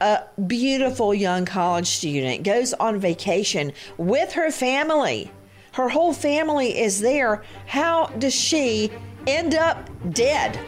A 0.00 0.24
beautiful 0.46 1.14
young 1.14 1.44
college 1.44 1.86
student 1.86 2.42
goes 2.42 2.74
on 2.74 3.00
vacation 3.00 3.72
with 3.96 4.32
her 4.32 4.50
family 4.50 5.30
her 5.76 5.90
whole 5.90 6.14
family 6.14 6.78
is 6.78 7.00
there. 7.00 7.42
How 7.66 8.06
does 8.06 8.34
she 8.34 8.90
end 9.26 9.54
up 9.54 9.90
dead? 10.14 10.58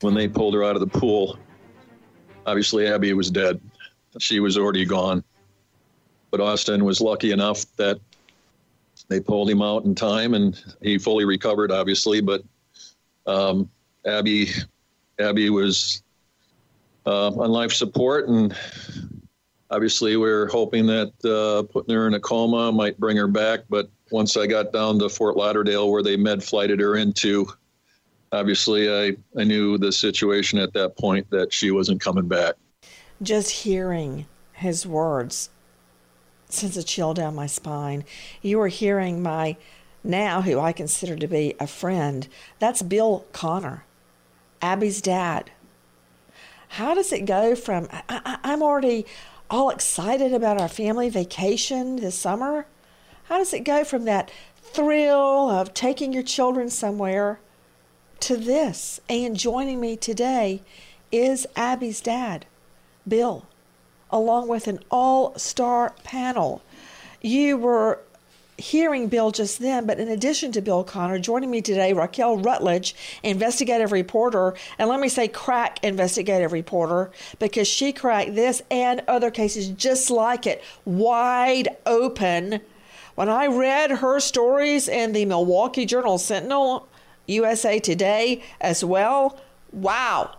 When 0.00 0.14
they 0.14 0.28
pulled 0.28 0.54
her 0.54 0.62
out 0.62 0.76
of 0.76 0.80
the 0.80 0.86
pool, 0.86 1.40
obviously 2.46 2.86
Abby 2.86 3.12
was 3.14 3.32
dead. 3.32 3.60
She 4.20 4.38
was 4.38 4.56
already 4.56 4.84
gone. 4.84 5.24
But 6.30 6.40
Austin 6.40 6.84
was 6.84 7.00
lucky 7.00 7.32
enough 7.32 7.64
that 7.78 7.98
they 9.12 9.20
pulled 9.20 9.50
him 9.50 9.60
out 9.60 9.84
in 9.84 9.94
time 9.94 10.32
and 10.32 10.60
he 10.80 10.96
fully 10.96 11.26
recovered, 11.26 11.70
obviously. 11.70 12.22
But 12.22 12.42
um, 13.26 13.68
Abby, 14.06 14.48
Abby 15.18 15.50
was 15.50 16.02
uh, 17.04 17.28
on 17.28 17.50
life 17.50 17.72
support, 17.72 18.28
and 18.28 18.56
obviously 19.70 20.16
we 20.16 20.30
are 20.30 20.46
hoping 20.46 20.86
that 20.86 21.12
uh, 21.24 21.70
putting 21.70 21.94
her 21.94 22.06
in 22.06 22.14
a 22.14 22.20
coma 22.20 22.72
might 22.72 22.98
bring 22.98 23.18
her 23.18 23.28
back. 23.28 23.60
But 23.68 23.90
once 24.10 24.36
I 24.36 24.46
got 24.46 24.72
down 24.72 24.98
to 25.00 25.10
Fort 25.10 25.36
Lauderdale, 25.36 25.90
where 25.90 26.02
they 26.02 26.16
med 26.16 26.42
flighted 26.42 26.80
her 26.80 26.96
into, 26.96 27.46
obviously 28.32 28.90
I 28.90 29.16
I 29.38 29.44
knew 29.44 29.76
the 29.76 29.92
situation 29.92 30.58
at 30.58 30.72
that 30.72 30.96
point 30.96 31.28
that 31.30 31.52
she 31.52 31.70
wasn't 31.70 32.00
coming 32.00 32.28
back. 32.28 32.54
Just 33.20 33.50
hearing 33.50 34.24
his 34.54 34.86
words 34.86 35.50
sends 36.52 36.76
a 36.76 36.82
chill 36.82 37.14
down 37.14 37.34
my 37.34 37.46
spine. 37.46 38.04
You 38.40 38.60
are 38.60 38.68
hearing 38.68 39.22
my 39.22 39.56
now, 40.04 40.42
who 40.42 40.58
I 40.58 40.72
consider 40.72 41.16
to 41.16 41.28
be 41.28 41.54
a 41.60 41.66
friend. 41.66 42.26
That's 42.58 42.82
Bill 42.82 43.24
Conner, 43.32 43.84
Abby's 44.60 45.00
dad 45.00 45.50
how 46.72 46.94
does 46.94 47.12
it 47.12 47.26
go 47.26 47.54
from 47.54 47.86
I, 48.08 48.38
am 48.44 48.62
already 48.62 49.04
all 49.50 49.68
excited 49.68 50.32
about 50.32 50.58
our 50.58 50.68
family 50.68 51.10
vacation 51.10 51.96
this 51.96 52.18
summer? 52.18 52.66
How 53.24 53.36
does 53.36 53.52
it 53.52 53.60
go 53.60 53.84
from 53.84 54.06
that 54.06 54.30
thrill 54.56 55.50
of 55.50 55.74
taking 55.74 56.14
your 56.14 56.22
children 56.22 56.70
somewhere 56.70 57.40
to 58.20 58.38
this? 58.38 59.00
And 59.06 59.36
joining 59.36 59.80
me 59.80 59.98
today 59.98 60.62
is 61.10 61.46
Abby's 61.56 62.00
dad, 62.00 62.46
Bill, 63.06 63.44
along 64.12 64.48
with 64.48 64.68
an 64.68 64.78
all 64.90 65.36
star 65.38 65.94
panel. 66.04 66.62
You 67.20 67.56
were 67.56 68.00
hearing 68.58 69.08
Bill 69.08 69.30
just 69.30 69.58
then, 69.58 69.86
but 69.86 69.98
in 69.98 70.08
addition 70.08 70.52
to 70.52 70.60
Bill 70.60 70.84
Conner, 70.84 71.18
joining 71.18 71.50
me 71.50 71.62
today, 71.62 71.92
Raquel 71.92 72.36
Rutledge, 72.36 72.94
investigative 73.22 73.90
reporter, 73.92 74.54
and 74.78 74.88
let 74.88 75.00
me 75.00 75.08
say 75.08 75.26
crack 75.26 75.82
investigative 75.82 76.52
reporter, 76.52 77.10
because 77.38 77.66
she 77.66 77.92
cracked 77.92 78.34
this 78.34 78.62
and 78.70 79.02
other 79.08 79.30
cases 79.30 79.68
just 79.70 80.10
like 80.10 80.46
it, 80.46 80.62
wide 80.84 81.68
open. 81.86 82.60
When 83.14 83.28
I 83.28 83.46
read 83.46 83.90
her 83.90 84.20
stories 84.20 84.88
in 84.88 85.12
the 85.12 85.24
Milwaukee 85.24 85.86
Journal 85.86 86.18
Sentinel, 86.18 86.88
USA 87.26 87.78
Today 87.78 88.42
as 88.60 88.84
well, 88.84 89.40
wow, 89.72 90.36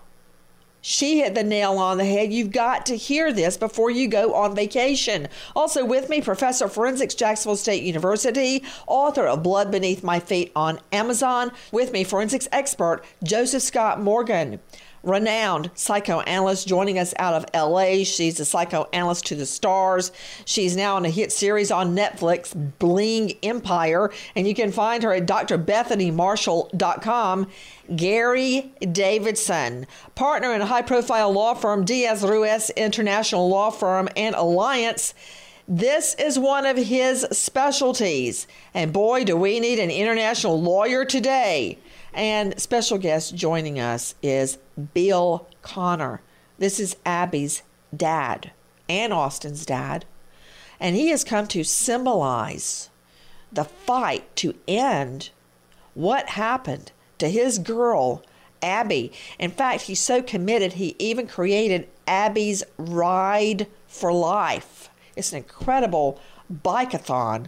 she 0.84 1.20
hit 1.20 1.34
the 1.34 1.44
nail 1.44 1.78
on 1.80 1.98
the 1.98 2.06
head. 2.06 2.34
You've 2.34 2.52
got 2.52 2.86
to 2.88 2.98
hear 2.98 3.32
this 3.32 3.56
before 3.56 3.90
you 3.90 4.10
go 4.10 4.36
on 4.36 4.54
vacation. 4.54 5.30
Also, 5.56 5.86
with 5.86 6.10
me, 6.10 6.22
Professor 6.22 6.66
of 6.66 6.74
Forensics, 6.74 7.16
Jacksonville 7.16 7.56
State 7.56 7.84
University, 7.84 8.64
author 8.86 9.26
of 9.26 9.42
Blood 9.42 9.72
Beneath 9.72 10.04
My 10.04 10.20
Feet 10.20 10.52
on 10.56 10.80
Amazon. 10.92 11.54
With 11.72 11.94
me, 11.94 12.04
forensics 12.04 12.50
expert 12.52 13.02
Joseph 13.24 13.64
Scott 13.64 14.02
Morgan 14.02 14.60
renowned 15.04 15.70
psychoanalyst 15.76 16.68
joining 16.68 16.98
us 16.98 17.14
out 17.20 17.34
of 17.34 17.46
LA. 17.54 18.04
She's 18.04 18.40
a 18.40 18.46
psychoanalyst 18.46 19.26
to 19.28 19.36
the 19.36 19.46
stars. 19.46 20.12
She's 20.46 20.76
now 20.76 20.98
in 20.98 21.06
a 21.06 21.10
hit 21.10 21.32
series 21.32 21.70
on 21.72 21.96
Netflix, 21.96 22.56
Bling 22.80 23.34
Empire, 23.44 24.12
and 24.36 24.48
you 24.48 24.56
can 24.56 24.72
find 24.72 25.04
her 25.04 25.14
at 25.14 25.28
drbethanymarshall.com. 25.28 27.48
Gary 27.96 28.74
Davidson, 28.80 29.86
partner 30.16 30.54
in 30.54 30.62
a 30.62 30.66
high 30.66 30.82
profile 30.82 31.32
law 31.32 31.54
firm, 31.54 31.84
Diaz 31.84 32.24
Ruiz 32.24 32.70
International 32.72 33.50
Law 33.50 33.70
Firm 33.72 34.08
and 34.16 34.34
Alliance. 34.36 35.14
This 35.68 36.16
is 36.16 36.40
one 36.40 36.66
of 36.66 36.78
his 36.78 37.28
specialties. 37.32 38.48
And 38.74 38.92
boy, 38.92 39.24
do 39.24 39.38
we 39.38 39.60
need 39.60 39.80
an 39.80 39.92
international 39.92 40.62
lawyer 40.62 41.06
today. 41.06 41.78
And 42.14 42.60
special 42.60 42.98
guest 42.98 43.36
joining 43.36 43.80
us 43.80 44.16
is 44.22 44.58
Bill 44.94 45.48
Conner. 45.62 46.22
This 46.58 46.80
is 46.80 46.96
Abby's 47.06 47.64
dad 47.96 48.52
and 48.90 49.14
Austin's 49.14 49.66
dad. 49.66 50.06
And 50.80 50.96
he 50.96 51.10
has 51.10 51.24
come 51.24 51.48
to 51.48 51.64
symbolize 51.64 52.90
the 53.52 53.64
fight 53.64 54.36
to 54.38 54.56
end 54.68 55.30
what 55.94 56.30
happened 56.30 56.92
to 57.20 57.30
his 57.30 57.60
girl, 57.60 58.24
Abby. 58.62 59.12
In 59.40 59.52
fact, 59.52 59.84
he's 59.84 60.00
so 60.00 60.22
committed, 60.22 60.74
he 60.74 60.96
even 61.00 61.28
created 61.28 61.88
Abby's 62.08 62.64
Ride 62.78 63.68
for 63.88 64.12
Life. 64.12 64.90
It's 65.16 65.32
an 65.32 65.38
incredible 65.38 66.20
bikeathon. 66.52 67.48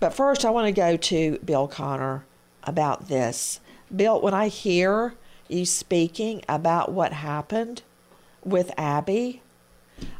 But 0.00 0.14
first, 0.14 0.44
I 0.44 0.50
want 0.50 0.66
to 0.66 0.72
go 0.72 0.96
to 0.96 1.38
Bill 1.44 1.68
Conner 1.68 2.24
about 2.64 3.08
this. 3.08 3.60
Bill, 3.94 4.20
when 4.20 4.34
I 4.34 4.48
hear 4.48 5.14
you 5.48 5.64
speaking 5.64 6.42
about 6.48 6.92
what 6.92 7.12
happened 7.12 7.82
with 8.44 8.70
Abby, 8.76 9.42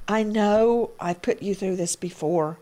I 0.06 0.22
know 0.22 0.90
I've 0.98 1.22
put 1.22 1.42
you 1.42 1.54
through 1.54 1.76
this 1.76 1.96
before, 1.96 2.58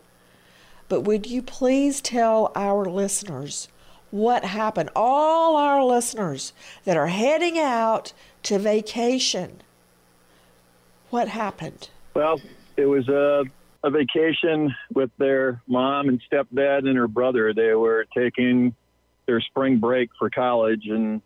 but 0.89 1.01
would 1.01 1.25
you 1.25 1.41
please 1.41 2.01
tell 2.01 2.51
our 2.55 2.85
listeners 2.85 3.67
what 4.11 4.45
happened? 4.45 4.89
All 4.95 5.57
our 5.57 5.83
listeners 5.83 6.53
that 6.85 6.95
are 6.95 7.07
heading 7.07 7.59
out 7.59 8.13
to 8.43 8.57
vacation, 8.57 9.61
what 11.09 11.27
happened? 11.27 11.89
Well, 12.13 12.39
it 12.77 12.85
was 12.85 13.07
a, 13.09 13.43
a 13.83 13.89
vacation 13.89 14.73
with 14.93 15.11
their 15.17 15.61
mom 15.67 16.09
and 16.09 16.21
stepdad 16.31 16.87
and 16.87 16.97
her 16.97 17.07
brother. 17.07 17.53
They 17.53 17.73
were 17.73 18.05
taking 18.15 18.75
their 19.25 19.41
spring 19.41 19.77
break 19.77 20.09
for 20.17 20.29
college, 20.29 20.87
and 20.87 21.21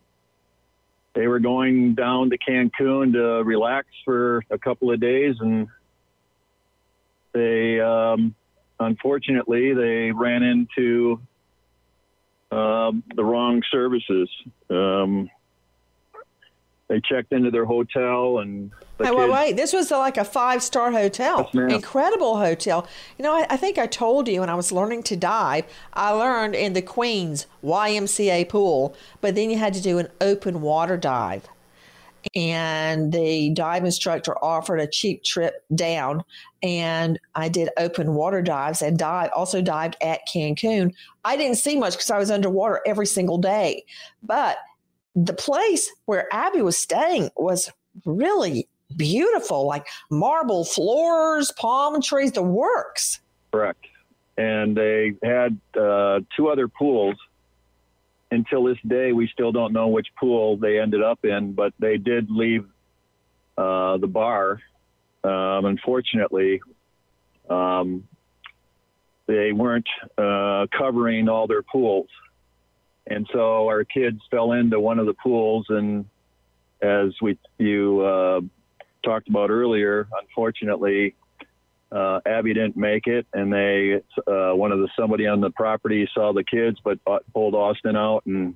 they 1.14 1.28
were 1.28 1.40
going 1.40 1.96
down 1.96 2.30
to 2.30 2.38
Cancun 2.38 3.14
to 3.14 3.44
relax 3.44 3.88
for 4.06 4.44
a 4.50 4.58
couple 4.58 4.92
of 4.92 5.00
days, 5.00 5.36
and 5.40 5.68
they 7.34 7.80
um, 7.80 8.36
unfortunately 8.80 9.74
they 9.74 10.12
ran 10.12 10.44
into 10.44 11.20
um, 12.52 13.04
the 13.16 13.24
wrong 13.24 13.62
services. 13.72 14.30
Um, 14.70 15.30
they 16.92 17.00
checked 17.00 17.32
into 17.32 17.50
their 17.50 17.64
hotel 17.64 18.40
and 18.40 18.70
the 18.98 19.06
Hey, 19.06 19.12
wait, 19.12 19.32
wait. 19.32 19.56
This 19.56 19.72
was 19.72 19.92
like 19.92 20.18
a 20.18 20.26
five 20.26 20.62
star 20.62 20.92
hotel. 20.92 21.50
Yes. 21.54 21.72
Incredible 21.72 22.38
hotel. 22.38 22.86
You 23.18 23.24
know, 23.24 23.34
I, 23.34 23.48
I 23.50 23.56
think 23.56 23.78
I 23.78 23.88
told 23.88 24.28
you 24.28 24.42
when 24.42 24.50
I 24.50 24.56
was 24.56 24.74
learning 24.74 25.04
to 25.04 25.16
dive, 25.16 25.64
I 25.94 26.12
learned 26.12 26.54
in 26.54 26.74
the 26.74 26.82
Queens 26.82 27.48
YMCA 27.64 28.50
pool, 28.50 28.94
but 29.22 29.36
then 29.36 29.50
you 29.50 29.58
had 29.58 29.74
to 29.76 29.82
do 29.82 30.00
an 30.00 30.10
open 30.20 30.60
water 30.60 30.98
dive. 30.98 31.48
And 32.36 33.14
the 33.14 33.52
dive 33.52 33.86
instructor 33.86 34.38
offered 34.44 34.82
a 34.82 34.86
cheap 34.86 35.24
trip 35.24 35.64
down, 35.74 36.26
and 36.62 37.18
I 37.36 37.48
did 37.48 37.70
open 37.78 38.16
water 38.16 38.42
dives 38.42 38.82
and 38.82 39.00
dive 39.00 39.32
also 39.34 39.62
dived 39.62 39.96
at 40.02 40.28
Cancun. 40.28 40.94
I 41.24 41.38
didn't 41.38 41.56
see 41.56 41.78
much 41.78 41.94
because 41.94 42.12
I 42.12 42.20
was 42.20 42.30
underwater 42.30 42.82
every 42.86 43.08
single 43.08 43.38
day, 43.38 43.86
but 44.22 44.58
the 45.16 45.34
place 45.34 45.90
where 46.06 46.28
Abby 46.34 46.62
was 46.62 46.78
staying 46.78 47.30
was 47.36 47.72
really 48.06 48.68
beautiful, 48.96 49.66
like 49.68 49.88
marble 50.10 50.64
floors, 50.64 51.52
palm 51.58 52.02
trees, 52.02 52.32
the 52.32 52.42
works. 52.42 53.20
Correct. 53.52 53.86
And 54.38 54.76
they 54.76 55.14
had 55.24 55.60
uh, 55.80 56.22
two 56.36 56.50
other 56.50 56.68
pools. 56.68 57.16
Until 58.34 58.64
this 58.64 58.78
day, 58.88 59.12
we 59.12 59.28
still 59.28 59.52
don't 59.52 59.74
know 59.74 59.90
which 59.90 60.08
pool 60.18 60.56
they 60.56 60.80
ended 60.80 61.04
up 61.04 61.26
in, 61.26 61.52
but 61.52 61.74
they 61.80 61.98
did 61.98 62.32
leave 62.32 62.66
uh, 63.58 63.98
the 63.98 64.08
bar. 64.08 64.62
Um, 65.26 65.66
unfortunately, 65.66 66.62
um, 67.50 68.08
they 69.28 69.52
weren't 69.52 69.88
uh, 70.18 70.68
covering 70.76 71.28
all 71.28 71.46
their 71.48 71.62
pools. 71.62 72.08
And 73.12 73.28
so 73.34 73.68
our 73.68 73.84
kids 73.84 74.22
fell 74.32 74.54
into 74.54 74.80
one 74.80 74.98
of 74.98 75.06
the 75.06 75.14
pools, 75.14 75.66
and 75.70 76.06
as 76.82 77.14
we 77.22 77.38
you 77.58 78.02
uh, 78.02 78.42
talked 79.04 79.28
about 79.28 79.50
earlier, 79.50 80.08
unfortunately, 80.22 81.16
uh, 81.92 82.22
Abby 82.26 82.54
didn't 82.54 82.78
make 82.78 83.08
it, 83.08 83.28
and 83.34 83.52
they 83.52 84.02
uh, 84.26 84.56
one 84.56 84.72
of 84.72 84.80
the 84.80 84.88
somebody 84.98 85.28
on 85.28 85.42
the 85.42 85.50
property 85.52 86.08
saw 86.14 86.32
the 86.32 86.44
kids, 86.44 86.78
but 86.84 87.00
uh, 87.06 87.20
pulled 87.34 87.54
Austin 87.54 87.98
out, 87.98 88.26
and 88.26 88.56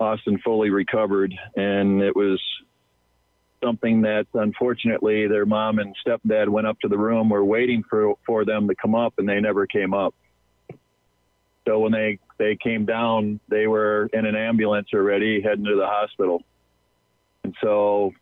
Austin 0.00 0.38
fully 0.38 0.70
recovered, 0.70 1.34
and 1.54 2.02
it 2.02 2.16
was 2.16 2.40
something 3.62 4.02
that 4.02 4.26
unfortunately 4.32 5.28
their 5.28 5.46
mom 5.46 5.78
and 5.78 5.94
stepdad 6.04 6.48
went 6.48 6.66
up 6.66 6.80
to 6.80 6.88
the 6.88 6.98
room, 6.98 7.28
were 7.28 7.44
waiting 7.44 7.84
for 7.88 8.14
for 8.26 8.46
them 8.46 8.68
to 8.68 8.74
come 8.74 8.94
up, 8.94 9.14
and 9.18 9.28
they 9.28 9.40
never 9.40 9.66
came 9.66 9.92
up. 9.92 10.14
So 11.66 11.78
when 11.78 11.92
they 11.92 12.18
they 12.38 12.56
came 12.56 12.84
down, 12.84 13.40
they 13.48 13.66
were 13.66 14.08
in 14.12 14.26
an 14.26 14.34
ambulance 14.34 14.88
already 14.92 15.40
heading 15.40 15.64
to 15.64 15.76
the 15.76 15.86
hospital, 15.86 16.42
and 17.44 17.54
so 17.62 18.12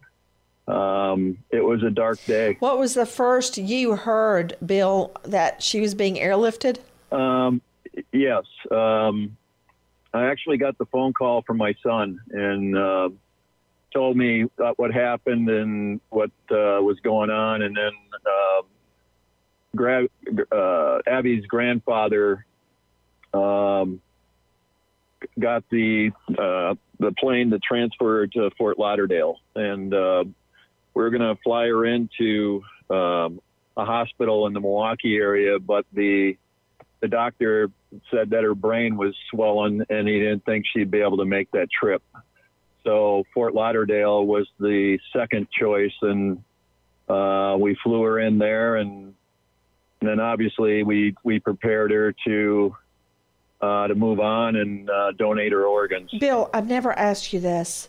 um, 0.71 1.39
it 1.51 1.65
was 1.65 1.83
a 1.83 1.91
dark 1.91 2.23
day. 2.27 2.57
What 2.61 2.79
was 2.79 2.95
the 2.95 3.07
first 3.07 3.59
you 3.59 3.97
heard, 3.97 4.57
Bill, 4.65 5.13
that 5.25 5.63
she 5.63 5.81
was 5.81 5.95
being 5.95 6.17
airlifted? 6.17 6.79
Um, 7.11 7.61
yes. 8.13 8.45
Um, 8.71 9.37
I 10.13 10.27
actually 10.27 10.59
got 10.59 10.79
the 10.79 10.87
phone 10.87 11.13
call 11.13 11.43
from 11.43 11.57
my 11.57 11.75
son 11.83 12.21
and 12.31 12.77
uh, 12.77 13.09
told 13.93 14.17
me 14.17 14.45
what 14.77 14.93
happened 14.93 15.49
and 15.49 16.01
what 16.11 16.31
uh, 16.51 16.79
was 16.83 16.99
going 17.03 17.31
on. 17.31 17.63
And 17.63 17.77
then 17.77 17.93
uh, 18.27 18.63
gra- 19.75 20.09
uh, 20.53 20.99
Abby's 21.07 21.47
grandfather 21.47 22.45
um, 23.35 24.00
got 25.38 25.65
the 25.71 26.11
uh, 26.31 26.75
the 26.99 27.12
plane 27.19 27.50
to 27.50 27.59
transfer 27.59 28.27
to 28.27 28.50
Fort 28.59 28.79
Lauderdale, 28.79 29.37
and 29.55 29.93
uh, 29.93 30.25
we 30.94 31.05
are 31.05 31.11
going 31.11 31.23
to 31.23 31.41
fly 31.43 31.67
her 31.67 31.85
into 31.85 32.62
um, 32.91 33.41
a 33.77 33.85
hospital 33.85 34.47
in 34.47 34.53
the 34.53 34.61
Milwaukee 34.61 35.17
area, 35.17 35.59
but 35.59 35.87
the 35.93 36.37
the 37.00 37.09
doctor 37.09 37.71
said 38.11 38.31
that 38.31 38.43
her 38.43 38.55
brain 38.55 38.97
was 38.97 39.15
swollen 39.31 39.85
and 39.88 40.06
he 40.06 40.19
didn't 40.19 40.44
think 40.44 40.67
she'd 40.71 40.91
be 40.91 41.00
able 41.00 41.17
to 41.17 41.25
make 41.25 41.50
that 41.53 41.69
trip. 41.71 42.03
So 42.85 43.25
Fort 43.35 43.55
Lauderdale 43.55 44.25
was 44.25 44.47
the 44.59 44.99
second 45.12 45.49
choice, 45.50 45.93
and 46.03 46.43
uh, 47.09 47.56
we 47.59 47.77
flew 47.82 48.03
her 48.03 48.21
in 48.21 48.38
there, 48.38 48.77
and, 48.77 49.15
and 50.00 50.11
then 50.11 50.21
obviously 50.21 50.82
we 50.82 51.15
we 51.25 51.41
prepared 51.41 51.91
her 51.91 52.15
to 52.27 52.77
uh, 53.61 53.87
to 53.89 53.95
move 53.95 54.21
on 54.21 54.57
and 54.57 54.89
uh, 54.89 55.12
donate 55.12 55.53
her 55.53 55.65
organs. 55.65 56.11
Bill, 56.19 56.51
I've 56.53 56.69
never 56.69 56.93
asked 56.93 57.33
you 57.33 57.41
this. 57.41 57.89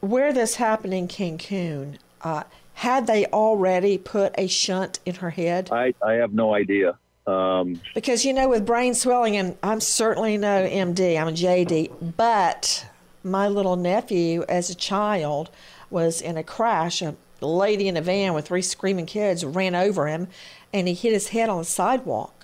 Where 0.00 0.32
this 0.32 0.56
happened 0.56 0.94
in 0.94 1.08
Cancun, 1.08 1.98
uh, 2.22 2.44
had 2.74 3.06
they 3.06 3.26
already 3.26 3.98
put 3.98 4.34
a 4.36 4.48
shunt 4.48 4.98
in 5.04 5.16
her 5.16 5.30
head? 5.30 5.70
I, 5.70 5.94
I 6.02 6.14
have 6.14 6.32
no 6.32 6.54
idea. 6.54 6.98
Um, 7.26 7.80
Because 7.94 8.24
you 8.24 8.32
know, 8.32 8.48
with 8.48 8.66
brain 8.66 8.94
swelling, 8.94 9.36
and 9.36 9.56
I'm 9.62 9.80
certainly 9.80 10.36
no 10.36 10.66
MD, 10.68 11.20
I'm 11.20 11.28
a 11.28 11.32
JD, 11.32 12.16
but 12.16 12.86
my 13.22 13.46
little 13.46 13.76
nephew, 13.76 14.44
as 14.48 14.70
a 14.70 14.74
child, 14.74 15.50
was 15.90 16.20
in 16.20 16.36
a 16.36 16.42
crash. 16.42 17.00
A 17.02 17.14
lady 17.40 17.86
in 17.86 17.96
a 17.96 18.00
van 18.00 18.34
with 18.34 18.48
three 18.48 18.62
screaming 18.62 19.06
kids 19.06 19.44
ran 19.44 19.74
over 19.76 20.08
him, 20.08 20.26
and 20.72 20.88
he 20.88 20.94
hit 20.94 21.12
his 21.12 21.28
head 21.28 21.48
on 21.48 21.58
the 21.58 21.64
sidewalk, 21.64 22.41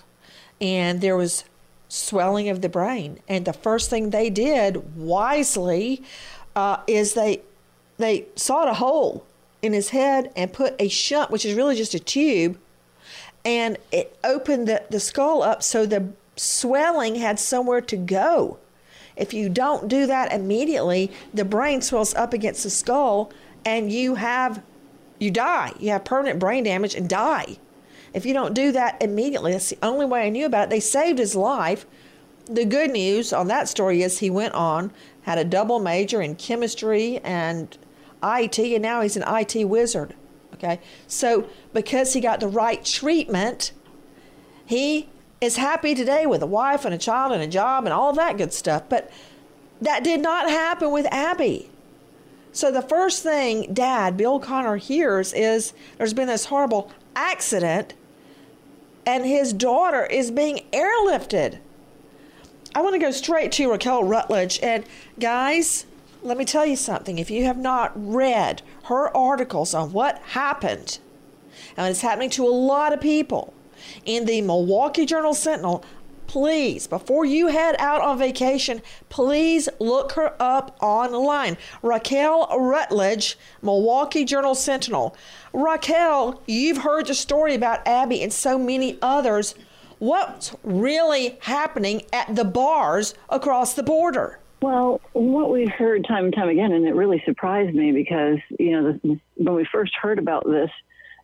and 0.60 1.00
there 1.00 1.16
was 1.16 1.44
swelling 1.88 2.48
of 2.48 2.60
the 2.60 2.68
brain. 2.68 3.18
And 3.28 3.44
the 3.44 3.52
first 3.52 3.90
thing 3.90 4.10
they 4.10 4.30
did, 4.30 4.96
wisely, 4.96 6.02
uh, 6.54 6.78
is 6.86 7.14
they 7.14 7.42
they 7.98 8.26
sawed 8.36 8.68
a 8.68 8.74
hole 8.74 9.26
in 9.60 9.72
his 9.72 9.90
head 9.90 10.30
and 10.36 10.52
put 10.52 10.74
a 10.78 10.88
shunt, 10.88 11.30
which 11.30 11.44
is 11.44 11.54
really 11.54 11.74
just 11.74 11.94
a 11.94 11.98
tube 11.98 12.58
and 13.44 13.78
it 13.92 14.16
opened 14.24 14.68
the, 14.68 14.82
the 14.90 15.00
skull 15.00 15.42
up 15.42 15.62
so 15.62 15.86
the 15.86 16.08
swelling 16.36 17.14
had 17.16 17.40
somewhere 17.40 17.80
to 17.80 17.96
go. 17.96 18.58
If 19.16 19.32
you 19.32 19.48
don't 19.48 19.88
do 19.88 20.06
that 20.06 20.32
immediately, 20.32 21.10
the 21.34 21.44
brain 21.44 21.80
swells 21.80 22.14
up 22.14 22.32
against 22.32 22.62
the 22.62 22.70
skull 22.70 23.32
and 23.64 23.90
you 23.90 24.16
have 24.16 24.62
you 25.18 25.30
die. 25.32 25.72
You 25.80 25.90
have 25.90 26.04
permanent 26.04 26.38
brain 26.38 26.64
damage 26.64 26.94
and 26.94 27.08
die. 27.08 27.56
If 28.14 28.24
you 28.26 28.34
don't 28.34 28.54
do 28.54 28.72
that 28.72 29.02
immediately, 29.02 29.52
that's 29.52 29.70
the 29.70 29.78
only 29.82 30.06
way 30.06 30.26
I 30.26 30.30
knew 30.30 30.46
about 30.46 30.64
it. 30.64 30.70
They 30.70 30.80
saved 30.80 31.18
his 31.18 31.34
life. 31.34 31.86
The 32.46 32.64
good 32.64 32.90
news 32.90 33.32
on 33.32 33.48
that 33.48 33.68
story 33.68 34.02
is 34.02 34.18
he 34.18 34.30
went 34.30 34.54
on, 34.54 34.90
had 35.22 35.38
a 35.38 35.44
double 35.44 35.78
major 35.78 36.22
in 36.22 36.34
chemistry 36.36 37.18
and 37.18 37.76
IT, 38.22 38.58
and 38.58 38.82
now 38.82 39.02
he's 39.02 39.16
an 39.16 39.24
IT 39.26 39.64
wizard. 39.66 40.14
Okay. 40.54 40.80
So 41.06 41.48
because 41.72 42.14
he 42.14 42.20
got 42.20 42.40
the 42.40 42.48
right 42.48 42.84
treatment, 42.84 43.72
he 44.66 45.08
is 45.40 45.56
happy 45.56 45.94
today 45.94 46.26
with 46.26 46.42
a 46.42 46.46
wife 46.46 46.84
and 46.84 46.94
a 46.94 46.98
child 46.98 47.32
and 47.32 47.42
a 47.42 47.46
job 47.46 47.84
and 47.84 47.92
all 47.92 48.12
that 48.14 48.36
good 48.36 48.52
stuff. 48.52 48.82
But 48.88 49.10
that 49.80 50.02
did 50.02 50.20
not 50.20 50.50
happen 50.50 50.90
with 50.90 51.06
Abby. 51.12 51.70
So 52.52 52.72
the 52.72 52.82
first 52.82 53.22
thing 53.22 53.72
Dad, 53.72 54.16
Bill 54.16 54.40
Conner, 54.40 54.76
hears 54.76 55.32
is 55.32 55.74
there's 55.96 56.14
been 56.14 56.26
this 56.26 56.46
horrible 56.46 56.90
accident 57.18 57.94
and 59.04 59.26
his 59.26 59.52
daughter 59.52 60.06
is 60.06 60.30
being 60.30 60.60
airlifted. 60.72 61.58
I 62.74 62.80
want 62.80 62.94
to 62.94 63.00
go 63.00 63.10
straight 63.10 63.50
to 63.52 63.70
Raquel 63.70 64.04
Rutledge. 64.04 64.60
And 64.62 64.84
guys, 65.18 65.84
let 66.22 66.36
me 66.36 66.44
tell 66.44 66.64
you 66.64 66.76
something. 66.76 67.18
If 67.18 67.30
you 67.30 67.44
have 67.44 67.58
not 67.58 67.92
read 67.94 68.62
her 68.84 69.14
articles 69.16 69.74
on 69.74 69.92
what 69.92 70.18
happened, 70.18 70.98
and 71.76 71.88
it's 71.88 72.02
happening 72.02 72.30
to 72.30 72.46
a 72.46 72.50
lot 72.50 72.92
of 72.92 73.00
people 73.00 73.52
in 74.04 74.26
the 74.26 74.40
Milwaukee 74.42 75.06
Journal 75.06 75.34
Sentinel, 75.34 75.84
please, 76.28 76.86
before 76.86 77.24
you 77.24 77.48
head 77.48 77.74
out 77.78 78.00
on 78.00 78.18
vacation, 78.18 78.80
please 79.08 79.68
look 79.80 80.12
her 80.12 80.34
up 80.38 80.76
online. 80.80 81.56
Raquel 81.82 82.46
Rutledge, 82.56 83.36
Milwaukee 83.62 84.24
Journal 84.24 84.54
Sentinel. 84.54 85.16
Raquel, 85.52 86.40
you've 86.46 86.78
heard 86.78 87.06
the 87.06 87.14
story 87.14 87.54
about 87.54 87.86
Abby 87.88 88.22
and 88.22 88.32
so 88.32 88.58
many 88.58 88.98
others. 89.02 89.54
What's 89.98 90.54
really 90.62 91.38
happening 91.40 92.02
at 92.12 92.36
the 92.36 92.44
bars 92.44 93.14
across 93.28 93.74
the 93.74 93.82
border? 93.82 94.38
Well, 94.60 95.00
what 95.12 95.50
we 95.50 95.66
heard 95.66 96.04
time 96.06 96.26
and 96.26 96.34
time 96.34 96.48
again, 96.48 96.72
and 96.72 96.86
it 96.86 96.94
really 96.94 97.22
surprised 97.24 97.74
me 97.74 97.92
because 97.92 98.38
you 98.58 98.72
know 98.72 98.92
the, 98.92 99.20
when 99.36 99.54
we 99.54 99.66
first 99.70 99.92
heard 100.00 100.18
about 100.18 100.44
this, 100.46 100.70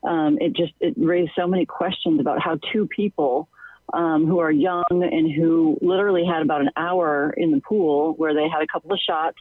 um, 0.04 0.38
it 0.40 0.54
just 0.54 0.72
it 0.80 0.94
raised 0.96 1.32
so 1.36 1.46
many 1.46 1.66
questions 1.66 2.20
about 2.20 2.40
how 2.40 2.58
two 2.72 2.86
people 2.86 3.48
um, 3.92 4.26
who 4.26 4.38
are 4.38 4.50
young 4.50 4.84
and 4.90 5.32
who 5.32 5.78
literally 5.80 6.24
had 6.24 6.42
about 6.42 6.60
an 6.60 6.70
hour 6.76 7.34
in 7.36 7.50
the 7.50 7.60
pool 7.60 8.14
where 8.14 8.34
they 8.34 8.48
had 8.48 8.62
a 8.62 8.66
couple 8.66 8.92
of 8.92 8.98
shots 8.98 9.38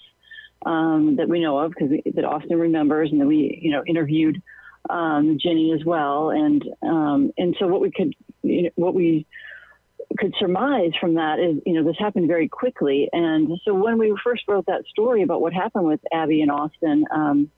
um, 0.65 1.15
that 1.17 1.27
we 1.27 1.41
know 1.41 1.57
of 1.57 1.71
because 1.71 1.89
that 2.15 2.25
Austin 2.25 2.59
remembers, 2.59 3.11
and 3.11 3.19
then 3.19 3.27
we 3.27 3.59
you 3.61 3.71
know 3.71 3.83
interviewed 3.85 4.41
um, 4.89 5.37
Jenny 5.41 5.73
as 5.73 5.85
well, 5.85 6.29
and 6.29 6.63
um, 6.81 7.31
and 7.37 7.55
so 7.59 7.67
what 7.67 7.81
we 7.81 7.91
could 7.91 8.13
you 8.43 8.63
know, 8.63 8.69
what 8.75 8.93
we 8.93 9.25
could 10.17 10.33
surmise 10.39 10.91
from 10.99 11.15
that 11.15 11.39
is, 11.39 11.61
you 11.65 11.73
know, 11.73 11.83
this 11.83 11.95
happened 11.97 12.27
very 12.27 12.47
quickly. 12.47 13.09
And 13.11 13.49
so 13.65 13.73
when 13.73 13.97
we 13.97 14.15
first 14.23 14.43
wrote 14.47 14.65
that 14.67 14.85
story 14.85 15.23
about 15.23 15.41
what 15.41 15.53
happened 15.53 15.85
with 15.85 16.01
Abby 16.11 16.41
and 16.41 16.51
Austin, 16.51 17.05
um, 17.11 17.49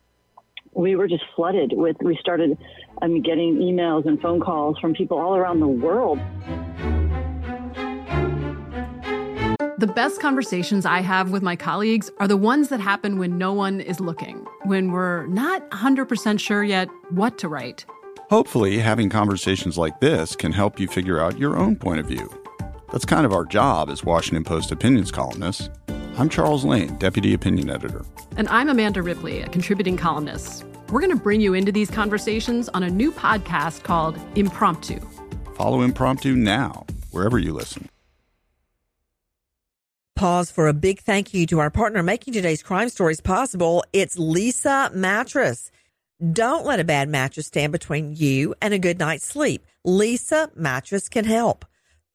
we 0.75 0.95
were 0.95 1.07
just 1.07 1.23
flooded 1.35 1.71
with, 1.73 1.95
we 2.01 2.17
started 2.19 2.57
I 3.01 3.07
mean, 3.07 3.23
getting 3.23 3.57
emails 3.57 4.05
and 4.05 4.21
phone 4.21 4.39
calls 4.39 4.77
from 4.79 4.93
people 4.93 5.17
all 5.17 5.35
around 5.35 5.59
the 5.59 5.67
world. 5.67 6.19
The 9.77 9.91
best 9.93 10.21
conversations 10.21 10.85
I 10.85 11.01
have 11.01 11.31
with 11.31 11.43
my 11.43 11.55
colleagues 11.55 12.09
are 12.19 12.27
the 12.27 12.37
ones 12.37 12.69
that 12.69 12.79
happen 12.79 13.19
when 13.19 13.37
no 13.37 13.51
one 13.51 13.81
is 13.81 13.99
looking, 13.99 14.45
when 14.63 14.91
we're 14.91 15.27
not 15.27 15.69
100% 15.71 16.39
sure 16.39 16.63
yet 16.63 16.87
what 17.09 17.37
to 17.39 17.49
write. 17.49 17.85
Hopefully, 18.29 18.79
having 18.79 19.09
conversations 19.09 19.77
like 19.77 19.99
this 19.99 20.35
can 20.35 20.51
help 20.51 20.79
you 20.79 20.87
figure 20.87 21.19
out 21.19 21.37
your 21.37 21.57
own 21.57 21.75
point 21.75 21.99
of 21.99 22.07
view. 22.07 22.29
That's 22.91 23.05
kind 23.05 23.25
of 23.25 23.33
our 23.33 23.45
job 23.45 23.89
as 23.89 24.03
Washington 24.03 24.43
Post 24.43 24.71
opinions 24.71 25.11
columnists. 25.11 25.69
I'm 26.17 26.29
Charles 26.29 26.63
Lane, 26.63 26.95
Deputy 26.95 27.33
Opinion 27.33 27.69
Editor. 27.69 28.05
And 28.37 28.47
I'm 28.47 28.69
Amanda 28.69 29.01
Ripley, 29.01 29.41
a 29.41 29.49
contributing 29.49 29.97
columnist. 29.97 30.63
We're 30.89 31.01
going 31.01 31.11
to 31.11 31.21
bring 31.21 31.41
you 31.41 31.53
into 31.53 31.73
these 31.73 31.91
conversations 31.91 32.69
on 32.69 32.83
a 32.83 32.89
new 32.89 33.11
podcast 33.11 33.83
called 33.83 34.17
Impromptu. 34.35 35.01
Follow 35.55 35.81
Impromptu 35.81 36.33
now, 36.37 36.85
wherever 37.11 37.37
you 37.37 37.51
listen. 37.51 37.89
Pause 40.15 40.51
for 40.51 40.67
a 40.69 40.73
big 40.73 41.01
thank 41.01 41.33
you 41.33 41.45
to 41.47 41.59
our 41.59 41.69
partner 41.69 42.01
making 42.01 42.33
today's 42.33 42.63
crime 42.63 42.87
stories 42.87 43.19
possible. 43.19 43.83
It's 43.91 44.15
Leesa 44.15 44.93
Mattress. 44.93 45.69
Don't 46.31 46.65
let 46.65 46.79
a 46.79 46.85
bad 46.85 47.09
mattress 47.09 47.47
stand 47.47 47.73
between 47.73 48.15
you 48.15 48.55
and 48.61 48.73
a 48.73 48.79
good 48.79 48.99
night's 48.99 49.25
sleep. 49.25 49.65
Leesa 49.85 50.55
Mattress 50.55 51.09
can 51.09 51.25
help. 51.25 51.65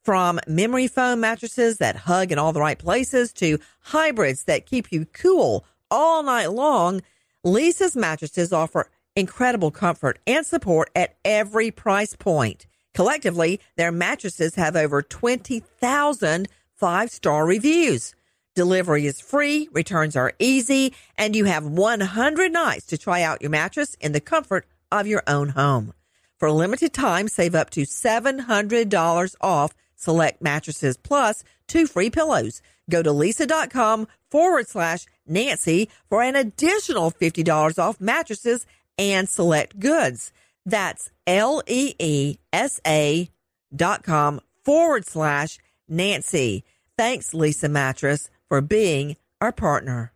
From 0.03 0.41
memory 0.47 0.89
foam 0.89 1.21
mattresses 1.21 1.79
that 1.79 1.97
hug 1.97 2.33
in 2.33 2.39
all 2.39 2.53
the 2.53 2.61
right 2.61 2.79
places 2.79 3.33
to 3.35 3.59
hybrids 3.81 4.45
that 4.45 4.67
keep 4.67 4.91
you 4.91 5.05
cool 5.07 5.65
all 5.91 6.23
night 6.23 6.51
long, 6.51 7.03
Leesa's 7.45 7.97
mattresses 7.97 8.53
offer 8.53 8.89
incredible 9.15 9.71
comfort 9.71 10.19
and 10.27 10.47
support 10.47 10.91
at 10.97 11.17
every 11.25 11.71
price 11.71 12.17
point. 12.17 12.67
Collectively, 12.95 13.61
their 13.77 13.93
mattresses 13.93 14.55
have 14.55 14.75
over 14.75 15.03
20,000 15.03 16.49
five 16.81 17.11
star 17.11 17.45
reviews. 17.45 18.15
Delivery 18.55 19.07
is 19.07 19.21
free, 19.21 19.69
returns 19.71 20.17
are 20.17 20.33
easy, 20.39 20.95
and 21.19 21.37
you 21.37 21.45
have 21.45 21.67
100 21.67 22.53
nights 22.53 22.87
to 22.87 22.99
try 22.99 23.23
out 23.23 23.43
your 23.43 23.51
mattress 23.51 23.95
in 24.01 24.13
the 24.13 24.21
comfort 24.21 24.67
of 24.91 25.07
your 25.07 25.23
own 25.27 25.51
home. 25.51 25.93
For 26.39 26.49
a 26.49 26.55
limited 26.55 26.95
time, 26.95 27.29
save 27.29 27.55
up 27.55 27.69
to 27.71 27.83
$700 27.83 29.35
off 29.43 29.75
select 30.01 30.43
mattresses 30.43 30.97
plus 30.97 31.45
two 31.69 31.87
free 31.87 32.11
pillows. 32.11 32.63
Go 32.89 33.03
to 33.03 33.11
leesa.com 33.11 34.09
forward 34.31 34.69
slash 34.69 35.07
Nancy 35.27 35.89
for 36.09 36.23
an 36.23 36.35
additional 36.35 37.11
$50 37.11 37.79
off 37.79 38.01
mattresses 38.01 38.67
and 38.99 39.29
select 39.29 39.79
goods. 39.79 40.33
That's 40.67 41.11
L 41.27 41.63
E 41.67 41.95
E 41.99 42.39
S 42.53 42.81
A 42.87 43.29
dot 43.75 44.03
com 44.03 44.41
forward 44.65 45.07
slash 45.07 45.59
Nancy. 45.89 46.65
Thanks, 46.99 47.31
Leesa 47.31 47.71
Mattress 47.71 48.29
for 48.49 48.61
being 48.61 49.17
our 49.41 49.53
partner. 49.53 50.13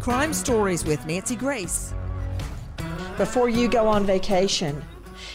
Crime 0.00 0.34
Stories 0.34 0.84
with 0.84 1.06
Nancy 1.06 1.34
Grace. 1.34 1.94
Before 3.16 3.48
you 3.48 3.68
go 3.68 3.88
on 3.88 4.04
vacation, 4.04 4.84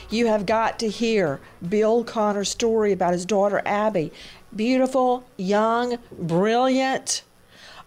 you 0.09 0.27
have 0.27 0.45
got 0.45 0.79
to 0.79 0.89
hear 0.89 1.39
Bill 1.67 2.03
Conner's 2.03 2.49
story 2.49 2.91
about 2.91 3.13
his 3.13 3.25
daughter 3.25 3.61
Abby. 3.65 4.11
Beautiful, 4.55 5.23
young, 5.37 5.97
brilliant. 6.11 7.23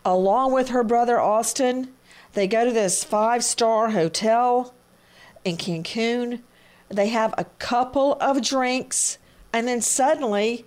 Along 0.04 0.52
with 0.52 0.68
her 0.68 0.84
brother 0.84 1.20
Austin, 1.20 1.92
they 2.32 2.46
go 2.46 2.64
to 2.64 2.72
this 2.72 3.04
five 3.04 3.44
star 3.44 3.90
hotel 3.90 4.74
in 5.44 5.56
Cancun. 5.56 6.40
They 6.88 7.08
have 7.08 7.34
a 7.36 7.44
couple 7.58 8.14
of 8.20 8.42
drinks 8.42 9.18
and 9.52 9.68
then 9.68 9.80
suddenly, 9.82 10.64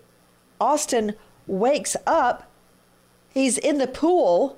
Austin 0.61 1.15
wakes 1.47 1.95
up. 2.05 2.49
He's 3.33 3.57
in 3.57 3.79
the 3.79 3.87
pool, 3.87 4.57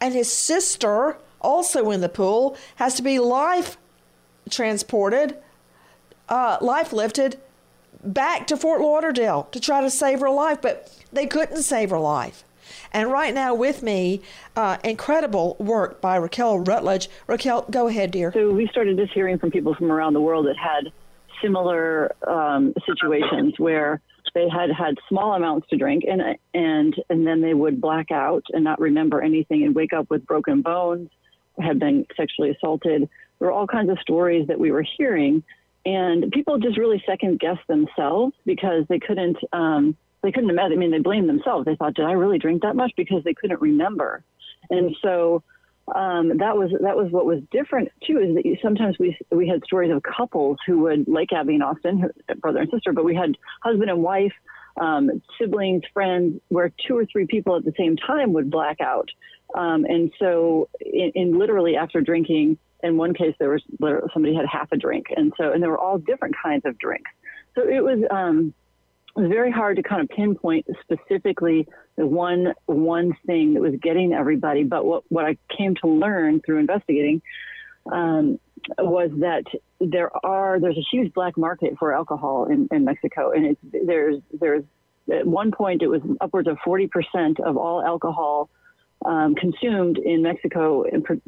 and 0.00 0.14
his 0.14 0.32
sister, 0.32 1.18
also 1.40 1.90
in 1.90 2.00
the 2.00 2.08
pool, 2.08 2.56
has 2.76 2.94
to 2.94 3.02
be 3.02 3.18
life 3.18 3.76
transported, 4.48 5.36
uh, 6.30 6.58
life 6.60 6.92
lifted 6.92 7.38
back 8.02 8.46
to 8.46 8.56
Fort 8.56 8.80
Lauderdale 8.80 9.48
to 9.52 9.60
try 9.60 9.82
to 9.82 9.90
save 9.90 10.20
her 10.20 10.30
life, 10.30 10.62
but 10.62 10.94
they 11.12 11.26
couldn't 11.26 11.62
save 11.62 11.90
her 11.90 11.98
life. 11.98 12.44
And 12.92 13.10
right 13.10 13.34
now, 13.34 13.54
with 13.54 13.82
me, 13.82 14.22
uh, 14.56 14.78
incredible 14.82 15.56
work 15.58 16.00
by 16.00 16.16
Raquel 16.16 16.60
Rutledge. 16.60 17.08
Raquel, 17.26 17.66
go 17.70 17.88
ahead, 17.88 18.10
dear. 18.10 18.32
So 18.32 18.50
we 18.50 18.66
started 18.68 18.96
just 18.96 19.12
hearing 19.12 19.38
from 19.38 19.50
people 19.50 19.74
from 19.74 19.92
around 19.92 20.14
the 20.14 20.20
world 20.20 20.46
that 20.46 20.56
had 20.56 20.92
similar 21.42 22.14
um, 22.26 22.74
situations 22.86 23.54
where 23.58 24.00
they 24.34 24.48
had 24.48 24.70
had 24.70 24.96
small 25.08 25.34
amounts 25.34 25.68
to 25.68 25.76
drink 25.76 26.04
and 26.08 26.22
and 26.54 26.94
and 27.08 27.26
then 27.26 27.40
they 27.40 27.54
would 27.54 27.80
black 27.80 28.12
out 28.12 28.44
and 28.50 28.62
not 28.62 28.80
remember 28.80 29.20
anything 29.20 29.64
and 29.64 29.74
wake 29.74 29.92
up 29.92 30.08
with 30.08 30.24
broken 30.26 30.62
bones, 30.62 31.10
had 31.58 31.78
been 31.78 32.06
sexually 32.16 32.50
assaulted. 32.50 33.08
There 33.38 33.48
were 33.48 33.52
all 33.52 33.66
kinds 33.66 33.90
of 33.90 33.98
stories 34.00 34.46
that 34.48 34.58
we 34.58 34.70
were 34.70 34.84
hearing, 34.96 35.42
and 35.84 36.30
people 36.32 36.58
just 36.58 36.78
really 36.78 37.02
second 37.06 37.40
guessed 37.40 37.66
themselves 37.68 38.34
because 38.44 38.84
they 38.88 38.98
couldn't 38.98 39.38
um, 39.52 39.96
they 40.22 40.32
couldn't 40.32 40.50
imagine. 40.50 40.76
I 40.76 40.80
mean, 40.80 40.90
they 40.90 40.98
blamed 40.98 41.28
themselves. 41.28 41.64
They 41.64 41.76
thought, 41.76 41.94
did 41.94 42.04
I 42.04 42.12
really 42.12 42.38
drink 42.38 42.62
that 42.62 42.76
much? 42.76 42.92
Because 42.96 43.24
they 43.24 43.34
couldn't 43.34 43.60
remember, 43.60 44.22
and 44.68 44.94
so 45.02 45.42
um, 45.94 46.38
that 46.38 46.56
was 46.56 46.70
that 46.80 46.96
was 46.96 47.10
what 47.10 47.26
was 47.26 47.40
different 47.50 47.90
too. 48.06 48.18
Is 48.18 48.34
that 48.34 48.44
you, 48.44 48.56
sometimes 48.62 48.96
we 48.98 49.16
we 49.30 49.48
had 49.48 49.64
stories 49.64 49.92
of 49.92 50.02
couples 50.02 50.58
who 50.66 50.80
would 50.80 51.08
like 51.08 51.32
Abby 51.32 51.54
and 51.54 51.62
Austin, 51.62 52.10
brother 52.40 52.60
and 52.60 52.70
sister, 52.70 52.92
but 52.92 53.04
we 53.04 53.14
had 53.14 53.36
husband 53.62 53.90
and 53.90 54.02
wife, 54.02 54.32
um, 54.80 55.22
siblings, 55.38 55.82
friends, 55.92 56.40
where 56.48 56.72
two 56.86 56.96
or 56.96 57.06
three 57.06 57.26
people 57.26 57.56
at 57.56 57.64
the 57.64 57.72
same 57.78 57.96
time 57.96 58.32
would 58.34 58.50
black 58.50 58.80
out. 58.80 59.08
Um, 59.54 59.84
and 59.84 60.12
so, 60.18 60.68
in, 60.80 61.12
in, 61.14 61.38
literally 61.38 61.74
after 61.74 62.00
drinking, 62.00 62.58
in 62.82 62.96
one 62.96 63.14
case 63.14 63.34
there 63.38 63.50
was 63.50 63.62
somebody 64.12 64.34
had 64.34 64.46
half 64.46 64.70
a 64.72 64.76
drink, 64.76 65.06
and 65.16 65.32
so 65.36 65.52
and 65.52 65.62
there 65.62 65.70
were 65.70 65.78
all 65.78 65.98
different 65.98 66.34
kinds 66.40 66.64
of 66.64 66.78
drinks. 66.78 67.10
So 67.54 67.68
it 67.68 67.82
was 67.82 67.98
um, 68.10 68.54
it 69.16 69.20
was 69.20 69.30
very 69.30 69.50
hard 69.50 69.76
to 69.76 69.82
kind 69.82 70.02
of 70.02 70.08
pinpoint 70.08 70.66
specifically 70.82 71.66
the 71.96 72.06
one 72.06 72.54
one 72.66 73.16
thing 73.26 73.54
that 73.54 73.60
was 73.60 73.74
getting 73.82 74.12
everybody. 74.12 74.64
But 74.64 74.84
what 74.84 75.04
what 75.08 75.24
I 75.24 75.36
came 75.56 75.74
to 75.76 75.88
learn 75.88 76.40
through 76.40 76.58
investigating 76.58 77.22
um, 77.90 78.38
was 78.78 79.10
that 79.18 79.44
there 79.80 80.10
are 80.24 80.60
there's 80.60 80.76
a 80.76 80.86
huge 80.92 81.12
black 81.12 81.36
market 81.36 81.74
for 81.78 81.92
alcohol 81.92 82.46
in, 82.46 82.68
in 82.70 82.84
Mexico, 82.84 83.32
and 83.32 83.46
it's 83.46 83.60
there's 83.86 84.20
there's 84.32 84.64
at 85.12 85.26
one 85.26 85.50
point 85.50 85.82
it 85.82 85.88
was 85.88 86.02
upwards 86.20 86.48
of 86.48 86.58
40 86.64 86.88
percent 86.88 87.40
of 87.40 87.56
all 87.56 87.82
alcohol 87.82 88.48
um, 89.04 89.34
consumed 89.34 89.98
in 89.98 90.22
Mexico 90.22 90.84
and 90.84 91.04
pro- 91.04 91.20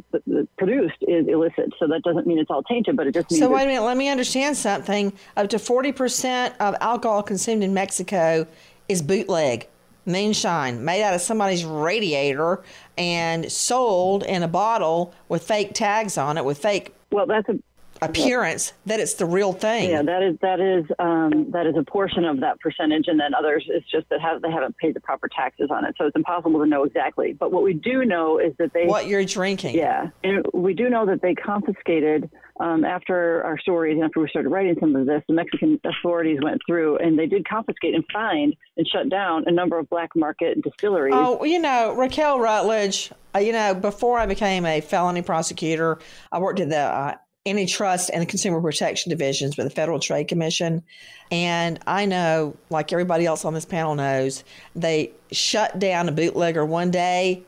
produced 0.58 0.96
is 1.02 1.26
illicit. 1.28 1.72
So 1.78 1.86
that 1.88 2.02
doesn't 2.02 2.26
mean 2.26 2.38
it's 2.38 2.50
all 2.50 2.62
tainted, 2.62 2.96
but 2.96 3.06
it 3.06 3.14
just 3.14 3.30
means. 3.30 3.40
So 3.40 3.50
wait 3.50 3.64
a 3.64 3.66
minute. 3.66 3.82
Let 3.82 3.96
me 3.96 4.08
understand 4.08 4.56
something. 4.56 5.12
Up 5.36 5.48
to 5.50 5.58
forty 5.58 5.92
percent 5.92 6.54
of 6.60 6.74
alcohol 6.80 7.22
consumed 7.22 7.62
in 7.64 7.72
Mexico 7.72 8.46
is 8.88 9.00
bootleg, 9.00 9.68
moonshine, 10.04 10.84
made 10.84 11.02
out 11.02 11.14
of 11.14 11.20
somebody's 11.20 11.64
radiator 11.64 12.62
and 12.98 13.50
sold 13.50 14.22
in 14.24 14.42
a 14.42 14.48
bottle 14.48 15.14
with 15.28 15.42
fake 15.42 15.72
tags 15.72 16.18
on 16.18 16.36
it, 16.36 16.44
with 16.44 16.58
fake. 16.58 16.94
Well, 17.10 17.26
that's 17.26 17.48
a 17.48 17.58
appearance 18.02 18.72
that 18.86 19.00
it's 19.00 19.14
the 19.14 19.26
real 19.26 19.52
thing. 19.52 19.90
Yeah, 19.90 20.02
that 20.02 20.22
is 20.22 20.36
that 20.42 20.60
is 20.60 20.84
um, 20.98 21.50
that 21.52 21.66
is 21.66 21.74
a 21.76 21.82
portion 21.82 22.24
of 22.24 22.40
that 22.40 22.60
percentage, 22.60 23.04
and 23.06 23.18
then 23.18 23.34
others 23.34 23.64
it's 23.68 23.88
just 23.90 24.08
that 24.10 24.20
have, 24.20 24.42
they 24.42 24.50
haven't 24.50 24.76
paid 24.76 24.94
the 24.94 25.00
proper 25.00 25.28
taxes 25.28 25.68
on 25.70 25.84
it, 25.84 25.94
so 25.98 26.06
it's 26.06 26.16
impossible 26.16 26.60
to 26.60 26.66
know 26.66 26.84
exactly. 26.84 27.32
But 27.32 27.52
what 27.52 27.62
we 27.62 27.74
do 27.74 28.04
know 28.04 28.38
is 28.38 28.52
that 28.58 28.72
they 28.72 28.86
what 28.86 29.06
you're 29.06 29.24
drinking. 29.24 29.76
Yeah, 29.76 30.10
and 30.24 30.44
we 30.52 30.74
do 30.74 30.90
know 30.90 31.06
that 31.06 31.22
they 31.22 31.34
confiscated 31.34 32.30
um, 32.60 32.84
after 32.84 33.42
our 33.44 33.58
stories 33.58 33.96
and 33.96 34.04
after 34.04 34.20
we 34.20 34.28
started 34.28 34.48
writing 34.48 34.76
some 34.78 34.94
of 34.94 35.06
this. 35.06 35.22
The 35.26 35.34
Mexican 35.34 35.80
authorities 35.84 36.38
went 36.42 36.60
through 36.66 36.98
and 36.98 37.18
they 37.18 37.26
did 37.26 37.48
confiscate 37.48 37.94
and 37.94 38.04
find 38.12 38.54
and 38.76 38.86
shut 38.86 39.08
down 39.08 39.44
a 39.46 39.52
number 39.52 39.78
of 39.78 39.88
black 39.88 40.10
market 40.14 40.62
distilleries. 40.62 41.14
Oh, 41.16 41.44
you 41.44 41.58
know, 41.58 41.94
Raquel 41.94 42.40
Rutledge. 42.40 43.10
Uh, 43.34 43.38
you 43.38 43.52
know, 43.52 43.74
before 43.74 44.18
I 44.18 44.26
became 44.26 44.66
a 44.66 44.80
felony 44.80 45.22
prosecutor, 45.22 45.98
I 46.30 46.38
worked 46.38 46.60
at 46.60 46.68
the 46.68 46.78
uh, 46.78 47.14
antitrust 47.44 48.10
and 48.12 48.22
the 48.22 48.26
consumer 48.26 48.60
protection 48.60 49.10
divisions 49.10 49.56
with 49.56 49.66
the 49.66 49.70
Federal 49.74 49.98
Trade 49.98 50.28
Commission. 50.28 50.82
And 51.30 51.80
I 51.86 52.06
know, 52.06 52.56
like 52.70 52.92
everybody 52.92 53.26
else 53.26 53.44
on 53.44 53.54
this 53.54 53.64
panel 53.64 53.94
knows, 53.94 54.44
they 54.76 55.10
shut 55.32 55.78
down 55.78 56.08
a 56.08 56.12
bootlegger 56.12 56.64
one 56.64 56.90
day, 56.90 57.42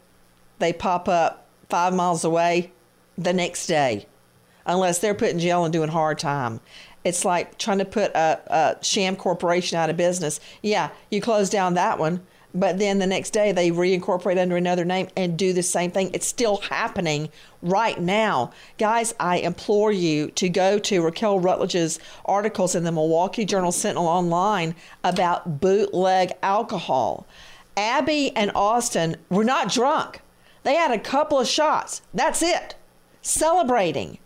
they 0.59 0.73
pop 0.73 1.09
up 1.09 1.47
five 1.69 1.95
miles 1.95 2.25
away 2.25 2.73
the 3.17 3.33
next 3.33 3.67
day, 3.67 4.07
unless 4.67 4.99
they're 4.99 5.15
put 5.15 5.31
in 5.31 5.39
jail 5.39 5.65
and 5.65 5.73
doing 5.73 5.89
hard 5.89 6.19
time. 6.19 6.61
It's 7.05 7.25
like 7.25 7.59
trying 7.59 7.79
to 7.79 7.85
put 7.85 8.13
a, 8.15 8.41
a 8.47 8.85
sham 8.85 9.15
corporation 9.15 9.79
out 9.79 9.91
of 9.91 9.97
business. 9.97 10.41
Yeah, 10.63 10.91
you 11.11 11.21
close 11.21 11.51
down 11.51 11.75
that 11.75 11.99
one 11.99 12.21
but 12.55 12.79
then 12.79 12.99
the 12.99 13.07
next 13.07 13.31
day 13.31 13.53
they 13.53 13.71
reincorporate 13.71 14.41
under 14.41 14.57
another 14.57 14.85
name 14.85 15.09
and 15.17 15.37
do 15.37 15.53
the 15.53 15.63
same 15.63 15.91
thing. 15.91 16.11
It's 16.13 16.27
still 16.27 16.59
happening 16.59 17.29
right 17.63 18.01
now. 18.01 18.53
Guys, 18.79 19.15
I 19.19 19.39
implore 19.39 19.91
you 19.91 20.31
to 20.33 20.49
go 20.49 20.79
to 20.79 21.03
Raquel 21.03 21.41
Rutledge's 21.41 21.99
articles 22.25 22.75
in 22.75 22.85
the 22.85 22.93
Milwaukee 22.93 23.45
Journal 23.45 23.73
Sentinel 23.73 24.07
online 24.07 24.75
about 25.03 25.61
bootleg 25.61 26.33
alcohol. 26.43 27.27
Abby 27.77 28.35
and 28.37 28.53
Austin 28.55 29.17
were 29.31 29.45
not 29.45 29.73
drunk. 29.73 30.21
They 30.63 30.75
had 30.75 30.93
a 30.93 30.99
couple 30.99 31.41
of 31.41 31.49
shots. 31.49 32.03
That's 32.15 32.41
it. 32.41 32.77
Celebrating. 33.21 34.19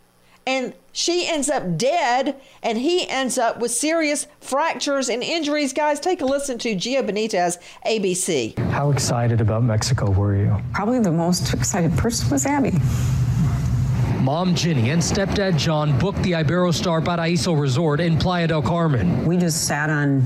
And 0.48 0.72
she 0.92 1.28
ends 1.28 1.50
up 1.50 1.76
dead, 1.76 2.40
and 2.62 2.78
he 2.78 3.06
ends 3.06 3.36
up 3.36 3.58
with 3.60 3.70
serious 3.70 4.26
fractures 4.40 5.10
and 5.10 5.22
injuries. 5.22 5.74
Guys, 5.74 6.00
take 6.00 6.22
a 6.22 6.24
listen 6.24 6.56
to 6.60 6.74
Gio 6.74 7.06
Benitez, 7.06 7.58
ABC. 7.84 8.56
How 8.70 8.90
excited 8.90 9.42
about 9.42 9.62
Mexico 9.62 10.10
were 10.10 10.36
you? 10.36 10.56
Probably 10.72 11.00
the 11.00 11.12
most 11.12 11.52
excited 11.52 11.94
person 11.98 12.30
was 12.30 12.46
Abby. 12.46 12.72
Mom 14.22 14.54
Ginny 14.54 14.88
and 14.88 15.02
stepdad 15.02 15.58
John 15.58 15.98
booked 15.98 16.22
the 16.22 16.32
Iberostar 16.32 17.04
Paraíso 17.04 17.60
Resort 17.60 18.00
in 18.00 18.16
Playa 18.16 18.46
del 18.46 18.62
Carmen. 18.62 19.26
We 19.26 19.36
just 19.36 19.66
sat 19.66 19.90
on 19.90 20.24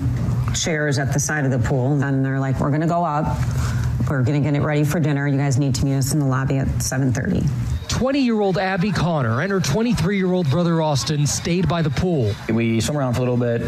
chairs 0.55 1.00
at 1.00 1.12
the 1.12 1.19
side 1.19 1.45
of 1.45 1.50
the 1.50 1.69
pool, 1.69 2.00
and 2.00 2.25
they're 2.25 2.38
like, 2.38 2.61
"We're 2.61 2.69
going 2.69 2.81
to 2.83 2.87
go 2.87 3.05
up. 3.05 3.26
We're 4.09 4.23
going 4.23 4.43
to 4.43 4.51
get 4.51 4.57
it 4.57 4.65
ready 4.65 4.85
for 4.85 5.01
dinner. 5.01 5.27
You 5.27 5.39
guys 5.39 5.59
need 5.59 5.75
to 5.77 5.85
meet 5.85 5.97
us 5.97 6.13
in 6.13 6.19
the 6.19 6.27
lobby 6.27 6.59
at 6.59 6.69
7:30." 6.69 7.49
20 7.89 8.21
year 8.21 8.41
old 8.41 8.59
Abby 8.59 8.91
Conner 8.91 9.43
and 9.43 9.53
her 9.53 9.61
23 9.61 10.17
year 10.17 10.33
old 10.33 10.49
brother 10.51 10.81
Austin 10.81 11.27
stayed 11.27 11.69
by 11.69 11.83
the 11.83 11.91
pool. 11.91 12.35
We 12.49 12.81
swim 12.81 12.97
around 12.97 13.15
for 13.15 13.19
a 13.19 13.25
little 13.25 13.37
bit 13.37 13.63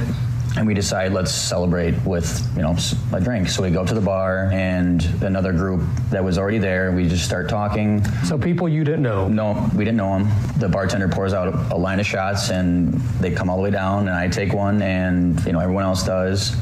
and 0.56 0.66
we 0.66 0.74
decide 0.74 1.12
let's 1.12 1.32
celebrate 1.32 1.94
with 2.04 2.48
you 2.56 2.62
know 2.62 2.76
a 3.12 3.20
drink 3.20 3.48
so 3.48 3.62
we 3.62 3.70
go 3.70 3.84
to 3.84 3.94
the 3.94 4.00
bar 4.00 4.50
and 4.52 5.04
another 5.22 5.52
group 5.52 5.82
that 6.10 6.22
was 6.22 6.38
already 6.38 6.58
there 6.58 6.92
we 6.92 7.08
just 7.08 7.24
start 7.24 7.48
talking 7.48 8.04
so 8.24 8.38
people 8.38 8.68
you 8.68 8.84
didn't 8.84 9.02
know 9.02 9.26
no 9.26 9.68
we 9.74 9.84
didn't 9.84 9.96
know 9.96 10.18
them 10.18 10.30
the 10.58 10.68
bartender 10.68 11.08
pours 11.08 11.32
out 11.32 11.48
a, 11.48 11.74
a 11.74 11.76
line 11.76 11.98
of 11.98 12.06
shots 12.06 12.50
and 12.50 12.94
they 13.20 13.30
come 13.30 13.50
all 13.50 13.56
the 13.56 13.62
way 13.62 13.70
down 13.70 14.06
and 14.06 14.16
i 14.16 14.28
take 14.28 14.52
one 14.52 14.80
and 14.82 15.44
you 15.44 15.52
know 15.52 15.58
everyone 15.58 15.82
else 15.82 16.04
does 16.04 16.56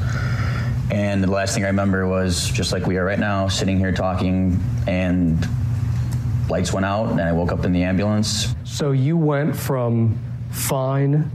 and 0.93 1.23
the 1.23 1.31
last 1.31 1.53
thing 1.53 1.63
i 1.63 1.67
remember 1.67 2.07
was 2.07 2.49
just 2.51 2.71
like 2.71 2.85
we 2.85 2.97
are 2.97 3.05
right 3.05 3.19
now 3.19 3.47
sitting 3.47 3.77
here 3.77 3.91
talking 3.91 4.59
and 4.87 5.47
lights 6.49 6.73
went 6.73 6.85
out 6.85 7.09
and 7.09 7.21
I 7.21 7.31
woke 7.31 7.51
up 7.51 7.65
in 7.65 7.71
the 7.71 7.83
ambulance. 7.83 8.55
So 8.63 8.91
you 8.91 9.17
went 9.17 9.55
from 9.55 10.19
fine 10.51 11.31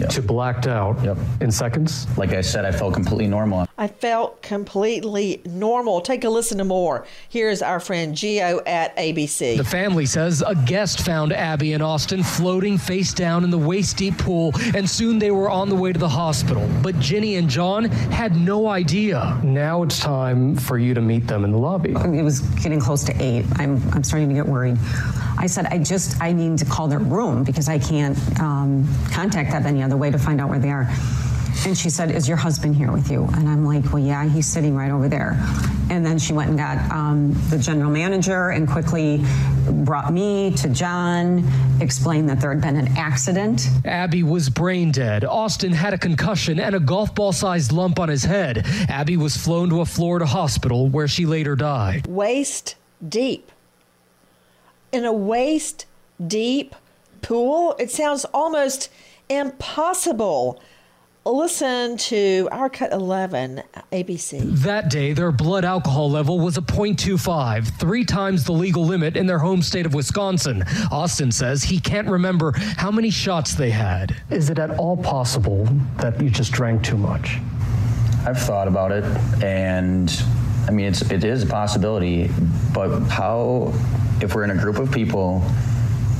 yep. 0.00 0.10
to 0.10 0.22
blacked 0.22 0.66
out 0.66 1.02
yep. 1.02 1.16
in 1.40 1.50
seconds? 1.50 2.06
Like 2.16 2.32
I 2.32 2.40
said, 2.40 2.64
I 2.64 2.72
felt 2.72 2.94
completely 2.94 3.26
normal. 3.26 3.66
I 3.76 3.86
felt 3.86 4.42
completely 4.42 5.40
normal. 5.44 6.00
Take 6.00 6.24
a 6.24 6.28
listen 6.28 6.58
to 6.58 6.64
more. 6.64 7.06
Here's 7.28 7.62
our 7.62 7.80
friend 7.80 8.14
Gio 8.14 8.60
at 8.66 8.96
ABC. 8.96 9.56
The 9.56 9.64
family 9.64 10.06
says 10.06 10.42
a 10.46 10.54
guest 10.54 11.02
found 11.02 11.32
Abby 11.32 11.72
and 11.72 11.82
Austin 11.82 12.22
floating 12.22 12.78
face 12.78 13.12
down 13.12 13.44
in 13.44 13.50
the 13.50 13.58
waist 13.58 13.96
deep 13.96 14.18
pool, 14.18 14.52
and 14.74 14.88
soon 14.88 15.18
they 15.18 15.30
were 15.30 15.50
on 15.50 15.68
the 15.68 15.76
way 15.76 15.92
to 15.92 15.98
the 15.98 16.08
hospital. 16.08 16.68
But 16.82 16.98
Jenny 16.98 17.36
and 17.36 17.48
John 17.48 17.84
had 17.84 18.36
no 18.36 18.68
idea. 18.68 19.40
Now 19.44 19.82
it's 19.82 20.00
time 20.00 20.56
for 20.56 20.78
you 20.78 20.94
to 20.94 21.00
meet 21.00 21.26
them 21.26 21.44
in 21.44 21.52
the 21.52 21.58
lobby. 21.58 21.92
It 21.92 22.24
was 22.24 22.40
getting 22.40 22.80
close 22.80 23.04
to 23.04 23.22
eight. 23.22 23.44
I'm, 23.56 23.80
I'm 23.92 24.02
starting 24.02 24.28
to 24.28 24.34
get 24.34 24.46
worried. 24.46 24.76
I 25.38 25.46
said, 25.46 25.66
I 25.66 25.78
just, 25.78 26.20
I 26.20 26.32
need 26.32 26.58
to 26.58 26.64
call 26.64 26.88
their 26.88 26.98
room 26.98 27.44
because 27.44 27.68
I 27.68 27.78
can't 27.78 28.18
um, 28.40 28.88
contact 29.12 29.52
them 29.52 29.64
any 29.66 29.82
other 29.82 29.96
way 29.96 30.10
to 30.10 30.18
find 30.18 30.40
out 30.40 30.48
where 30.48 30.58
they 30.58 30.70
are. 30.70 30.88
And 31.66 31.76
she 31.76 31.90
said, 31.90 32.10
Is 32.10 32.28
your 32.28 32.36
husband 32.36 32.76
here 32.76 32.92
with 32.92 33.10
you? 33.10 33.24
And 33.34 33.48
I'm 33.48 33.64
like, 33.64 33.92
Well, 33.92 34.02
yeah, 34.02 34.28
he's 34.28 34.46
sitting 34.46 34.76
right 34.76 34.90
over 34.90 35.08
there. 35.08 35.36
And 35.90 36.04
then 36.04 36.18
she 36.18 36.32
went 36.32 36.50
and 36.50 36.58
got 36.58 36.78
um, 36.90 37.34
the 37.50 37.58
general 37.58 37.90
manager 37.90 38.50
and 38.50 38.68
quickly 38.68 39.24
brought 39.68 40.12
me 40.12 40.52
to 40.56 40.68
John, 40.68 41.44
explained 41.80 42.28
that 42.28 42.40
there 42.40 42.50
had 42.50 42.60
been 42.60 42.76
an 42.76 42.96
accident. 42.96 43.68
Abby 43.84 44.22
was 44.22 44.48
brain 44.48 44.92
dead. 44.92 45.24
Austin 45.24 45.72
had 45.72 45.94
a 45.94 45.98
concussion 45.98 46.60
and 46.60 46.74
a 46.74 46.80
golf 46.80 47.14
ball 47.14 47.32
sized 47.32 47.72
lump 47.72 47.98
on 47.98 48.08
his 48.08 48.24
head. 48.24 48.64
Abby 48.88 49.16
was 49.16 49.36
flown 49.36 49.68
to 49.70 49.80
a 49.80 49.86
Florida 49.86 50.26
hospital 50.26 50.88
where 50.88 51.08
she 51.08 51.26
later 51.26 51.56
died. 51.56 52.06
Waist 52.06 52.76
deep. 53.06 53.50
In 54.92 55.04
a 55.04 55.12
waist 55.12 55.86
deep 56.24 56.74
pool? 57.22 57.76
It 57.78 57.90
sounds 57.90 58.24
almost 58.26 58.90
impossible 59.28 60.60
listen 61.32 61.96
to 61.96 62.48
our 62.50 62.70
cut 62.70 62.92
11 62.92 63.62
ABC. 63.92 64.40
That 64.62 64.90
day, 64.90 65.12
their 65.12 65.32
blood 65.32 65.64
alcohol 65.64 66.10
level 66.10 66.40
was 66.40 66.56
a 66.56 66.62
0.25, 66.62 67.78
three 67.78 68.04
times 68.04 68.44
the 68.44 68.52
legal 68.52 68.84
limit 68.84 69.16
in 69.16 69.26
their 69.26 69.38
home 69.38 69.62
state 69.62 69.86
of 69.86 69.94
Wisconsin. 69.94 70.64
Austin 70.90 71.30
says 71.30 71.62
he 71.62 71.80
can't 71.80 72.08
remember 72.08 72.52
how 72.76 72.90
many 72.90 73.10
shots 73.10 73.54
they 73.54 73.70
had. 73.70 74.16
Is 74.30 74.50
it 74.50 74.58
at 74.58 74.70
all 74.78 74.96
possible 74.96 75.64
that 75.98 76.20
you 76.20 76.30
just 76.30 76.52
drank 76.52 76.82
too 76.82 76.96
much? 76.96 77.38
I've 78.26 78.40
thought 78.40 78.68
about 78.68 78.92
it, 78.92 79.04
and 79.42 80.10
I 80.68 80.70
mean, 80.70 80.86
it's, 80.86 81.02
it 81.10 81.24
is 81.24 81.42
a 81.42 81.46
possibility, 81.46 82.30
but 82.74 83.00
how, 83.08 83.72
if 84.20 84.34
we're 84.34 84.44
in 84.44 84.50
a 84.50 84.60
group 84.60 84.76
of 84.76 84.92
people, 84.92 85.42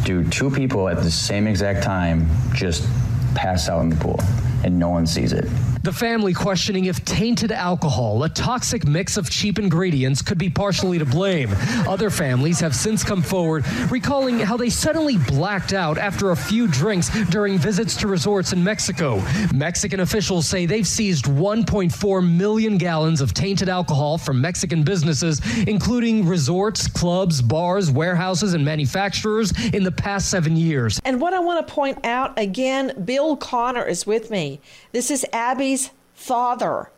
do 0.05 0.25
two 0.25 0.51
people 0.51 0.89
at 0.89 1.03
the 1.03 1.11
same 1.11 1.47
exact 1.47 1.85
time 1.85 2.27
just 2.55 2.89
pass 3.35 3.69
out 3.69 3.83
in 3.83 3.91
the 3.91 3.97
pool? 3.97 4.19
and 4.65 4.79
no 4.79 4.89
one 4.89 5.07
sees 5.07 5.33
it. 5.33 5.47
The 5.89 5.95
family 5.95 6.35
questioning 6.35 6.85
if 6.85 7.03
tainted 7.07 7.51
alcohol, 7.51 8.23
a 8.23 8.29
toxic 8.29 8.87
mix 8.87 9.17
of 9.17 9.31
cheap 9.31 9.59
ingredients, 9.59 10.21
could 10.21 10.37
be 10.37 10.51
partially 10.51 10.99
to 10.99 11.07
blame. 11.07 11.49
Other 11.89 12.11
families 12.11 12.61
have 12.61 12.77
since 12.77 13.03
come 13.03 13.23
forward, 13.23 13.67
recalling 13.91 14.39
how 14.39 14.59
they 14.59 14.69
suddenly 14.69 15.17
blacked 15.17 15.73
out 15.73 15.97
after 15.97 16.33
a 16.33 16.37
few 16.37 16.67
drinks 16.67 17.09
during 17.31 17.57
visits 17.57 17.97
to 17.97 18.07
resorts 18.07 18.53
in 18.53 18.63
Mexico. 18.63 19.23
Mexican 19.55 20.01
officials 20.01 20.47
say 20.47 20.67
they've 20.67 20.87
seized 20.87 21.25
1.4 21.25 22.37
million 22.37 22.77
gallons 22.77 23.23
of 23.23 23.33
tainted 23.33 23.71
alcohol 23.71 24.19
from 24.19 24.43
Mexican 24.43 24.83
businesses, 24.83 25.41
including 25.67 26.27
resorts, 26.27 26.87
clubs, 26.87 27.41
bars, 27.41 27.91
warehouses, 27.91 28.53
and 28.53 28.63
manufacturers 28.63 29.55
in 29.73 29.85
the 29.85 29.93
past 29.93 30.29
seven 30.29 30.55
years. 30.55 31.01
And 31.07 31.19
what 31.19 31.33
I 31.33 31.39
want 31.39 31.67
to 31.67 31.73
point 31.73 32.05
out 32.05 32.39
again, 32.39 32.93
Bill 33.07 33.39
Conner 33.39 33.87
is 33.87 34.07
with 34.07 34.31
me. 34.31 34.61
This 34.93 35.11
is 35.11 35.25
Abby's 35.33 35.78
father. 36.19 36.91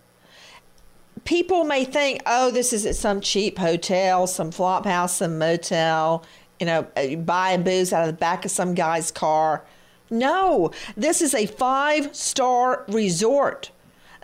People 1.24 1.64
may 1.64 1.85
think, 1.85 2.22
oh, 2.24 2.50
this 2.50 2.72
is 2.72 2.87
at 2.87 2.96
some 2.96 3.20
cheap 3.20 3.59
hotel, 3.59 4.26
some 4.26 4.50
flop 4.50 4.87
house, 4.87 5.16
some 5.16 5.38
motel, 5.38 6.24
you 6.59 6.66
know, 6.66 6.87
uh, 6.96 7.16
buying 7.16 7.62
booze 7.62 7.92
out 7.92 8.00
of 8.00 8.06
the 8.06 8.18
back 8.18 8.44
of 8.46 8.50
some 8.50 8.74
guy's 8.74 9.12
car. 9.12 9.62
No, 10.09 10.72
this 10.96 11.20
is 11.20 11.35
a 11.35 11.46
five 11.46 12.16
star 12.16 12.85
resort 12.88 13.70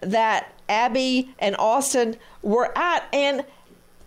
that 0.00 0.52
Abby 0.68 1.34
and 1.38 1.54
Austin 1.58 2.16
were 2.42 2.76
at. 2.76 3.06
And 3.12 3.44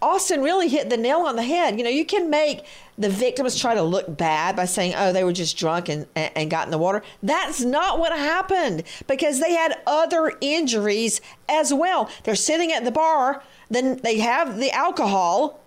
Austin 0.02 0.42
really 0.42 0.70
hit 0.70 0.90
the 0.90 0.98
nail 0.98 1.20
on 1.20 1.36
the 1.36 1.44
head. 1.44 1.78
You 1.78 1.84
know, 1.84 1.90
you 1.90 2.06
can 2.06 2.30
make 2.30 2.66
the 2.98 3.10
victims 3.10 3.60
try 3.60 3.76
to 3.76 3.82
look 3.82 4.18
bad 4.18 4.56
by 4.56 4.66
saying, 4.66 4.94
oh, 4.96 5.12
they 5.12 5.24
were 5.24 5.34
just 5.34 5.58
drunk 5.58 5.90
and, 5.90 6.08
and 6.16 6.50
got 6.50 6.68
in 6.68 6.72
the 6.72 6.78
water. 6.78 7.02
That's 7.22 7.62
not 7.62 8.00
what 8.00 8.12
happened 8.12 8.84
because 9.08 9.40
they 9.40 9.54
had 9.54 9.82
other 9.88 10.34
injuries 10.42 11.22
as 11.48 11.74
well. 11.74 12.10
They're 12.24 12.36
sitting 12.36 12.72
at 12.72 12.86
the 12.86 12.92
bar, 12.92 13.44
then 13.70 13.98
they 13.98 14.20
have 14.20 14.58
the 14.58 14.72
alcohol, 14.72 15.62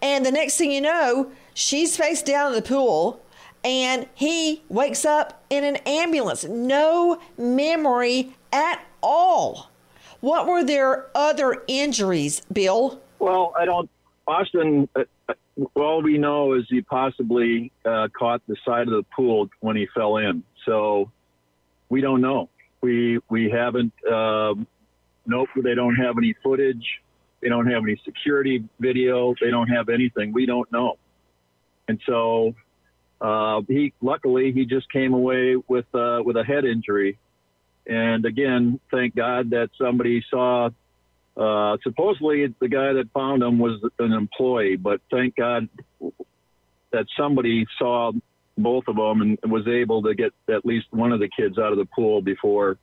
and 0.00 0.26
the 0.26 0.32
next 0.32 0.56
thing 0.56 0.72
you 0.72 0.80
know, 0.80 1.30
she's 1.54 1.96
face 1.96 2.22
down 2.22 2.48
in 2.48 2.54
the 2.54 2.62
pool 2.62 3.24
and 3.64 4.08
he 4.14 4.62
wakes 4.68 5.04
up 5.04 5.44
in 5.48 5.62
an 5.62 5.76
ambulance. 5.86 6.44
No 6.44 7.20
memory 7.38 8.34
at 8.52 8.84
all. 9.02 9.70
What 10.20 10.46
were 10.46 10.64
their 10.64 11.06
other 11.14 11.62
injuries, 11.68 12.42
Bill? 12.52 13.00
Well, 13.22 13.44
I 13.60 13.64
don't. 13.70 13.88
Austin, 14.26 14.88
uh, 14.96 15.04
uh, 15.28 15.34
all 15.74 16.02
we 16.02 16.18
know 16.18 16.54
is 16.58 16.64
he 16.68 16.80
possibly 16.82 17.72
uh, 17.84 18.08
caught 18.18 18.42
the 18.48 18.56
side 18.66 18.86
of 18.88 18.94
the 19.00 19.06
pool 19.16 19.48
when 19.60 19.76
he 19.76 19.86
fell 19.94 20.16
in. 20.16 20.42
So 20.66 21.10
we 21.88 22.00
don't 22.06 22.20
know. 22.20 22.48
We 22.80 23.20
we 23.28 23.42
haven't. 23.50 23.92
Um, 24.18 24.66
nope. 25.24 25.50
They 25.56 25.74
don't 25.74 25.96
have 26.04 26.14
any 26.18 26.34
footage. 26.44 26.86
They 27.40 27.48
don't 27.48 27.68
have 27.74 27.82
any 27.88 28.00
security 28.04 28.56
video. 28.80 29.34
They 29.40 29.50
don't 29.50 29.68
have 29.68 29.88
anything. 29.88 30.32
We 30.32 30.44
don't 30.46 30.70
know. 30.72 30.98
And 31.88 31.98
so 32.10 32.54
Uh, 33.22 33.62
he 33.68 33.92
luckily 34.00 34.50
he 34.50 34.66
just 34.66 34.90
came 34.90 35.14
away 35.14 35.54
with 35.72 35.86
uh, 35.94 36.20
with 36.26 36.36
a 36.36 36.42
head 36.42 36.64
injury, 36.64 37.12
and 37.86 38.24
again, 38.32 38.80
thank 38.90 39.14
God 39.14 39.50
that 39.50 39.70
somebody 39.78 40.24
saw. 40.28 40.70
Uh, 41.36 41.76
supposedly, 41.82 42.54
the 42.60 42.68
guy 42.68 42.92
that 42.92 43.08
found 43.14 43.42
him 43.42 43.58
was 43.58 43.80
an 43.98 44.12
employee, 44.12 44.76
but 44.76 45.00
thank 45.10 45.36
God 45.36 45.68
that 46.92 47.06
somebody 47.18 47.66
saw 47.78 48.12
both 48.58 48.84
of 48.86 48.96
them 48.96 49.22
and 49.22 49.38
was 49.50 49.66
able 49.66 50.02
to 50.02 50.14
get 50.14 50.32
at 50.48 50.66
least 50.66 50.86
one 50.90 51.10
of 51.10 51.20
the 51.20 51.28
kids 51.34 51.58
out 51.58 51.72
of 51.72 51.78
the 51.78 51.86
pool 51.86 52.20
before 52.20 52.76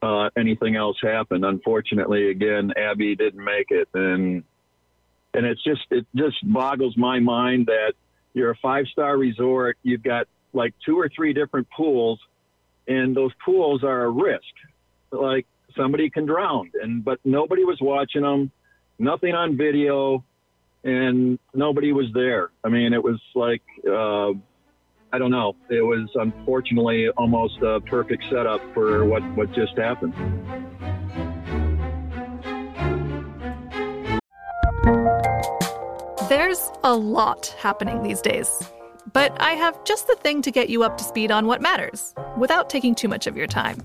uh, 0.00 0.30
anything 0.36 0.76
else 0.76 0.96
happened. 1.02 1.44
Unfortunately, 1.44 2.30
again, 2.30 2.72
Abby 2.76 3.14
didn't 3.14 3.44
make 3.44 3.70
it, 3.70 3.88
and 3.92 4.44
and 5.34 5.46
it's 5.46 5.62
just 5.62 5.82
it 5.90 6.06
just 6.14 6.36
boggles 6.42 6.96
my 6.96 7.20
mind 7.20 7.66
that 7.66 7.92
you're 8.32 8.50
a 8.50 8.56
five 8.56 8.86
star 8.86 9.16
resort, 9.16 9.76
you've 9.82 10.02
got 10.02 10.26
like 10.52 10.74
two 10.84 10.98
or 10.98 11.10
three 11.14 11.32
different 11.32 11.68
pools, 11.70 12.18
and 12.86 13.14
those 13.16 13.32
pools 13.44 13.84
are 13.84 14.04
a 14.04 14.10
risk. 14.10 14.42
Like 15.10 15.46
somebody 15.78 16.10
can 16.10 16.26
drown, 16.26 16.70
and 16.82 17.02
but 17.02 17.18
nobody 17.24 17.64
was 17.64 17.78
watching 17.80 18.22
them, 18.22 18.50
nothing 18.98 19.34
on 19.34 19.56
video, 19.56 20.22
and 20.84 21.38
nobody 21.54 21.92
was 21.92 22.06
there. 22.12 22.50
I 22.62 22.68
mean, 22.68 22.92
it 22.92 23.02
was 23.02 23.20
like. 23.34 23.62
Uh, 23.90 24.32
I 25.10 25.16
don't 25.16 25.30
know. 25.30 25.56
It 25.70 25.80
was 25.80 26.10
unfortunately 26.16 27.08
almost 27.08 27.62
a 27.62 27.80
perfect 27.80 28.24
setup 28.28 28.60
for 28.74 29.06
what, 29.06 29.22
what 29.34 29.50
just 29.52 29.74
happened. 29.78 30.12
There's 36.28 36.70
a 36.84 36.94
lot 36.94 37.54
happening 37.58 38.02
these 38.02 38.20
days. 38.20 38.62
But 39.14 39.40
I 39.40 39.52
have 39.52 39.82
just 39.84 40.06
the 40.06 40.16
thing 40.16 40.42
to 40.42 40.50
get 40.50 40.68
you 40.68 40.82
up 40.82 40.98
to 40.98 41.04
speed 41.04 41.30
on 41.30 41.46
what 41.46 41.62
matters 41.62 42.14
without 42.36 42.68
taking 42.68 42.94
too 42.94 43.08
much 43.08 43.26
of 43.26 43.34
your 43.34 43.46
time. 43.46 43.78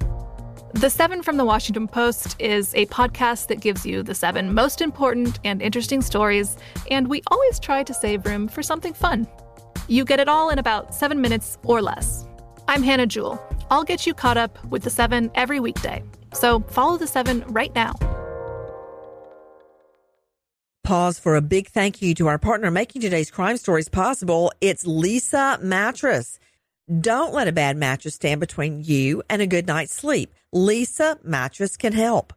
The 0.73 0.89
Seven 0.89 1.21
from 1.21 1.38
the 1.38 1.45
Washington 1.45 1.88
Post 1.88 2.36
is 2.39 2.73
a 2.73 2.88
podcast 2.88 3.47
that 3.47 3.62
gives 3.62 3.86
you 3.86 4.01
the 4.01 4.15
seven 4.15 4.55
most 4.55 4.81
important 4.81 5.39
and 5.43 5.62
interesting 5.62 6.01
stories, 6.01 6.57
and 6.89 7.07
we 7.07 7.21
always 7.27 7.59
try 7.59 7.83
to 7.83 7.93
save 7.93 8.25
room 8.25 8.47
for 8.47 8.63
something 8.63 8.91
fun. 8.91 9.27
You 9.88 10.03
get 10.03 10.19
it 10.19 10.27
all 10.27 10.49
in 10.49 10.57
about 10.57 10.95
seven 10.95 11.21
minutes 11.21 11.59
or 11.63 11.83
less. 11.83 12.25
I'm 12.67 12.81
Hannah 12.81 13.05
Jewell. 13.05 13.39
I'll 13.69 13.83
get 13.83 14.07
you 14.07 14.15
caught 14.15 14.36
up 14.36 14.57
with 14.65 14.81
the 14.81 14.89
seven 14.89 15.29
every 15.36 15.59
weekday. 15.59 16.01
So 16.33 16.62
follow 16.62 16.97
the 16.97 17.07
seven 17.07 17.43
right 17.49 17.73
now. 17.75 17.93
Pause 20.83 21.19
for 21.19 21.36
a 21.36 21.41
big 21.41 21.67
thank 21.67 22.01
you 22.01 22.15
to 22.15 22.27
our 22.27 22.39
partner 22.39 22.71
making 22.71 23.03
today's 23.03 23.29
crime 23.29 23.57
stories 23.57 23.89
possible. 23.89 24.51
It's 24.59 24.86
Leesa 24.86 25.62
Mattress. 25.62 26.39
Don't 26.99 27.33
let 27.33 27.47
a 27.47 27.53
bad 27.53 27.77
mattress 27.77 28.15
stand 28.15 28.41
between 28.41 28.83
you 28.83 29.23
and 29.29 29.41
a 29.41 29.47
good 29.47 29.67
night's 29.67 29.93
sleep. 29.93 30.33
Leesa 30.53 31.23
Mattress 31.23 31.77
can 31.77 31.93
help. 31.93 32.33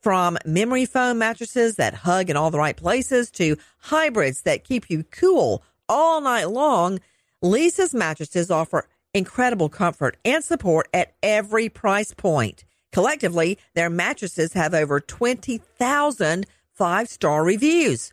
From 0.00 0.38
memory 0.44 0.86
foam 0.86 1.18
mattresses 1.18 1.74
that 1.76 1.94
hug 1.94 2.30
in 2.30 2.36
all 2.36 2.52
the 2.52 2.58
right 2.58 2.76
places 2.76 3.28
to 3.32 3.56
hybrids 3.78 4.42
that 4.42 4.62
keep 4.62 4.88
you 4.88 5.02
cool 5.02 5.64
all 5.88 6.20
night 6.20 6.48
long, 6.48 7.00
Leesa's 7.42 7.92
mattresses 7.92 8.52
offer 8.52 8.86
incredible 9.12 9.68
comfort 9.68 10.16
and 10.24 10.44
support 10.44 10.86
at 10.94 11.14
every 11.20 11.68
price 11.68 12.14
point. 12.14 12.64
Collectively, 12.92 13.58
their 13.74 13.90
mattresses 13.90 14.52
have 14.52 14.74
over 14.74 15.00
20,000 15.00 16.46
five 16.72 17.08
star 17.08 17.42
reviews. 17.42 18.12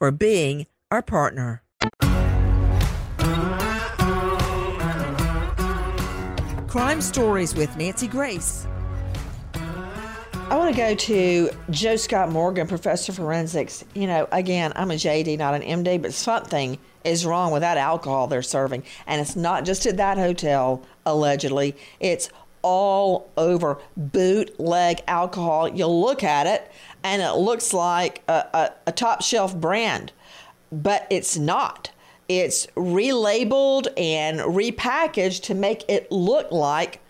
for 0.00 0.10
being 0.10 0.66
our 0.90 1.02
partner. 1.02 1.62
Crime 6.66 7.02
Stories 7.02 7.54
with 7.54 7.76
Nancy 7.76 8.08
Grace. 8.08 8.66
I 9.54 10.56
want 10.56 10.74
to 10.74 10.76
go 10.76 10.94
to 10.94 11.50
Joe 11.68 11.96
Scott 11.96 12.30
Morgan, 12.30 12.66
professor 12.66 13.12
of 13.12 13.16
forensics. 13.16 13.84
You 13.94 14.06
know, 14.06 14.26
again, 14.32 14.72
I'm 14.74 14.90
a 14.90 14.94
JD, 14.94 15.36
not 15.36 15.54
an 15.54 15.62
MD, 15.62 16.00
but 16.00 16.14
something 16.14 16.78
is 17.04 17.26
wrong 17.26 17.52
with 17.52 17.60
that 17.60 17.76
alcohol 17.76 18.26
they're 18.26 18.40
serving. 18.40 18.84
And 19.06 19.20
it's 19.20 19.36
not 19.36 19.66
just 19.66 19.84
at 19.84 19.98
that 19.98 20.16
hotel, 20.16 20.82
allegedly, 21.04 21.76
it's 22.00 22.30
all 22.62 23.30
over 23.36 23.78
bootleg 23.96 25.02
alcohol. 25.06 25.68
You 25.68 25.86
look 25.86 26.24
at 26.24 26.46
it 26.46 26.70
and 27.02 27.22
it 27.22 27.32
looks 27.32 27.72
like 27.72 28.22
a, 28.28 28.46
a, 28.52 28.70
a 28.88 28.92
top 28.92 29.22
shelf 29.22 29.56
brand, 29.56 30.12
but 30.70 31.06
it's 31.10 31.36
not. 31.36 31.90
It's 32.28 32.66
relabeled 32.76 33.88
and 33.96 34.40
repackaged 34.40 35.42
to 35.44 35.54
make 35.54 35.84
it 35.88 36.10
look 36.12 36.52
like, 36.52 37.00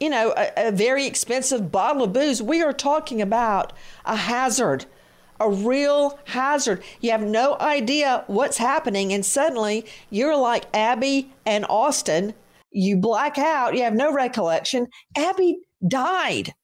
you 0.00 0.08
know, 0.08 0.32
a, 0.36 0.68
a 0.68 0.72
very 0.72 1.06
expensive 1.06 1.70
bottle 1.70 2.04
of 2.04 2.12
booze. 2.12 2.42
We 2.42 2.62
are 2.62 2.72
talking 2.72 3.20
about 3.20 3.72
a 4.04 4.16
hazard 4.16 4.86
a 5.40 5.48
real 5.48 6.18
hazard. 6.24 6.82
You 7.00 7.12
have 7.12 7.22
no 7.22 7.56
idea 7.60 8.24
what's 8.26 8.58
happening, 8.58 9.12
and 9.12 9.24
suddenly 9.24 9.86
you're 10.10 10.36
like 10.36 10.64
Abby 10.74 11.32
and 11.46 11.64
Austin. 11.68 12.34
You 12.70 12.96
black 12.96 13.38
out, 13.38 13.74
you 13.74 13.82
have 13.82 13.94
no 13.94 14.12
recollection. 14.12 14.88
Abby 15.16 15.58
died 15.86 16.54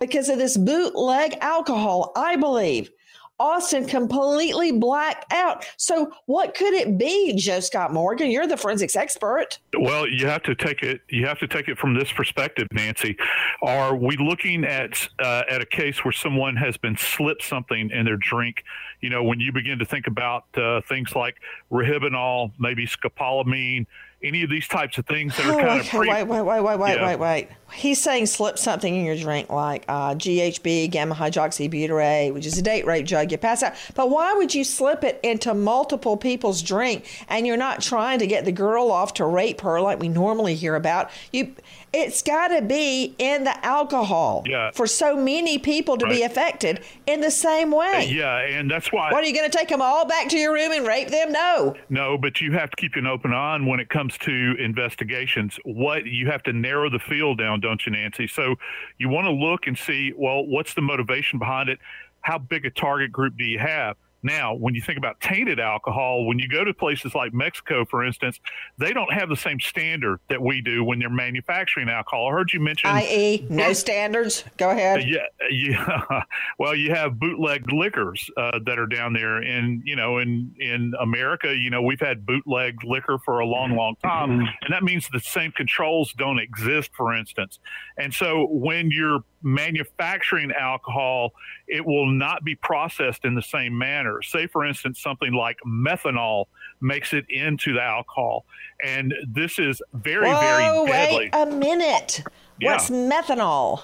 because 0.00 0.28
of 0.28 0.38
this 0.38 0.56
bootleg 0.56 1.38
alcohol, 1.40 2.12
I 2.14 2.36
believe. 2.36 2.90
Austin 3.38 3.84
completely 3.84 4.72
blacked 4.72 5.30
out. 5.30 5.66
So, 5.76 6.10
what 6.24 6.54
could 6.54 6.72
it 6.72 6.96
be, 6.96 7.34
Joe 7.34 7.60
Scott 7.60 7.92
Morgan? 7.92 8.30
You're 8.30 8.46
the 8.46 8.56
forensics 8.56 8.96
expert. 8.96 9.58
Well, 9.78 10.08
you 10.08 10.26
have 10.26 10.42
to 10.44 10.54
take 10.54 10.82
it. 10.82 11.02
You 11.10 11.26
have 11.26 11.38
to 11.40 11.46
take 11.46 11.68
it 11.68 11.76
from 11.76 11.92
this 11.92 12.10
perspective, 12.10 12.66
Nancy. 12.72 13.14
Are 13.60 13.94
we 13.94 14.16
looking 14.16 14.64
at 14.64 15.06
uh, 15.18 15.42
at 15.50 15.60
a 15.60 15.66
case 15.66 16.02
where 16.02 16.12
someone 16.12 16.56
has 16.56 16.78
been 16.78 16.96
slipped 16.96 17.42
something 17.42 17.90
in 17.90 18.06
their 18.06 18.16
drink? 18.16 18.64
You 19.02 19.10
know, 19.10 19.22
when 19.22 19.38
you 19.38 19.52
begin 19.52 19.78
to 19.80 19.84
think 19.84 20.06
about 20.06 20.44
uh, 20.56 20.80
things 20.88 21.14
like 21.14 21.36
rohypnol, 21.70 22.52
maybe 22.58 22.86
scopolamine, 22.86 23.84
any 24.22 24.44
of 24.44 24.48
these 24.48 24.66
types 24.66 24.96
of 24.96 25.04
things 25.04 25.36
that 25.36 25.44
are 25.44 25.52
Oh, 25.52 25.58
kind 25.58 25.68
okay, 25.68 25.80
of 25.80 25.88
pre- 25.88 26.08
wait, 26.08 26.24
wait, 26.24 26.40
wait, 26.40 26.60
wait, 26.62 26.78
wait, 26.78 26.94
Yeah. 26.96 27.06
wait, 27.06 27.18
wait. 27.18 27.48
He's 27.72 28.00
saying 28.00 28.26
slip 28.26 28.58
something 28.58 28.94
in 28.94 29.04
your 29.04 29.16
drink 29.16 29.50
like 29.50 29.84
uh, 29.88 30.14
GHB, 30.14 30.90
gamma 30.90 31.14
hydroxybutyrate, 31.14 32.32
which 32.32 32.46
is 32.46 32.56
a 32.56 32.62
date 32.62 32.86
rape 32.86 33.06
drug. 33.06 33.32
You 33.32 33.38
pass 33.38 33.62
out. 33.62 33.74
But 33.94 34.08
why 34.10 34.32
would 34.34 34.54
you 34.54 34.64
slip 34.64 35.04
it 35.04 35.20
into 35.22 35.52
multiple 35.52 36.16
people's 36.16 36.62
drink 36.62 37.04
and 37.28 37.46
you're 37.46 37.56
not 37.56 37.82
trying 37.82 38.18
to 38.20 38.26
get 38.26 38.44
the 38.44 38.52
girl 38.52 38.90
off 38.90 39.14
to 39.14 39.26
rape 39.26 39.60
her 39.62 39.80
like 39.80 39.98
we 39.98 40.08
normally 40.08 40.54
hear 40.54 40.74
about? 40.74 41.10
You, 41.32 41.54
it's 41.92 42.22
got 42.22 42.48
to 42.48 42.62
be 42.62 43.14
in 43.18 43.44
the 43.44 43.64
alcohol 43.66 44.44
Yeah. 44.46 44.70
for 44.72 44.86
so 44.86 45.16
many 45.16 45.58
people 45.58 45.96
to 45.98 46.06
be 46.06 46.22
affected 46.22 46.80
in 47.06 47.20
the 47.20 47.30
same 47.30 47.70
way. 47.72 48.08
yeah, 48.10 48.38
and 48.38 48.70
that's 48.70 48.92
why. 48.92 49.10
What 49.12 49.24
are 49.24 49.26
you 49.26 49.34
going 49.34 49.50
to 49.50 49.56
take 49.56 49.68
them 49.68 49.82
all 49.82 50.06
back 50.06 50.28
to 50.28 50.36
your 50.38 50.52
room 50.52 50.72
and 50.72 50.86
rape 50.86 51.08
them? 51.08 51.32
No. 51.32 51.74
No, 51.88 52.16
but 52.18 52.40
you 52.40 52.52
have 52.52 52.70
to 52.70 52.76
keep 52.76 52.94
an 52.96 53.06
open 53.06 53.32
eye 53.32 53.54
on 53.54 53.66
when 53.66 53.80
it 53.80 53.88
comes 53.88 54.16
to 54.18 54.54
investigations. 54.58 55.58
What 55.64 56.06
you 56.06 56.26
have 56.30 56.42
to 56.44 56.52
narrow 56.52 56.90
the 56.90 56.98
field 56.98 57.40
don't 57.60 57.84
you, 57.86 57.92
Nancy? 57.92 58.26
So 58.26 58.56
you 58.98 59.08
want 59.08 59.26
to 59.26 59.32
look 59.32 59.66
and 59.66 59.76
see, 59.76 60.12
well, 60.16 60.46
what's 60.46 60.74
the 60.74 60.82
motivation 60.82 61.38
behind 61.38 61.68
it? 61.68 61.78
How 62.20 62.38
big 62.38 62.64
a 62.64 62.70
target 62.70 63.12
group 63.12 63.36
do 63.36 63.44
you 63.44 63.58
have? 63.58 63.96
Now, 64.26 64.54
when 64.54 64.74
you 64.74 64.82
think 64.82 64.98
about 64.98 65.20
tainted 65.20 65.60
alcohol, 65.60 66.26
when 66.26 66.40
you 66.40 66.48
go 66.48 66.64
to 66.64 66.74
places 66.74 67.14
like 67.14 67.32
Mexico, 67.32 67.84
for 67.84 68.04
instance, 68.04 68.40
they 68.76 68.92
don't 68.92 69.12
have 69.12 69.28
the 69.28 69.36
same 69.36 69.60
standard 69.60 70.18
that 70.28 70.42
we 70.42 70.60
do 70.60 70.82
when 70.82 70.98
they're 70.98 71.08
manufacturing 71.08 71.88
alcohol. 71.88 72.28
I 72.28 72.32
heard 72.32 72.52
you 72.52 72.58
mention 72.58 72.90
I.e., 72.90 73.46
no 73.48 73.72
standards. 73.72 74.42
Go 74.56 74.70
ahead. 74.70 75.04
yeah, 75.08 75.26
yeah, 75.50 76.22
well, 76.58 76.74
you 76.74 76.92
have 76.92 77.20
bootleg 77.20 77.72
liquors 77.72 78.28
uh, 78.36 78.58
that 78.66 78.80
are 78.80 78.86
down 78.86 79.12
there, 79.12 79.36
and 79.36 79.80
you 79.84 79.94
know, 79.94 80.18
in 80.18 80.52
in 80.58 80.92
America, 81.00 81.54
you 81.54 81.70
know, 81.70 81.82
we've 81.82 82.00
had 82.00 82.26
bootleg 82.26 82.82
liquor 82.82 83.18
for 83.24 83.38
a 83.38 83.46
long, 83.46 83.76
long 83.76 83.94
time, 84.02 84.30
mm-hmm. 84.30 84.46
and 84.62 84.72
that 84.72 84.82
means 84.82 85.08
the 85.12 85.20
same 85.20 85.52
controls 85.52 86.12
don't 86.14 86.40
exist, 86.40 86.90
for 86.96 87.14
instance. 87.14 87.60
And 87.96 88.12
so, 88.12 88.48
when 88.50 88.90
you're 88.90 89.22
manufacturing 89.46 90.50
alcohol, 90.52 91.32
it 91.68 91.84
will 91.84 92.10
not 92.10 92.44
be 92.44 92.54
processed 92.56 93.24
in 93.24 93.34
the 93.34 93.42
same 93.42 93.76
manner. 93.76 94.15
Say, 94.22 94.46
for 94.46 94.64
instance, 94.64 95.00
something 95.00 95.32
like 95.32 95.58
methanol 95.66 96.46
makes 96.80 97.12
it 97.12 97.24
into 97.28 97.72
the 97.72 97.82
alcohol, 97.82 98.44
and 98.84 99.14
this 99.26 99.58
is 99.58 99.80
very, 99.94 100.28
Whoa, 100.28 100.40
very 100.40 100.86
deadly. 100.86 101.30
Wait 101.32 101.34
a 101.34 101.46
minute. 101.46 102.22
Yeah. 102.60 102.72
What's 102.72 102.90
methanol? 102.90 103.82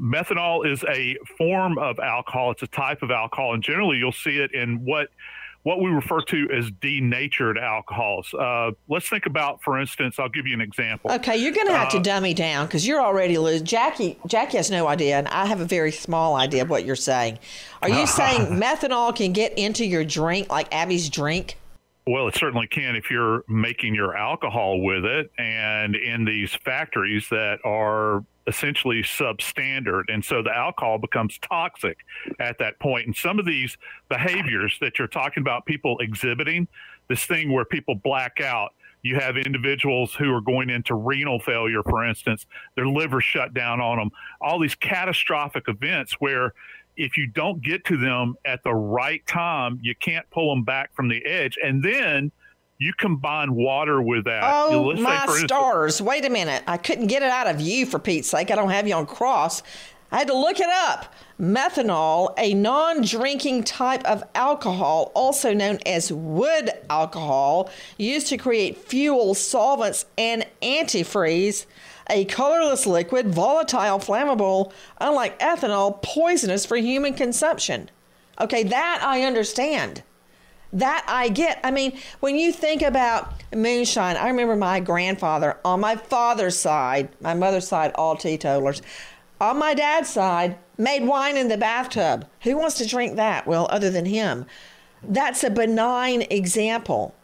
Methanol 0.00 0.70
is 0.70 0.84
a 0.84 1.16
form 1.36 1.76
of 1.78 1.98
alcohol. 1.98 2.52
It's 2.52 2.62
a 2.62 2.68
type 2.68 3.02
of 3.02 3.10
alcohol, 3.10 3.54
and 3.54 3.62
generally 3.62 3.96
you'll 3.96 4.12
see 4.12 4.38
it 4.38 4.52
in 4.52 4.84
what 4.84 5.08
what 5.62 5.80
we 5.80 5.90
refer 5.90 6.20
to 6.20 6.48
as 6.50 6.70
denatured 6.80 7.58
alcohols. 7.58 8.32
Uh, 8.32 8.70
let's 8.88 9.08
think 9.08 9.26
about, 9.26 9.62
for 9.62 9.78
instance, 9.78 10.18
I'll 10.18 10.28
give 10.28 10.46
you 10.46 10.54
an 10.54 10.60
example. 10.60 11.10
Okay, 11.12 11.36
you're 11.36 11.52
going 11.52 11.66
to 11.66 11.72
have 11.72 11.88
uh, 11.88 11.90
to 11.92 12.00
dummy 12.00 12.32
down 12.32 12.66
because 12.66 12.86
you're 12.86 13.00
already 13.00 13.38
lose. 13.38 13.62
Jackie, 13.62 14.18
Jackie 14.26 14.56
has 14.56 14.70
no 14.70 14.86
idea, 14.86 15.18
and 15.18 15.28
I 15.28 15.46
have 15.46 15.60
a 15.60 15.64
very 15.64 15.92
small 15.92 16.36
idea 16.36 16.62
of 16.62 16.70
what 16.70 16.84
you're 16.84 16.96
saying. 16.96 17.38
Are 17.82 17.88
you 17.88 18.06
saying 18.18 18.46
methanol 18.60 19.14
can 19.14 19.32
get 19.32 19.58
into 19.58 19.84
your 19.84 20.04
drink, 20.04 20.48
like 20.50 20.72
Abby's 20.72 21.08
drink? 21.10 21.58
Well, 22.08 22.26
it 22.26 22.34
certainly 22.34 22.66
can 22.66 22.96
if 22.96 23.10
you're 23.10 23.44
making 23.48 23.94
your 23.94 24.16
alcohol 24.16 24.80
with 24.80 25.04
it, 25.04 25.30
and 25.36 25.94
in 25.94 26.24
these 26.24 26.54
factories 26.54 27.28
that 27.28 27.58
are 27.66 28.24
essentially 28.46 29.02
substandard. 29.02 30.04
And 30.08 30.24
so 30.24 30.42
the 30.42 30.56
alcohol 30.56 30.96
becomes 30.96 31.38
toxic 31.38 31.98
at 32.40 32.58
that 32.60 32.80
point. 32.80 33.08
And 33.08 33.14
some 33.14 33.38
of 33.38 33.44
these 33.44 33.76
behaviors 34.08 34.78
that 34.80 34.98
you're 34.98 35.06
talking 35.06 35.42
about, 35.42 35.66
people 35.66 35.98
exhibiting, 35.98 36.66
this 37.08 37.26
thing 37.26 37.52
where 37.52 37.66
people 37.66 37.94
black 37.94 38.40
out, 38.40 38.72
you 39.02 39.16
have 39.16 39.36
individuals 39.36 40.14
who 40.14 40.32
are 40.32 40.40
going 40.40 40.70
into 40.70 40.94
renal 40.94 41.38
failure, 41.38 41.82
for 41.82 42.06
instance, 42.06 42.46
their 42.74 42.88
liver 42.88 43.20
shut 43.20 43.52
down 43.52 43.82
on 43.82 43.98
them, 43.98 44.10
all 44.40 44.58
these 44.58 44.74
catastrophic 44.74 45.64
events 45.68 46.14
where 46.14 46.54
if 46.98 47.16
you 47.16 47.26
don't 47.28 47.62
get 47.62 47.84
to 47.86 47.96
them 47.96 48.34
at 48.44 48.62
the 48.64 48.74
right 48.74 49.24
time, 49.26 49.78
you 49.80 49.94
can't 49.94 50.28
pull 50.30 50.50
them 50.50 50.64
back 50.64 50.94
from 50.94 51.08
the 51.08 51.24
edge. 51.24 51.56
And 51.62 51.82
then 51.82 52.30
you 52.78 52.92
combine 52.98 53.54
water 53.54 54.02
with 54.02 54.24
that. 54.24 54.42
Oh, 54.44 54.92
my 54.94 55.26
stars. 55.44 56.02
Wait 56.02 56.24
a 56.24 56.30
minute. 56.30 56.62
I 56.66 56.76
couldn't 56.76 57.06
get 57.06 57.22
it 57.22 57.30
out 57.30 57.46
of 57.46 57.60
you 57.60 57.86
for 57.86 57.98
Pete's 57.98 58.28
sake. 58.28 58.50
I 58.50 58.56
don't 58.56 58.70
have 58.70 58.86
you 58.86 58.94
on 58.94 59.06
cross. 59.06 59.62
I 60.10 60.18
had 60.18 60.28
to 60.28 60.36
look 60.36 60.58
it 60.58 60.68
up. 60.70 61.12
Methanol, 61.38 62.32
a 62.38 62.54
non 62.54 63.02
drinking 63.02 63.64
type 63.64 64.04
of 64.04 64.24
alcohol, 64.34 65.12
also 65.14 65.52
known 65.52 65.78
as 65.84 66.10
wood 66.10 66.70
alcohol, 66.88 67.70
used 67.96 68.28
to 68.28 68.38
create 68.38 68.78
fuel, 68.78 69.34
solvents, 69.34 70.06
and 70.16 70.46
antifreeze, 70.62 71.66
a 72.10 72.24
colorless 72.24 72.86
liquid, 72.86 73.28
volatile, 73.28 73.98
flammable, 73.98 74.72
unlike 74.98 75.38
ethanol, 75.40 76.02
poisonous 76.02 76.64
for 76.64 76.76
human 76.76 77.12
consumption. 77.12 77.90
Okay, 78.40 78.62
that 78.62 79.00
I 79.02 79.22
understand. 79.22 80.02
That 80.72 81.04
I 81.08 81.28
get. 81.28 81.60
I 81.64 81.70
mean, 81.70 81.98
when 82.20 82.36
you 82.36 82.52
think 82.52 82.82
about 82.82 83.32
moonshine, 83.54 84.16
I 84.16 84.28
remember 84.28 84.56
my 84.56 84.80
grandfather 84.80 85.58
on 85.64 85.80
my 85.80 85.96
father's 85.96 86.56
side, 86.56 87.08
my 87.20 87.34
mother's 87.34 87.66
side, 87.66 87.92
all 87.94 88.16
teetotalers. 88.16 88.82
On 89.40 89.58
my 89.58 89.74
dad's 89.74 90.08
side, 90.08 90.58
made 90.76 91.04
wine 91.04 91.36
in 91.36 91.48
the 91.48 91.56
bathtub. 91.56 92.26
Who 92.42 92.56
wants 92.56 92.76
to 92.78 92.86
drink 92.86 93.16
that? 93.16 93.46
Well, 93.46 93.68
other 93.70 93.90
than 93.90 94.06
him. 94.06 94.46
That's 95.02 95.44
a 95.44 95.50
benign 95.50 96.22
example. 96.22 97.14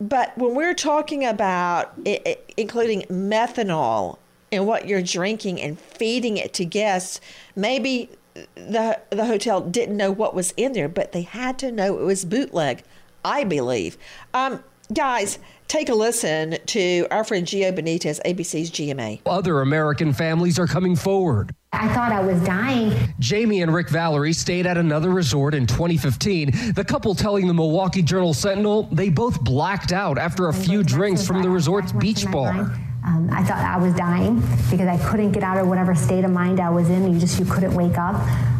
But 0.00 0.36
when 0.36 0.56
we're 0.56 0.74
talking 0.74 1.24
about 1.24 1.92
it, 2.04 2.52
including 2.56 3.02
methanol 3.02 4.18
in 4.50 4.66
what 4.66 4.88
you're 4.88 5.02
drinking 5.02 5.60
and 5.60 5.78
feeding 5.78 6.36
it 6.38 6.52
to 6.54 6.64
guests, 6.64 7.20
maybe 7.54 8.10
the 8.54 8.98
the 9.10 9.26
hotel 9.26 9.60
didn't 9.60 9.96
know 9.96 10.10
what 10.10 10.34
was 10.34 10.52
in 10.56 10.72
there, 10.72 10.88
but 10.88 11.12
they 11.12 11.22
had 11.22 11.58
to 11.60 11.70
know 11.70 11.98
it 11.98 12.04
was 12.04 12.24
bootleg. 12.24 12.82
I 13.24 13.44
believe. 13.44 13.96
Um, 14.34 14.64
guys, 14.92 15.38
take 15.72 15.88
a 15.88 15.94
listen 15.94 16.58
to 16.66 17.06
our 17.10 17.24
friend 17.24 17.46
Gio 17.46 17.74
Benitez, 17.74 18.20
ABC's 18.26 18.70
GMA. 18.70 19.22
Other 19.24 19.62
American 19.62 20.12
families 20.12 20.58
are 20.58 20.66
coming 20.66 20.94
forward. 20.94 21.54
I 21.72 21.88
thought 21.94 22.12
I 22.12 22.20
was 22.20 22.38
dying. 22.42 22.92
Jamie 23.18 23.62
and 23.62 23.72
Rick 23.72 23.88
Valerie 23.88 24.34
stayed 24.34 24.66
at 24.66 24.76
another 24.76 25.08
resort 25.08 25.54
in 25.54 25.66
2015. 25.66 26.74
The 26.74 26.84
couple 26.84 27.14
telling 27.14 27.46
the 27.46 27.54
Milwaukee 27.54 28.02
Journal 28.02 28.34
Sentinel 28.34 28.82
they 28.92 29.08
both 29.08 29.42
blacked 29.42 29.92
out 29.92 30.18
after 30.18 30.48
a 30.48 30.52
few 30.52 30.82
drinks 30.82 31.26
from 31.26 31.40
the 31.40 31.48
resort's 31.48 31.92
beach 31.92 32.30
bar. 32.30 32.78
Um, 33.04 33.28
I 33.32 33.42
thought 33.42 33.58
I 33.58 33.78
was 33.78 33.94
dying 33.94 34.40
because 34.70 34.86
I 34.86 34.96
couldn't 35.10 35.32
get 35.32 35.42
out 35.42 35.58
of 35.58 35.66
whatever 35.66 35.94
state 35.94 36.24
of 36.24 36.30
mind 36.30 36.60
I 36.60 36.70
was 36.70 36.88
in. 36.88 37.12
You 37.12 37.18
just 37.18 37.38
you 37.38 37.44
couldn't 37.44 37.74
wake 37.74 37.98
up. 37.98 38.14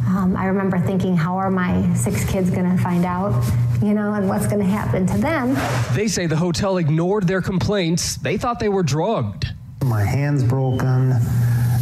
Um, 0.08 0.36
I 0.36 0.46
remember 0.46 0.78
thinking, 0.78 1.16
how 1.16 1.36
are 1.36 1.50
my 1.50 1.94
six 1.94 2.24
kids 2.28 2.50
going 2.50 2.68
to 2.68 2.82
find 2.82 3.04
out, 3.04 3.32
you 3.80 3.94
know, 3.94 4.12
and 4.14 4.28
what's 4.28 4.46
going 4.46 4.58
to 4.58 4.64
happen 4.64 5.06
to 5.06 5.16
them? 5.16 5.56
They 5.94 6.08
say 6.08 6.26
the 6.26 6.36
hotel 6.36 6.76
ignored 6.78 7.26
their 7.26 7.40
complaints. 7.40 8.16
They 8.16 8.36
thought 8.36 8.58
they 8.58 8.68
were 8.68 8.82
drugged. 8.82 9.46
My 9.84 10.04
hand's 10.04 10.44
broken. 10.44 11.14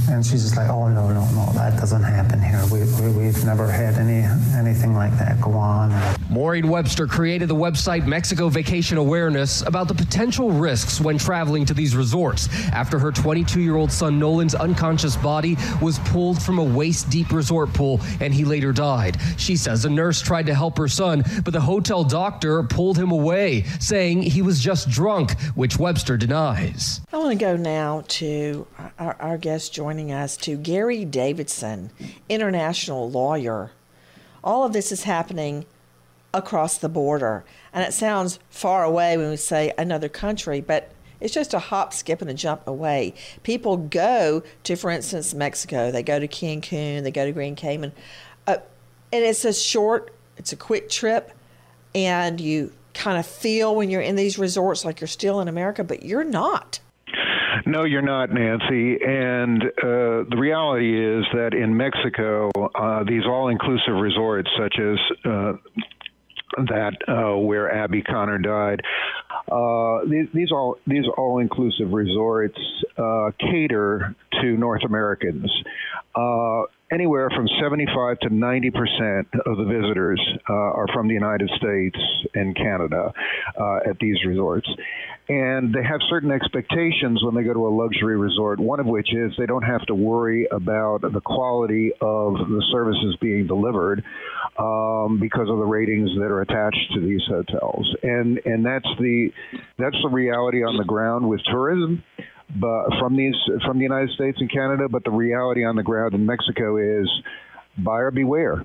And 0.08 0.24
she's 0.24 0.42
just 0.42 0.56
like, 0.56 0.68
oh, 0.68 0.88
no, 0.88 1.08
no, 1.08 1.24
no, 1.32 1.52
that 1.54 1.78
doesn't 1.78 2.02
happen 2.02 2.40
here. 2.40 2.62
We, 2.72 2.80
we, 3.12 3.26
have 3.26 3.44
never 3.44 3.70
had 3.70 3.94
any 3.94 4.26
anything 4.56 4.94
like 4.94 5.16
that 5.18 5.40
go 5.40 5.52
on. 5.52 5.90
Maureen 6.30 6.68
Webster 6.68 7.06
created 7.06 7.48
the 7.48 7.54
website 7.54 8.06
Mexico 8.06 8.48
Vacation 8.48 8.98
Awareness 8.98 9.62
about 9.62 9.88
the 9.88 9.94
potential 9.94 10.50
risks 10.50 11.00
when 11.00 11.18
traveling 11.18 11.64
to 11.66 11.74
these 11.74 11.96
resorts 11.96 12.48
after 12.72 12.98
her 12.98 13.10
22 13.10 13.60
year 13.60 13.76
old 13.76 13.90
son 13.90 14.18
Nolan's 14.18 14.54
unconscious 14.54 15.16
body 15.16 15.56
was 15.82 15.98
pulled 16.00 16.42
from 16.42 16.58
a 16.58 16.64
waist 16.64 17.10
deep 17.10 17.32
resort 17.32 17.72
pool 17.72 18.00
and 18.20 18.32
he 18.32 18.44
later 18.44 18.72
died. 18.72 19.16
She 19.36 19.56
says 19.56 19.84
a 19.84 19.90
nurse 19.90 20.22
tried 20.22 20.46
to 20.46 20.54
help 20.54 20.78
her 20.78 20.88
son, 20.88 21.24
but 21.44 21.52
the 21.52 21.60
hotel 21.60 22.04
doctor 22.04 22.62
pulled 22.62 22.96
him 22.96 23.10
away, 23.10 23.64
saying 23.80 24.22
he 24.22 24.42
was 24.42 24.60
just 24.60 24.88
drunk, 24.88 25.38
which 25.54 25.78
Webster 25.78 26.16
denies. 26.16 27.00
I 27.12 27.16
want 27.16 27.32
to 27.32 27.44
go 27.44 27.56
now 27.56 28.04
to 28.06 28.66
our, 28.98 29.16
our 29.20 29.38
guest 29.38 29.72
joining 29.72 29.89
joining 29.90 30.12
us 30.12 30.36
to 30.36 30.56
Gary 30.56 31.04
Davidson, 31.04 31.90
international 32.28 33.10
lawyer. 33.10 33.72
All 34.44 34.64
of 34.64 34.72
this 34.72 34.92
is 34.92 35.02
happening 35.02 35.66
across 36.32 36.78
the 36.78 36.88
border. 36.88 37.44
And 37.72 37.84
it 37.84 37.92
sounds 37.92 38.38
far 38.50 38.84
away 38.84 39.16
when 39.16 39.30
we 39.30 39.36
say 39.36 39.72
another 39.76 40.08
country, 40.08 40.60
but 40.60 40.92
it's 41.18 41.34
just 41.34 41.54
a 41.54 41.58
hop, 41.58 41.92
skip, 41.92 42.20
and 42.20 42.30
a 42.30 42.34
jump 42.34 42.68
away. 42.68 43.14
People 43.42 43.78
go 43.78 44.44
to, 44.62 44.76
for 44.76 44.92
instance, 44.92 45.34
Mexico. 45.34 45.90
They 45.90 46.04
go 46.04 46.20
to 46.20 46.28
Cancun. 46.28 47.02
They 47.02 47.10
go 47.10 47.24
to 47.24 47.32
Grand 47.32 47.56
Cayman. 47.56 47.90
Uh, 48.46 48.58
and 49.12 49.24
it's 49.24 49.44
a 49.44 49.52
short, 49.52 50.14
it's 50.36 50.52
a 50.52 50.56
quick 50.56 50.88
trip. 50.88 51.32
And 51.96 52.40
you 52.40 52.72
kind 52.94 53.18
of 53.18 53.26
feel 53.26 53.74
when 53.74 53.90
you're 53.90 54.00
in 54.00 54.14
these 54.14 54.38
resorts 54.38 54.84
like 54.84 55.00
you're 55.00 55.08
still 55.08 55.40
in 55.40 55.48
America, 55.48 55.82
but 55.82 56.04
you're 56.04 56.22
not. 56.22 56.78
No, 57.66 57.84
you're 57.84 58.02
not, 58.02 58.30
Nancy. 58.30 58.98
And 59.02 59.62
uh, 59.62 60.24
the 60.28 60.36
reality 60.38 61.18
is 61.18 61.24
that 61.32 61.54
in 61.54 61.76
Mexico, 61.76 62.50
uh, 62.74 63.04
these 63.04 63.24
all 63.26 63.48
inclusive 63.48 63.94
resorts, 63.94 64.48
such 64.58 64.76
as 64.78 64.98
uh, 65.24 65.52
that 66.56 66.92
uh, 67.08 67.38
where 67.38 67.72
Abby 67.72 68.02
Conner 68.02 68.38
died, 68.38 68.80
uh, 69.50 70.04
these, 70.08 70.28
these, 70.34 70.52
all 70.52 70.76
these 70.86 71.04
all 71.16 71.38
inclusive 71.38 71.92
resorts 71.92 72.58
uh, 72.98 73.30
cater 73.38 74.14
to 74.40 74.56
North 74.56 74.82
Americans 74.84 75.50
anywhere 76.92 77.30
from 77.30 77.46
75 77.60 78.18
to 78.20 78.34
90 78.34 78.70
percent 78.70 79.28
of 79.46 79.56
the 79.56 79.64
visitors 79.64 80.20
uh, 80.48 80.52
are 80.52 80.86
from 80.92 81.08
the 81.08 81.14
United 81.14 81.50
States 81.56 81.98
and 82.34 82.56
Canada 82.56 83.12
uh, 83.58 83.78
at 83.88 83.98
these 84.00 84.16
resorts. 84.26 84.68
And 85.28 85.72
they 85.72 85.84
have 85.84 86.00
certain 86.08 86.32
expectations 86.32 87.22
when 87.22 87.36
they 87.36 87.44
go 87.44 87.54
to 87.54 87.68
a 87.68 87.70
luxury 87.70 88.16
resort, 88.16 88.58
one 88.58 88.80
of 88.80 88.86
which 88.86 89.14
is 89.14 89.32
they 89.38 89.46
don't 89.46 89.62
have 89.62 89.86
to 89.86 89.94
worry 89.94 90.48
about 90.50 91.02
the 91.02 91.20
quality 91.24 91.92
of 92.00 92.34
the 92.34 92.64
services 92.72 93.16
being 93.20 93.46
delivered 93.46 94.02
um, 94.58 95.18
because 95.20 95.48
of 95.48 95.58
the 95.58 95.64
ratings 95.64 96.10
that 96.18 96.32
are 96.32 96.40
attached 96.40 96.92
to 96.94 97.00
these 97.00 97.22
hotels. 97.28 97.94
And, 98.02 98.40
and 98.44 98.66
that's, 98.66 98.88
the, 98.98 99.28
that's 99.78 99.96
the 100.02 100.08
reality 100.08 100.64
on 100.64 100.76
the 100.76 100.84
ground 100.84 101.28
with 101.28 101.40
tourism 101.44 102.02
but 102.58 102.88
from 102.98 103.16
these 103.16 103.34
from 103.64 103.78
the 103.78 103.82
United 103.82 104.10
States 104.10 104.38
and 104.40 104.50
Canada. 104.50 104.88
But 104.88 105.04
the 105.04 105.10
reality 105.10 105.64
on 105.64 105.76
the 105.76 105.82
ground 105.82 106.14
in 106.14 106.26
Mexico 106.26 106.76
is 106.76 107.08
buyer 107.78 108.10
beware. 108.10 108.64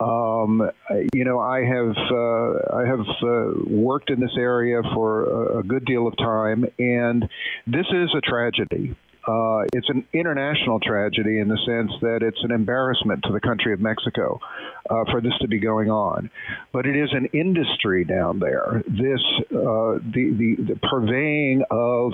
Um, 0.00 0.70
you 1.12 1.24
know, 1.24 1.40
I 1.40 1.64
have 1.64 1.96
uh, 1.96 2.76
I 2.76 2.86
have 2.86 3.00
uh, 3.00 3.52
worked 3.66 4.10
in 4.10 4.20
this 4.20 4.36
area 4.38 4.80
for 4.94 5.24
a, 5.24 5.58
a, 5.58 5.62
good 5.64 5.84
deal 5.86 6.06
of 6.06 6.16
time, 6.16 6.64
and 6.78 7.28
this 7.66 7.86
is 7.92 8.14
a 8.16 8.20
tragedy. 8.20 8.96
Uh, 9.28 9.64
it's 9.74 9.88
an 9.90 10.06
international 10.14 10.80
tragedy 10.80 11.38
in 11.38 11.48
the 11.48 11.58
sense 11.66 11.92
that 12.00 12.20
it's 12.22 12.42
an 12.42 12.50
embarrassment 12.50 13.22
to 13.22 13.30
the 13.30 13.40
country 13.40 13.74
of 13.74 13.80
Mexico 13.80 14.40
uh, 14.88 15.04
for 15.10 15.20
this 15.20 15.34
to 15.42 15.48
be 15.48 15.58
going 15.58 15.90
on. 15.90 16.30
But 16.72 16.86
it 16.86 16.96
is 16.96 17.10
an 17.12 17.26
industry 17.34 18.04
down 18.04 18.38
there. 18.38 18.82
This 18.86 19.20
uh, 19.50 20.00
the, 20.00 20.32
the, 20.32 20.72
the 20.72 20.80
purveying 20.82 21.62
of 21.70 22.12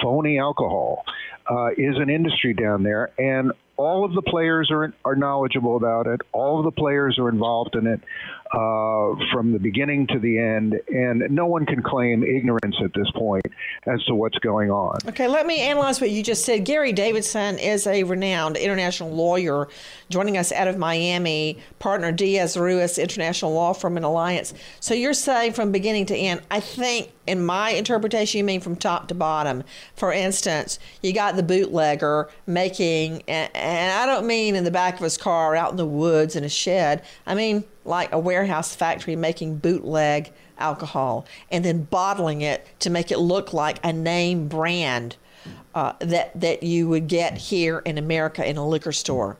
phony 0.00 0.38
alcohol 0.38 1.02
uh, 1.50 1.70
is 1.76 1.96
an 1.96 2.08
industry 2.08 2.54
down 2.54 2.84
there, 2.84 3.10
and 3.18 3.50
all 3.76 4.04
of 4.04 4.14
the 4.14 4.22
players 4.22 4.70
are 4.70 4.94
are 5.04 5.16
knowledgeable 5.16 5.76
about 5.76 6.06
it. 6.06 6.20
All 6.30 6.60
of 6.60 6.64
the 6.64 6.70
players 6.70 7.18
are 7.18 7.28
involved 7.28 7.74
in 7.74 7.88
it 7.88 8.00
uh, 8.54 9.16
from 9.32 9.52
the 9.52 9.58
beginning 9.58 10.06
to 10.06 10.18
the 10.18 10.38
end, 10.38 10.80
and 10.88 11.28
no 11.30 11.46
one 11.46 11.66
can 11.66 11.82
claim 11.82 12.22
ignorance 12.22 12.76
at 12.82 12.92
this 12.94 13.10
point 13.16 13.44
as 13.86 14.02
to 14.04 14.14
what's 14.14 14.38
going 14.38 14.70
on. 14.70 14.96
Okay, 15.08 15.26
let 15.26 15.46
me 15.46 15.60
analyze 15.60 16.00
what 16.00 16.10
you 16.10 16.22
just 16.22 16.44
said. 16.44 16.64
Gary 16.64 16.92
Davidson 16.92 17.58
is 17.58 17.86
a 17.86 18.04
renowned 18.04 18.56
international 18.56 19.10
lawyer 19.10 19.66
joining 20.08 20.36
us 20.36 20.52
out 20.52 20.68
of 20.68 20.78
Miami, 20.78 21.58
partner 21.80 22.12
Diaz 22.12 22.56
Ruiz 22.56 22.96
International 22.96 23.52
Law 23.52 23.72
Firm 23.72 23.96
and 23.96 24.06
Alliance. 24.06 24.54
So 24.78 24.94
you're 24.94 25.14
saying 25.14 25.54
from 25.54 25.72
beginning 25.72 26.06
to 26.06 26.16
end, 26.16 26.42
I 26.50 26.60
think 26.60 27.10
in 27.26 27.44
my 27.44 27.70
interpretation, 27.70 28.38
you 28.38 28.44
mean 28.44 28.60
from 28.60 28.76
top 28.76 29.08
to 29.08 29.14
bottom. 29.14 29.64
For 29.96 30.12
instance, 30.12 30.78
you 31.02 31.12
got 31.12 31.36
the 31.36 31.42
bootlegger 31.42 32.28
making, 32.46 33.22
and, 33.26 33.50
I 33.54 34.06
don't 34.06 34.26
mean 34.26 34.54
in 34.54 34.64
the 34.64 34.70
back 34.70 34.94
of 34.94 35.00
his 35.00 35.16
car, 35.16 35.56
out 35.56 35.70
in 35.70 35.76
the 35.76 35.86
woods 35.86 36.36
in 36.36 36.44
a 36.44 36.48
shed. 36.48 37.02
I 37.26 37.34
mean 37.34 37.64
like 37.84 38.12
a 38.12 38.18
warehouse 38.18 38.74
factory 38.74 39.16
making 39.16 39.58
bootleg 39.58 40.32
alcohol 40.58 41.26
and 41.50 41.64
then 41.64 41.82
bottling 41.82 42.40
it 42.40 42.66
to 42.78 42.90
make 42.90 43.10
it 43.10 43.18
look 43.18 43.52
like 43.52 43.78
a 43.84 43.92
name 43.92 44.48
brand 44.48 45.16
uh, 45.74 45.92
that 45.98 46.38
that 46.40 46.62
you 46.62 46.88
would 46.88 47.08
get 47.08 47.36
here 47.36 47.80
in 47.80 47.98
America 47.98 48.48
in 48.48 48.56
a 48.56 48.66
liquor 48.66 48.92
store. 48.92 49.36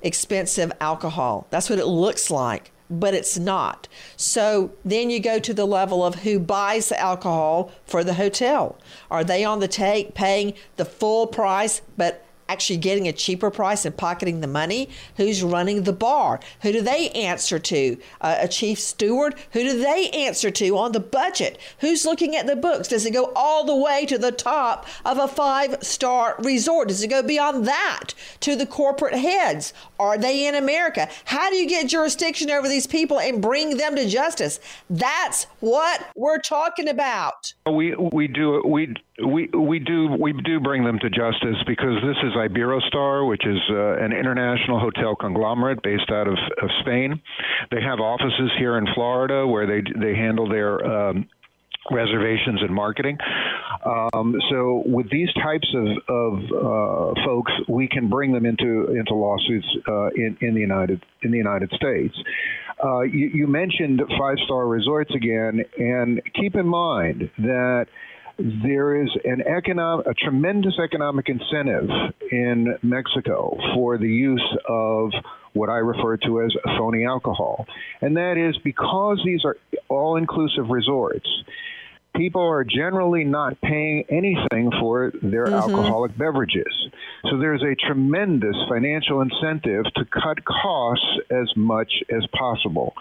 Expensive 0.00 0.72
alcohol. 0.80 1.46
That's 1.50 1.68
what 1.70 1.78
it 1.78 1.86
looks 1.86 2.30
like 2.30 2.72
but 2.92 3.14
it's 3.14 3.38
not. 3.38 3.88
So 4.16 4.72
then 4.84 5.10
you 5.10 5.18
go 5.18 5.38
to 5.38 5.54
the 5.54 5.64
level 5.64 6.04
of 6.04 6.16
who 6.16 6.38
buys 6.38 6.90
the 6.90 7.00
alcohol 7.00 7.72
for 7.86 8.04
the 8.04 8.14
hotel. 8.14 8.78
Are 9.10 9.24
they 9.24 9.44
on 9.44 9.60
the 9.60 9.68
take 9.68 10.14
paying 10.14 10.54
the 10.76 10.84
full 10.84 11.26
price 11.26 11.80
but 11.96 12.24
actually 12.48 12.78
getting 12.78 13.08
a 13.08 13.12
cheaper 13.12 13.50
price 13.50 13.84
and 13.84 13.96
pocketing 13.96 14.40
the 14.40 14.46
money? 14.46 14.88
Who's 15.16 15.42
running 15.42 15.82
the 15.82 15.92
bar? 15.92 16.40
Who 16.62 16.72
do 16.72 16.80
they 16.80 17.10
answer 17.10 17.58
to? 17.58 17.98
Uh, 18.20 18.36
a 18.40 18.48
chief 18.48 18.78
steward? 18.78 19.34
Who 19.52 19.60
do 19.60 19.78
they 19.78 20.10
answer 20.10 20.50
to 20.50 20.78
on 20.78 20.92
the 20.92 21.00
budget? 21.00 21.58
Who's 21.78 22.04
looking 22.04 22.36
at 22.36 22.46
the 22.46 22.56
books? 22.56 22.88
Does 22.88 23.06
it 23.06 23.12
go 23.12 23.32
all 23.34 23.64
the 23.64 23.76
way 23.76 24.06
to 24.06 24.18
the 24.18 24.32
top 24.32 24.86
of 25.04 25.18
a 25.18 25.28
five 25.28 25.82
star 25.82 26.36
resort? 26.38 26.88
Does 26.88 27.02
it 27.02 27.08
go 27.08 27.22
beyond 27.22 27.66
that 27.66 28.14
to 28.40 28.56
the 28.56 28.66
corporate 28.66 29.14
heads? 29.14 29.72
Are 29.98 30.18
they 30.18 30.46
in 30.46 30.54
America? 30.54 31.08
How 31.24 31.50
do 31.50 31.56
you 31.56 31.68
get 31.68 31.88
jurisdiction 31.88 32.50
over 32.50 32.68
these 32.68 32.86
people 32.86 33.20
and 33.20 33.40
bring 33.40 33.76
them 33.76 33.96
to 33.96 34.08
justice? 34.08 34.58
That's 34.90 35.44
what 35.60 36.06
we're 36.16 36.40
talking 36.40 36.88
about. 36.88 37.54
We 37.70 37.94
we 37.94 38.28
do 38.28 38.62
we 38.66 38.94
we 39.24 39.48
we 39.48 39.78
do 39.78 40.08
we 40.18 40.32
do 40.32 40.60
bring 40.60 40.84
them 40.84 40.98
to 40.98 41.10
justice 41.10 41.56
because 41.66 42.02
this 42.02 42.16
is 42.22 42.31
Iberostar, 42.34 43.28
which 43.28 43.46
is 43.46 43.58
uh, 43.70 43.96
an 44.04 44.12
international 44.12 44.80
hotel 44.80 45.14
conglomerate 45.16 45.82
based 45.82 46.10
out 46.10 46.28
of, 46.28 46.34
of 46.62 46.70
Spain. 46.80 47.20
They 47.70 47.80
have 47.80 48.00
offices 48.00 48.50
here 48.58 48.78
in 48.78 48.86
Florida 48.94 49.46
where 49.46 49.66
they 49.66 49.82
they 49.98 50.14
handle 50.14 50.48
their 50.48 50.84
um, 50.84 51.28
reservations 51.90 52.60
and 52.62 52.74
marketing. 52.74 53.18
Um, 53.84 54.36
so 54.50 54.82
with 54.86 55.10
these 55.10 55.28
types 55.34 55.68
of, 55.74 55.86
of 56.08 56.34
uh, 56.44 57.24
folks, 57.24 57.52
we 57.68 57.88
can 57.88 58.08
bring 58.08 58.32
them 58.32 58.46
into 58.46 58.94
into 58.96 59.14
lawsuits 59.14 59.66
uh, 59.88 60.08
in 60.10 60.36
in 60.40 60.54
the 60.54 60.60
United 60.60 61.04
in 61.22 61.30
the 61.30 61.38
United 61.38 61.70
States. 61.74 62.14
Uh, 62.82 63.02
you, 63.02 63.30
you 63.32 63.46
mentioned 63.46 64.00
five 64.18 64.36
star 64.44 64.66
resorts 64.66 65.10
again, 65.14 65.60
and 65.78 66.20
keep 66.34 66.54
in 66.54 66.66
mind 66.66 67.30
that 67.38 67.86
there 68.38 69.02
is 69.02 69.10
an 69.24 69.42
economic, 69.42 70.06
a 70.06 70.14
tremendous 70.14 70.74
economic 70.82 71.28
incentive 71.28 71.88
in 72.30 72.76
Mexico 72.82 73.56
for 73.74 73.98
the 73.98 74.08
use 74.08 74.56
of 74.68 75.12
what 75.52 75.68
I 75.68 75.76
refer 75.76 76.16
to 76.16 76.42
as 76.42 76.54
phony 76.78 77.04
alcohol. 77.04 77.66
And 78.00 78.16
that 78.16 78.36
is 78.38 78.56
because 78.62 79.20
these 79.24 79.44
are 79.44 79.56
all 79.88 80.16
inclusive 80.16 80.70
resorts, 80.70 81.28
people 82.14 82.42
are 82.42 82.64
generally 82.64 83.24
not 83.24 83.60
paying 83.60 84.04
anything 84.10 84.70
for 84.80 85.12
their 85.22 85.46
mm-hmm. 85.46 85.54
alcoholic 85.54 86.16
beverages. 86.16 86.72
So 87.30 87.38
there's 87.38 87.62
a 87.62 87.74
tremendous 87.74 88.56
financial 88.68 89.20
incentive 89.20 89.84
to 89.96 90.04
cut 90.04 90.44
costs 90.44 91.06
as 91.30 91.50
much 91.56 91.92
as 92.10 92.26
possible. 92.36 92.94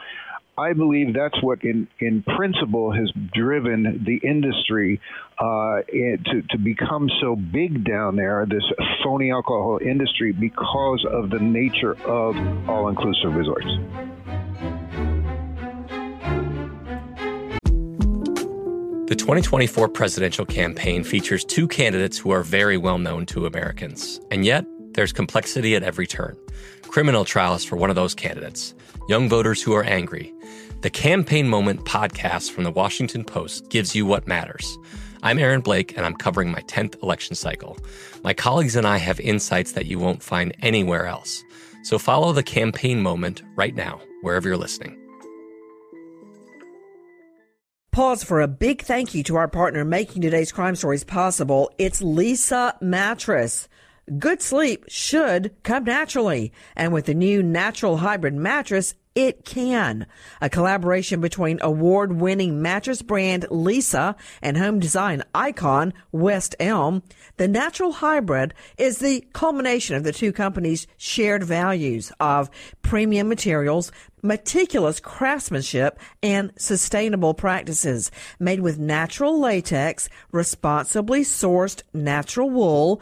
I 0.58 0.74
believe 0.74 1.14
that's 1.14 1.42
what, 1.42 1.64
in, 1.64 1.88
in 2.00 2.24
principle, 2.24 2.92
has 2.92 3.12
driven 3.34 4.04
the 4.06 4.20
industry 4.28 5.00
uh, 5.40 5.82
to, 5.88 6.42
to 6.50 6.58
become 6.58 7.10
so 7.22 7.36
big 7.36 7.86
down 7.86 8.18
there, 8.18 8.46
this 8.48 8.64
phony 9.04 9.32
alcohol 9.32 9.80
industry, 9.82 10.34
because 10.34 11.06
of 11.10 11.30
the 11.30 11.40
nature 11.40 11.94
of 12.04 12.36
all 12.70 12.90
inclusive 12.90 13.34
resorts. 13.34 13.68
The 19.08 19.16
2024 19.18 19.90
presidential 19.90 20.46
campaign 20.46 21.04
features 21.04 21.44
two 21.44 21.68
candidates 21.68 22.18
who 22.18 22.32
are 22.32 22.44
very 22.44 22.78
well 22.78 22.98
known 22.98 23.26
to 23.28 23.46
Americans. 23.46 24.22
And 24.32 24.46
yet, 24.46 24.66
there's 24.94 25.14
complexity 25.14 25.76
at 25.76 25.84
every 25.84 26.08
turn. 26.08 26.38
Criminal 26.84 27.26
trials 27.26 27.64
for 27.64 27.76
one 27.76 27.90
of 27.90 27.96
those 27.96 28.14
candidates, 28.16 28.74
young 29.08 29.30
voters 29.30 29.62
who 29.62 29.74
are 29.74 29.84
angry, 29.84 30.34
the 30.82 30.90
Campaign 30.90 31.48
Moment 31.48 31.86
podcast 31.86 32.52
from 32.52 32.64
the 32.64 32.72
Washington 32.72 33.24
Post 33.24 33.70
gives 33.70 33.96
you 33.96 34.06
what 34.06 34.28
matters. 34.28 34.78
I'm 35.22 35.38
Aaron 35.38 35.62
Blake, 35.62 35.96
and 35.96 36.06
I'm 36.06 36.16
covering 36.16 36.52
my 36.52 36.62
10th 36.62 37.02
election 37.04 37.36
cycle. 37.36 37.78
My 38.24 38.34
colleagues 38.34 38.76
and 38.76 38.88
I 38.88 38.98
have 38.98 39.20
insights 39.20 39.74
that 39.74 39.86
you 39.86 40.00
won't 40.00 40.24
find 40.24 40.56
anywhere 40.64 41.06
else. 41.06 41.44
So 41.84 42.00
follow 42.00 42.34
the 42.34 42.42
Campaign 42.42 43.02
Moment 43.02 43.44
right 43.56 43.76
now, 43.76 44.02
wherever 44.22 44.48
you're 44.48 44.58
listening. 44.58 44.98
Pause 47.92 48.24
for 48.24 48.42
a 48.42 48.48
big 48.48 48.82
thank 48.82 49.14
you 49.14 49.22
to 49.24 49.36
our 49.36 49.48
partner 49.48 49.86
making 49.86 50.24
today's 50.24 50.52
crime 50.52 50.76
stories 50.76 51.04
possible. 51.04 51.70
It's 51.78 52.02
Leesa 52.02 52.82
Mattress. 52.82 53.68
Good 54.18 54.42
sleep 54.42 54.86
should 54.88 55.52
come 55.64 55.84
naturally. 55.84 56.52
And 56.76 56.92
with 56.92 57.06
the 57.06 57.14
new 57.14 57.44
natural 57.44 57.98
hybrid 57.98 58.34
mattress, 58.34 58.96
it 59.14 59.44
can. 59.44 60.06
A 60.40 60.50
collaboration 60.50 61.20
between 61.20 61.60
award 61.62 62.14
winning 62.14 62.62
mattress 62.62 63.02
brand 63.02 63.46
Leesa 63.52 64.16
and 64.42 64.58
home 64.58 64.80
design 64.80 65.24
icon 65.36 65.94
West 66.14 66.56
Elm. 66.62 67.04
The 67.36 67.50
natural 67.50 67.92
hybrid 67.92 68.54
is 68.78 69.00
the 69.00 69.26
culmination 69.34 69.98
of 69.98 70.04
the 70.04 70.14
two 70.14 70.32
companies' 70.32 70.88
shared 70.96 71.44
values 71.44 72.14
of 72.22 72.50
premium 72.82 73.28
materials, 73.28 73.92
meticulous 74.24 75.02
craftsmanship, 75.02 76.00
and 76.24 76.54
sustainable 76.58 77.34
practices. 77.34 78.12
Made 78.40 78.62
with 78.62 78.80
natural 78.80 79.38
latex, 79.38 80.08
responsibly 80.32 81.22
sourced 81.22 81.84
natural 81.94 82.50
wool, 82.50 83.02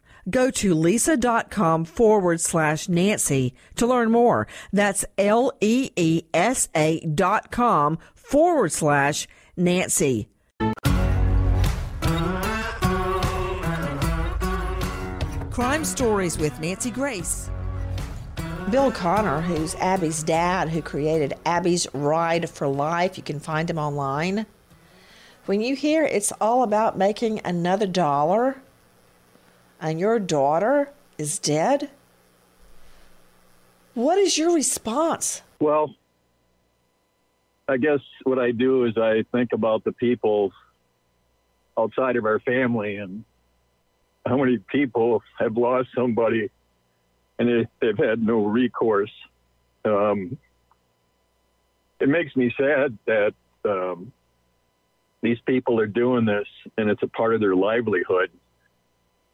Go 0.29 0.51
to 0.51 0.75
leesa.com 0.75 1.85
forward 1.85 2.41
slash 2.41 2.87
Nancy 2.87 3.53
to 3.75 3.87
learn 3.87 4.11
more. 4.11 4.47
That's 4.71 5.05
L 5.17 5.51
E 5.61 5.91
E 5.95 6.23
S 6.33 6.69
A 6.75 6.99
dot 7.01 7.51
com 7.51 7.97
forward 8.13 8.71
slash 8.71 9.27
Nancy. 9.57 10.27
Crime 15.51 15.83
Stories 15.83 16.37
with 16.37 16.57
Nancy 16.59 16.89
Grace. 16.89 17.49
Bill 18.69 18.89
Conner, 18.89 19.41
who's 19.41 19.75
Abby's 19.75 20.23
dad, 20.23 20.69
who 20.69 20.81
created 20.81 21.33
Abby's 21.45 21.87
Ride 21.93 22.49
for 22.49 22.69
Life, 22.69 23.17
you 23.17 23.23
can 23.23 23.39
find 23.39 23.69
him 23.69 23.77
online. 23.77 24.45
When 25.45 25.59
you 25.59 25.75
hear 25.75 26.05
it's 26.05 26.31
all 26.39 26.63
about 26.63 26.97
making 26.97 27.41
another 27.43 27.85
dollar, 27.85 28.61
and 29.81 29.99
your 29.99 30.19
daughter 30.19 30.91
is 31.17 31.39
dead? 31.39 31.89
What 33.95 34.17
is 34.19 34.37
your 34.37 34.53
response? 34.53 35.41
Well, 35.59 35.95
I 37.67 37.77
guess 37.77 37.99
what 38.23 38.39
I 38.39 38.51
do 38.51 38.85
is 38.85 38.97
I 38.97 39.25
think 39.31 39.53
about 39.53 39.83
the 39.83 39.91
people 39.91 40.53
outside 41.77 42.15
of 42.15 42.25
our 42.25 42.39
family 42.39 42.97
and 42.97 43.25
how 44.25 44.37
many 44.37 44.59
people 44.59 45.23
have 45.39 45.57
lost 45.57 45.89
somebody 45.95 46.49
and 47.39 47.67
they've 47.79 47.97
had 47.97 48.21
no 48.21 48.45
recourse. 48.45 49.11
Um, 49.83 50.37
it 51.99 52.07
makes 52.07 52.35
me 52.35 52.53
sad 52.55 52.97
that 53.07 53.33
um, 53.65 54.11
these 55.21 55.39
people 55.45 55.79
are 55.79 55.87
doing 55.87 56.25
this 56.25 56.47
and 56.77 56.89
it's 56.89 57.01
a 57.03 57.07
part 57.07 57.33
of 57.33 57.41
their 57.41 57.55
livelihood. 57.55 58.29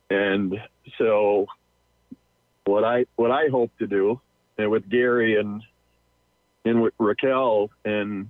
And 0.10 0.56
so 0.98 1.48
what 2.66 2.84
I 2.84 3.06
what 3.16 3.32
I 3.32 3.48
hope 3.50 3.72
to 3.80 3.88
do 3.88 4.20
and 4.58 4.70
with 4.72 4.90
Gary 4.90 5.40
and 5.40 5.62
and 6.66 6.82
with 6.82 6.94
Raquel 6.98 7.70
and 7.86 8.30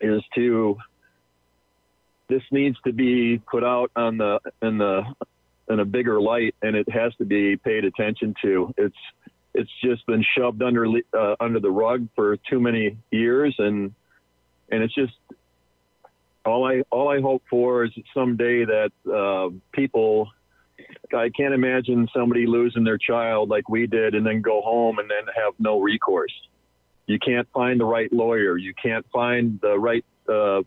is 0.00 0.22
to 0.34 0.76
this 2.28 2.42
needs 2.50 2.76
to 2.84 2.92
be 2.92 3.38
put 3.50 3.62
out 3.62 3.90
on 3.94 4.18
the 4.18 4.40
in 4.62 4.78
the 4.78 5.02
in 5.68 5.80
a 5.80 5.84
bigger 5.84 6.20
light 6.20 6.54
and 6.62 6.76
it 6.76 6.88
has 6.90 7.14
to 7.16 7.24
be 7.24 7.56
paid 7.56 7.84
attention 7.84 8.34
to. 8.42 8.74
It's 8.76 8.96
it's 9.54 9.70
just 9.82 10.06
been 10.06 10.24
shoved 10.36 10.62
under 10.62 10.86
uh, 10.86 11.36
under 11.40 11.60
the 11.60 11.70
rug 11.70 12.08
for 12.14 12.36
too 12.48 12.60
many 12.60 12.96
years 13.10 13.54
and 13.58 13.94
and 14.70 14.82
it's 14.82 14.94
just 14.94 15.12
all 16.44 16.66
I 16.66 16.82
all 16.90 17.08
I 17.08 17.20
hope 17.20 17.42
for 17.48 17.84
is 17.84 17.92
someday 18.14 18.64
that 18.64 18.92
uh, 19.10 19.54
people. 19.72 20.28
I 21.14 21.28
can't 21.30 21.54
imagine 21.54 22.08
somebody 22.14 22.46
losing 22.46 22.84
their 22.84 22.98
child 22.98 23.50
like 23.50 23.68
we 23.68 23.86
did 23.86 24.14
and 24.14 24.26
then 24.26 24.40
go 24.40 24.60
home 24.62 24.98
and 24.98 25.10
then 25.10 25.32
have 25.34 25.54
no 25.58 25.80
recourse. 25.80 26.32
You 27.06 27.18
can't 27.18 27.48
find 27.52 27.78
the 27.78 27.84
right 27.84 28.12
lawyer. 28.12 28.56
You 28.56 28.72
can't 28.80 29.04
find 29.12 29.60
the 29.60 29.78
right 29.78 30.04
uh, 30.28 30.62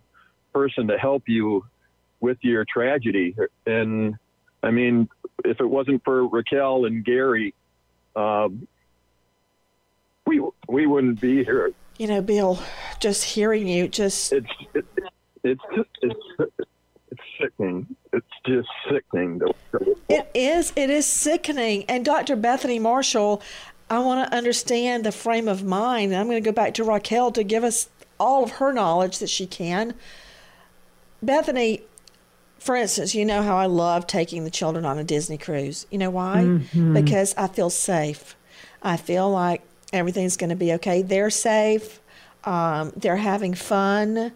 person 0.54 0.88
to 0.88 0.98
help 0.98 1.24
you 1.28 1.66
with 2.20 2.38
your 2.42 2.66
tragedy. 2.66 3.36
And 3.66 4.16
I 4.62 4.72
mean, 4.72 5.10
if 5.44 5.60
it 5.60 5.66
wasn't 5.66 6.04
for 6.04 6.28
Raquel 6.28 6.86
and 6.86 7.04
Gary, 7.04 7.54
um, 8.16 8.68
we 10.26 10.42
we 10.68 10.86
wouldn't 10.86 11.22
be 11.22 11.44
here. 11.44 11.72
You 11.98 12.08
know, 12.08 12.22
Bill, 12.22 12.60
just 13.00 13.24
hearing 13.24 13.68
you, 13.68 13.88
just 13.88 14.34
it's 14.34 14.48
it, 14.74 14.86
it's 15.44 15.62
it's 16.02 16.20
it's 17.12 17.22
sickening. 17.40 17.96
It's 18.16 18.26
just 18.46 18.70
sickening. 18.90 19.42
It 20.10 20.30
is. 20.34 20.72
It 20.76 20.90
is 20.90 21.06
sickening. 21.06 21.84
And 21.90 22.06
Dr. 22.06 22.36
Bethany 22.36 22.80
Marshall, 22.80 23.42
I 23.90 24.00
want 24.00 24.30
to 24.30 24.36
understand 24.36 25.04
the 25.04 25.12
frame 25.12 25.48
of 25.48 25.64
mind. 25.64 26.12
And 26.14 26.20
I'm 26.22 26.28
going 26.28 26.42
to 26.42 26.48
go 26.48 26.54
back 26.54 26.74
to 26.76 26.84
Raquel 26.84 27.32
to 27.34 27.44
give 27.44 27.64
us 27.64 27.90
all 28.20 28.44
of 28.44 28.52
her 28.52 28.72
knowledge 28.72 29.20
that 29.20 29.30
she 29.30 29.46
can. 29.46 29.94
Bethany, 31.22 31.82
for 32.60 32.76
instance, 32.76 33.14
you 33.14 33.26
know 33.26 33.42
how 33.42 33.58
I 33.58 33.66
love 33.66 34.08
taking 34.08 34.44
the 34.44 34.52
children 34.52 34.86
on 34.86 34.98
a 34.98 35.04
Disney 35.04 35.38
cruise. 35.38 35.86
You 35.92 35.98
know 35.98 36.10
why? 36.10 36.38
Mhm. 36.44 36.94
Because 36.94 37.34
I 37.38 37.48
feel 37.48 37.70
safe. 37.70 38.36
I 38.82 38.98
feel 38.98 39.30
like 39.30 39.62
everything's 39.92 40.38
going 40.38 40.52
to 40.52 40.56
be 40.56 40.72
okay. 40.74 41.02
They're 41.02 41.30
safe. 41.30 42.00
Um, 42.46 42.94
they're 42.96 43.18
having 43.18 43.54
fun. 43.56 44.32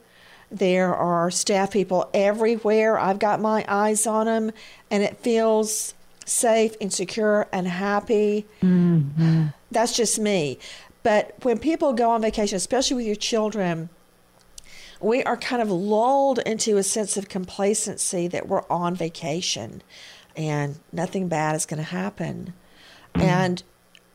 There 0.52 0.96
are 0.96 1.30
staff 1.30 1.72
people 1.72 2.10
everywhere. 2.14 2.98
I've 2.98 3.20
got 3.20 3.40
my 3.40 3.64
eyes 3.68 4.08
on 4.08 4.26
them, 4.26 4.52
and 4.90 5.04
it 5.04 5.18
feels 5.18 5.94
safe 6.26 6.76
and 6.82 6.92
secure 6.92 7.48
and 7.52 7.68
happy. 7.68 8.46
Mm-hmm. 8.62 9.48
That's 9.72 9.96
just 9.96 10.20
me. 10.20 10.60
But 11.04 11.36
when 11.44 11.60
people 11.60 11.94
go 11.94 12.12
on 12.12 12.22
vacation, 12.22 12.56
especially 12.56 12.98
with 12.98 13.06
your 13.06 13.16
children, 13.16 13.90
we 15.00 15.24
are 15.24 15.38
kind 15.38 15.62
of 15.62 15.72
lulled 15.72 16.40
into 16.40 16.78
a 16.78 16.84
sense 16.84 17.16
of 17.16 17.30
complacency 17.30 18.28
that 18.28 18.48
we're 18.48 18.68
on 18.70 18.96
vacation 18.96 19.82
and 20.36 20.80
nothing 20.92 21.28
bad 21.28 21.56
is 21.56 21.66
going 21.66 21.78
to 21.78 21.90
happen. 21.90 22.54
Mm-hmm. 23.16 23.22
And 23.22 23.64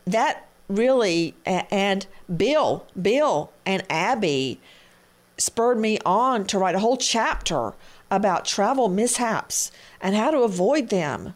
that 0.07 0.47
really, 0.69 1.35
and 1.47 2.07
Bill, 2.35 2.87
Bill 3.01 3.53
and 3.65 3.83
Abby 3.89 4.61
spurred 5.37 5.79
me 5.79 5.99
on 6.05 6.45
to 6.47 6.59
write 6.59 6.75
a 6.75 6.81
whole 6.81 6.97
chapter 6.97 7.75
about 8.11 8.45
travel 8.45 8.89
mishaps 8.89 9.71
and 10.01 10.15
how 10.15 10.31
to 10.31 10.39
avoid 10.41 10.89
them. 10.91 11.35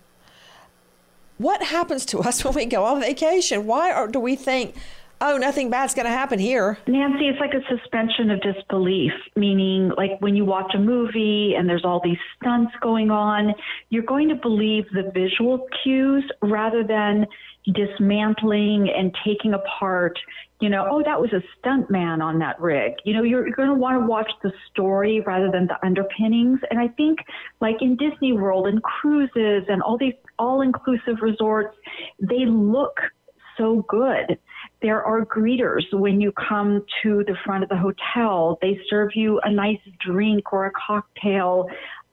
What 1.39 1.63
happens 1.63 2.05
to 2.07 2.19
us 2.21 2.45
when 2.45 2.55
we 2.55 2.67
go 2.67 2.85
on 2.85 3.01
vacation? 3.01 3.67
Why 3.67 3.93
are, 3.93 4.09
do 4.09 4.21
we 4.21 4.37
think, 4.37 4.75
oh, 5.21 5.37
nothing 5.37 5.71
bad's 5.71 5.95
going 5.95 6.07
to 6.07 6.13
happen 6.13 6.39
here? 6.39 6.79
Nancy, 6.87 7.29
it's 7.29 7.41
like 7.41 7.55
a 7.55 7.63
suspension 7.69 8.31
of 8.31 8.41
disbelief, 8.41 9.13
meaning 9.37 9.91
like 9.97 10.21
when 10.21 10.37
you 10.37 10.45
watch 10.45 10.73
a 10.75 10.79
movie 10.79 11.55
and 11.57 11.69
there's 11.69 11.85
all 11.85 12.01
these 12.03 12.19
stunts 12.37 12.73
going 12.81 13.11
on, 13.11 13.55
you're 13.91 14.03
going 14.03 14.29
to 14.29 14.37
believe 14.37 14.85
the 14.93 15.11
visual 15.13 15.67
cues 15.83 16.25
rather 16.43 16.85
than 16.85 17.27
dismantling 17.75 18.89
and 18.89 19.15
taking 19.25 19.55
apart, 19.55 20.19
you 20.61 20.69
know, 20.69 20.87
oh, 20.91 21.03
that 21.05 21.21
was 21.21 21.33
a 21.33 21.41
stunt 21.59 21.91
man 21.91 22.21
on 22.21 22.39
that 22.41 22.61
rig. 22.61 22.95
You 23.05 23.15
know, 23.15 23.23
you're, 23.23 23.47
you're 23.47 23.57
going 23.57 23.69
to 23.69 23.75
want 23.75 24.01
to 24.01 24.07
watch 24.07 24.31
the 24.43 24.53
story 24.71 25.23
rather 25.25 25.51
than 25.53 25.69
the 25.69 25.77
underpinnings. 25.87 26.59
And 26.71 26.81
I 26.81 26.89
think 26.89 27.19
like 27.61 27.77
in 27.81 27.97
Disney 27.97 28.33
World 28.33 28.67
and 28.67 28.83
cruises 28.83 29.65
and 29.69 29.83
all 29.83 29.97
these 29.97 30.15
all 30.39 30.63
inclusive 30.63 31.23
resorts, 31.23 31.77
they 32.21 32.45
look 32.47 32.99
so 33.57 33.85
good. 33.89 34.39
There 34.81 35.03
are 35.03 35.25
greeters 35.25 35.83
when 35.93 36.21
you 36.21 36.33
come 36.33 36.85
to 37.03 37.25
the 37.27 37.37
front 37.45 37.65
of 37.65 37.69
the 37.69 37.77
hotel. 37.77 38.59
They 38.63 38.81
serve 38.89 39.11
you 39.15 39.41
a 39.43 39.51
nice 39.51 39.81
drink 40.01 40.53
or 40.53 40.67
a 40.67 40.71
cocktail. 40.71 41.69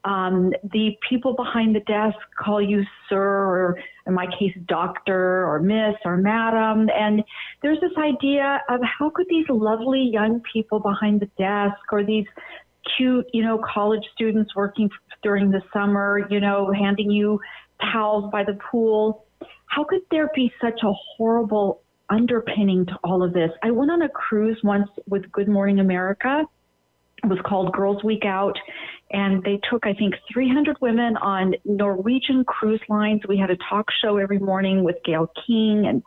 Um, 0.06 0.52
the 0.62 0.96
people 1.08 1.34
behind 1.34 1.74
the 1.74 1.80
desk 1.80 2.16
call 2.42 2.62
you 2.62 2.84
sir, 3.08 3.18
or 3.18 3.78
in 4.06 4.14
my 4.14 4.26
case, 4.38 4.56
doctor, 4.66 5.44
or 5.48 5.60
miss, 5.60 5.96
or 6.04 6.16
madam. 6.16 6.88
And 6.96 7.24
there's 7.60 7.80
this 7.80 7.96
idea 7.98 8.62
of 8.68 8.80
how 8.98 9.10
could 9.10 9.26
these 9.28 9.46
lovely 9.48 10.08
young 10.18 10.42
people 10.52 10.78
behind 10.80 11.20
the 11.20 11.30
desk, 11.36 11.82
or 11.90 12.04
these 12.04 12.26
cute, 12.96 13.26
you 13.32 13.42
know, 13.42 13.58
college 13.74 14.04
students 14.14 14.54
working 14.54 14.88
during 15.22 15.50
the 15.50 15.62
summer, 15.72 16.26
you 16.30 16.40
know, 16.40 16.72
handing 16.72 17.10
you 17.10 17.40
towels 17.92 18.30
by 18.30 18.44
the 18.44 18.56
pool, 18.70 19.26
how 19.66 19.84
could 19.84 20.02
there 20.10 20.30
be 20.34 20.52
such 20.60 20.80
a 20.82 20.92
horrible 21.16 21.82
underpinning 22.08 22.86
to 22.86 22.96
all 23.02 23.22
of 23.22 23.32
this? 23.32 23.50
I 23.62 23.70
went 23.72 23.90
on 23.90 24.02
a 24.02 24.08
cruise 24.08 24.58
once 24.62 24.88
with 25.08 25.30
Good 25.32 25.48
Morning 25.48 25.80
America. 25.80 26.44
Was 27.24 27.38
called 27.46 27.72
Girls 27.72 28.04
Week 28.04 28.24
Out, 28.24 28.56
and 29.10 29.42
they 29.42 29.58
took, 29.70 29.86
I 29.86 29.94
think, 29.94 30.14
300 30.32 30.76
women 30.80 31.16
on 31.16 31.54
Norwegian 31.64 32.44
cruise 32.44 32.80
lines. 32.88 33.22
We 33.28 33.38
had 33.38 33.50
a 33.50 33.56
talk 33.68 33.86
show 34.02 34.18
every 34.18 34.38
morning 34.38 34.84
with 34.84 34.96
Gail 35.04 35.30
King 35.46 35.86
and 35.86 36.02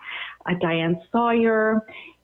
uh, 0.45 0.53
Diane 0.61 1.01
Sawyer. 1.11 1.81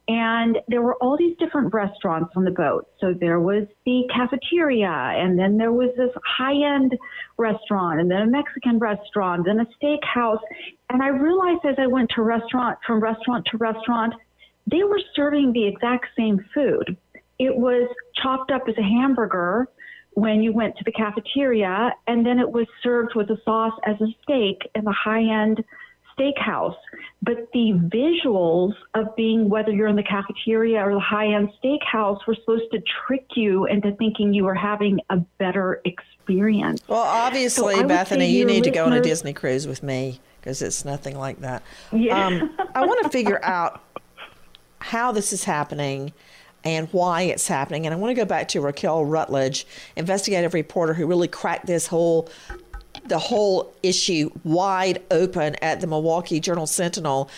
And 0.07 0.59
there 0.67 0.83
were 0.83 0.95
all 0.95 1.17
these 1.17 1.35
different 1.37 1.73
restaurants 1.73 2.31
on 2.35 2.43
the 2.43 2.51
boat. 2.51 2.87
So 3.01 3.15
there 3.19 3.39
was 3.39 3.65
the 3.85 4.03
cafeteria, 4.13 4.87
and 4.87 5.37
then 5.37 5.57
there 5.57 5.71
was 5.71 5.89
this 5.97 6.11
high 6.23 6.75
end 6.75 6.95
restaurant, 7.37 7.99
and 7.99 8.11
then 8.11 8.21
a 8.21 8.27
Mexican 8.27 8.77
restaurant, 8.77 9.45
then 9.45 9.59
a 9.59 9.65
steakhouse. 9.77 10.41
And 10.91 11.01
I 11.01 11.07
realized 11.07 11.65
as 11.65 11.75
I 11.79 11.87
went 11.87 12.11
to 12.15 12.21
restaurant 12.21 12.77
from 12.85 12.99
restaurant 12.99 13.47
to 13.51 13.57
restaurant, 13.57 14.13
they 14.67 14.83
were 14.83 15.01
serving 15.15 15.53
the 15.53 15.67
exact 15.67 16.05
same 16.15 16.45
food. 16.53 16.97
It 17.39 17.55
was 17.55 17.89
chopped 18.21 18.51
up 18.51 18.63
as 18.67 18.77
a 18.77 18.83
hamburger 18.83 19.67
when 20.11 20.41
you 20.41 20.53
went 20.53 20.77
to 20.77 20.83
the 20.85 20.91
cafeteria, 20.91 21.93
and 22.07 22.25
then 22.25 22.39
it 22.39 22.49
was 22.49 22.67
served 22.81 23.15
with 23.15 23.29
a 23.29 23.37
sauce 23.43 23.77
as 23.85 23.99
a 23.99 24.07
steak 24.23 24.69
in 24.73 24.85
the 24.85 24.93
high 24.93 25.23
end 25.23 25.63
steakhouse. 26.17 26.75
But 27.21 27.49
the 27.53 27.73
visuals 27.73 28.73
of 28.93 29.13
being, 29.15 29.49
whether 29.49 29.71
you're 29.71 29.87
in 29.87 29.97
the 29.97 30.03
cafeteria 30.03 30.79
or 30.79 30.93
the 30.93 30.99
high 30.99 31.33
end 31.33 31.49
steakhouse, 31.61 32.25
were 32.25 32.35
supposed 32.35 32.71
to 32.71 32.81
trick 33.05 33.25
you 33.35 33.65
into 33.65 33.91
thinking 33.93 34.33
you 34.33 34.45
were 34.45 34.55
having 34.55 34.99
a 35.09 35.17
better 35.17 35.81
experience. 35.83 36.81
Well, 36.87 37.01
obviously, 37.01 37.75
So 37.75 37.87
Bethany, 37.87 38.27
you 38.27 38.45
need 38.45 38.63
to 38.63 38.71
go 38.71 38.85
on 38.85 38.93
a 38.93 39.01
Disney 39.01 39.33
cruise 39.33 39.67
with 39.67 39.83
me 39.83 40.21
because 40.39 40.61
it's 40.61 40.85
nothing 40.85 41.17
like 41.17 41.41
that. 41.41 41.63
Yeah. 41.91 42.25
Um, 42.25 42.57
I 42.73 42.85
want 42.85 43.03
to 43.03 43.09
figure 43.17 43.43
out 43.43 43.81
how 44.79 45.11
this 45.11 45.33
is 45.33 45.43
happening 45.43 46.13
and 46.65 46.89
why 46.91 47.21
it's 47.21 47.47
happening. 47.47 47.85
And 47.85 47.93
I 47.93 47.97
want 47.97 48.11
to 48.11 48.21
go 48.21 48.25
back 48.25 48.47
to 48.49 48.61
Raquel 48.61 49.05
Rutledge, 49.05 49.65
investigative 49.95 50.53
reporter 50.53 50.93
who 50.93 51.05
really 51.05 51.27
cracked 51.27 51.67
this 51.67 51.87
whole 51.87 52.29
the 53.05 53.19
whole 53.19 53.73
issue 53.83 54.31
wide 54.43 55.01
open 55.11 55.55
at 55.61 55.79
the 55.79 55.87
Milwaukee 55.87 56.39
Journal 56.39 56.65
Sentinel. 56.65 57.29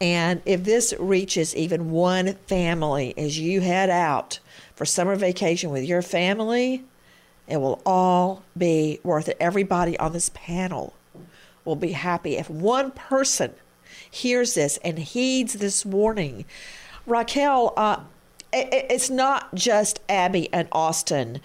And 0.00 0.42
if 0.44 0.62
this 0.62 0.94
reaches 1.00 1.56
even 1.56 1.90
one 1.90 2.34
family 2.46 3.14
as 3.16 3.38
you 3.38 3.62
head 3.62 3.90
out 3.90 4.38
for 4.74 4.84
summer 4.84 5.16
vacation 5.16 5.70
with 5.70 5.84
your 5.84 6.02
family, 6.02 6.84
it 7.48 7.56
will 7.56 7.80
all 7.86 8.42
be 8.56 9.00
worth 9.02 9.28
it. 9.28 9.36
Everybody 9.40 9.98
on 9.98 10.12
this 10.12 10.30
panel 10.34 10.94
will 11.64 11.76
be 11.76 11.92
happy 11.92 12.36
if 12.36 12.50
one 12.50 12.90
person 12.90 13.54
hears 14.08 14.54
this 14.54 14.78
and 14.84 14.98
heeds 14.98 15.54
this 15.54 15.84
warning. 15.84 16.44
Raquel, 17.06 17.72
uh, 17.76 18.00
it's 18.52 19.10
not 19.10 19.54
just 19.54 20.00
Abby 20.08 20.52
and 20.52 20.68
Austin. 20.72 21.40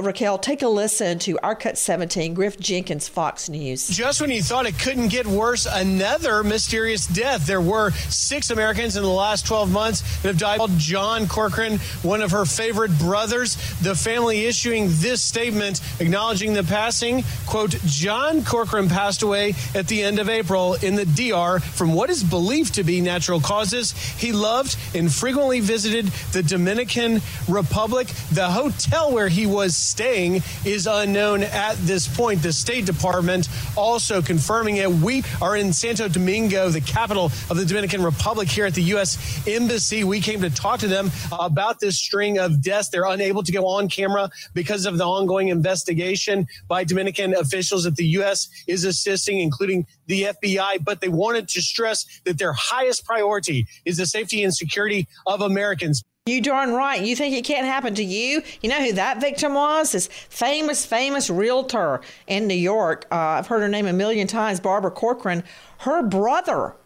Raquel, 0.00 0.38
take 0.38 0.62
a 0.62 0.68
listen 0.68 1.20
to 1.20 1.38
our 1.44 1.54
Cut 1.54 1.78
17, 1.78 2.34
Griff 2.34 2.58
Jenkins, 2.58 3.06
Fox 3.06 3.48
News. 3.48 3.86
Just 3.88 4.20
when 4.20 4.28
you 4.32 4.42
thought 4.42 4.66
it 4.66 4.76
couldn't 4.76 5.08
get 5.08 5.24
worse, 5.24 5.66
another 5.70 6.42
mysterious 6.42 7.06
death. 7.06 7.46
There 7.46 7.60
were 7.60 7.92
six 8.08 8.50
Americans 8.50 8.96
in 8.96 9.04
the 9.04 9.08
last 9.08 9.46
12 9.46 9.70
months 9.70 10.00
that 10.22 10.28
have 10.28 10.38
died. 10.38 10.60
John 10.78 11.28
Corcoran, 11.28 11.78
one 12.02 12.22
of 12.22 12.32
her 12.32 12.44
favorite 12.44 12.98
brothers, 12.98 13.54
the 13.82 13.94
family 13.94 14.46
issuing 14.46 14.86
this 14.88 15.22
statement 15.22 15.80
acknowledging 16.00 16.54
the 16.54 16.64
passing. 16.64 17.22
Quote, 17.46 17.78
John 17.84 18.44
Corcoran 18.44 18.88
passed 18.88 19.22
away 19.22 19.54
at 19.76 19.86
the 19.86 20.02
end 20.02 20.18
of 20.18 20.28
April 20.28 20.74
in 20.74 20.96
the 20.96 21.04
DR 21.04 21.60
from 21.60 21.94
what 21.94 22.10
is 22.10 22.24
believed 22.24 22.74
to 22.74 22.82
be 22.82 23.00
natural 23.00 23.40
causes. 23.40 23.92
He 23.92 24.32
loved 24.32 24.76
and 24.92 25.12
frequently 25.12 25.60
visited 25.60 26.06
the 26.32 26.42
Dominican 26.42 27.20
Republic. 27.48 28.08
The 28.32 28.48
hotel 28.48 29.12
where 29.12 29.28
he 29.28 29.46
was 29.46 29.83
staying 29.84 30.42
is 30.64 30.86
unknown 30.86 31.42
at 31.42 31.76
this 31.78 32.08
point. 32.08 32.42
The 32.42 32.52
State 32.52 32.86
Department 32.86 33.48
also 33.76 34.22
confirming 34.22 34.76
it. 34.78 34.90
We 34.90 35.22
are 35.40 35.56
in 35.56 35.72
Santo 35.72 36.08
Domingo, 36.08 36.68
the 36.68 36.80
capital 36.80 37.26
of 37.50 37.56
the 37.56 37.64
Dominican 37.64 38.02
Republic, 38.02 38.48
here 38.48 38.66
at 38.66 38.74
the 38.74 38.82
U.S. 38.82 39.46
Embassy. 39.46 40.04
We 40.04 40.20
came 40.20 40.40
to 40.42 40.50
talk 40.50 40.80
to 40.80 40.88
them 40.88 41.10
about 41.32 41.80
this 41.80 41.98
string 41.98 42.38
of 42.38 42.62
deaths. 42.62 42.88
They're 42.88 43.06
unable 43.06 43.42
to 43.42 43.52
go 43.52 43.66
on 43.66 43.88
camera 43.88 44.30
because 44.54 44.86
of 44.86 44.98
the 44.98 45.04
ongoing 45.04 45.48
investigation 45.48 46.46
by 46.68 46.84
Dominican 46.84 47.34
officials 47.34 47.84
that 47.84 47.96
the 47.96 48.06
U.S. 48.18 48.48
is 48.66 48.84
assisting, 48.84 49.38
including 49.40 49.86
the 50.06 50.24
FBI. 50.24 50.84
But 50.84 51.00
they 51.00 51.08
wanted 51.08 51.48
to 51.48 51.62
stress 51.62 52.06
that 52.24 52.38
their 52.38 52.52
highest 52.52 53.04
priority 53.04 53.66
is 53.84 53.96
the 53.96 54.06
safety 54.06 54.42
and 54.44 54.54
security 54.54 55.06
of 55.26 55.40
Americans. 55.40 56.02
You 56.26 56.40
darn 56.40 56.72
right. 56.72 57.02
You 57.02 57.14
think 57.14 57.36
it 57.36 57.44
can't 57.44 57.66
happen 57.66 57.94
to 57.96 58.02
you? 58.02 58.42
You 58.62 58.70
know 58.70 58.82
who 58.82 58.94
that 58.94 59.20
victim 59.20 59.52
was? 59.52 59.92
This 59.92 60.06
famous, 60.30 60.86
famous 60.86 61.28
realtor 61.28 62.00
in 62.26 62.46
New 62.46 62.54
York. 62.54 63.06
Uh, 63.12 63.16
I've 63.16 63.46
heard 63.46 63.60
her 63.60 63.68
name 63.68 63.84
a 63.86 63.92
million 63.92 64.26
times, 64.26 64.58
Barbara 64.58 64.90
Corcoran. 64.90 65.44
Her 65.80 66.02
brother 66.02 66.76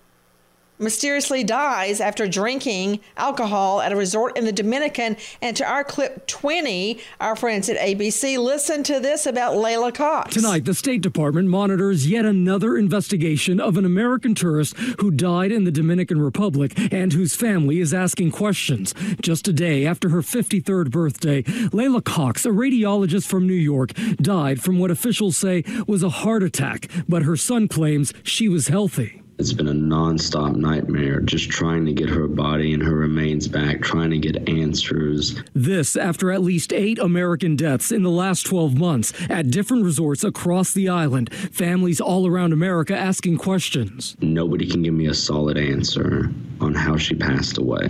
mysteriously 0.79 1.45
dies 1.45 2.01
after 2.01 2.27
drinking 2.27 3.01
alcohol 3.17 3.81
at 3.81 3.93
a 3.93 3.97
resort 3.97 4.37
in 4.37 4.45
the 4.45 4.53
Dominican. 4.53 5.17
And 5.43 5.57
to 5.57 5.65
our 5.65 5.85
clip 5.85 6.27
20, 6.27 6.99
our 7.21 7.37
friends 7.37 7.69
at 7.69 7.77
ABC, 7.77 8.39
listen 8.39 8.83
to 8.85 9.01
this 9.01 9.27
about 9.27 9.55
Layla 9.55 9.95
Cox. 9.95 10.35
Tonight, 10.35 10.65
the 10.65 10.75
State 10.75 11.03
Department 11.03 11.49
monitors 11.49 12.09
yet 12.09 12.25
another 12.25 12.77
investigation 12.77 13.61
of 13.61 13.77
an 13.77 13.85
American 13.85 14.35
tourist 14.35 14.77
who 15.01 15.11
died 15.11 15.53
in 15.53 15.65
the 15.65 15.71
Dominican 15.71 16.21
Republic 16.21 16.73
and 16.93 17.13
whose 17.13 17.35
family 17.35 17.81
is 17.81 17.93
asking 17.93 18.31
questions. 18.31 18.95
Just 19.21 19.49
a 19.49 19.53
day 19.53 19.87
after 19.87 20.09
her 20.11 20.23
53rd 20.23 20.91
birthday, 20.91 21.43
Layla 21.43 22.05
Cox, 22.05 22.45
a 22.45 22.51
radiologist 22.51 23.27
from 23.27 23.47
New 23.47 23.55
York, 23.55 23.93
died 24.17 24.61
from 24.63 24.79
what 24.79 24.91
officials 24.91 25.37
say 25.37 25.65
was 25.87 26.03
a 26.03 26.09
heart 26.09 26.43
attack, 26.43 26.89
but 27.09 27.23
her 27.23 27.37
son 27.37 27.69
claims 27.69 28.13
she 28.23 28.49
was 28.49 28.69
healthy. 28.69 29.23
It's 29.39 29.53
been 29.53 29.69
a 29.69 29.73
nonstop 29.73 30.57
nightmare 30.57 31.21
just 31.21 31.49
trying 31.49 31.87
to 31.87 31.93
get 31.93 32.09
her 32.09 32.27
body 32.27 32.75
and 32.75 32.83
her 32.83 32.97
remains 32.97 33.47
back, 33.47 33.83
trying 33.83 34.11
to 34.11 34.19
get 34.19 34.49
answers. 34.49 35.41
This 35.55 35.95
after 35.95 36.33
at 36.33 36.43
least 36.43 36.73
eight 36.73 36.99
American 36.99 37.55
deaths 37.55 37.93
in 37.93 38.03
the 38.03 38.11
last 38.11 38.47
12 38.47 38.77
months 38.77 39.13
at 39.31 39.53
different 39.53 39.85
resorts 39.85 40.25
across 40.25 40.73
the 40.73 40.89
island. 40.89 41.33
Families 41.33 42.01
all 42.01 42.27
around 42.27 42.53
America 42.53 42.99
asking 42.99 43.39
questions. 43.39 44.17
Nobody 44.21 44.67
can 44.67 44.83
give 44.83 44.95
me 44.95 45.07
a 45.07 45.15
solid 45.15 45.57
answer 45.57 46.33
on 46.61 46.75
how 46.75 46.97
she 46.97 47.15
passed 47.15 47.59
away. 47.59 47.89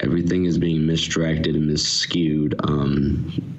Everything 0.00 0.46
is 0.46 0.56
being 0.56 0.86
misdirected 0.86 1.56
and 1.56 1.66
misskewed. 1.66 2.54
Um, 2.64 3.55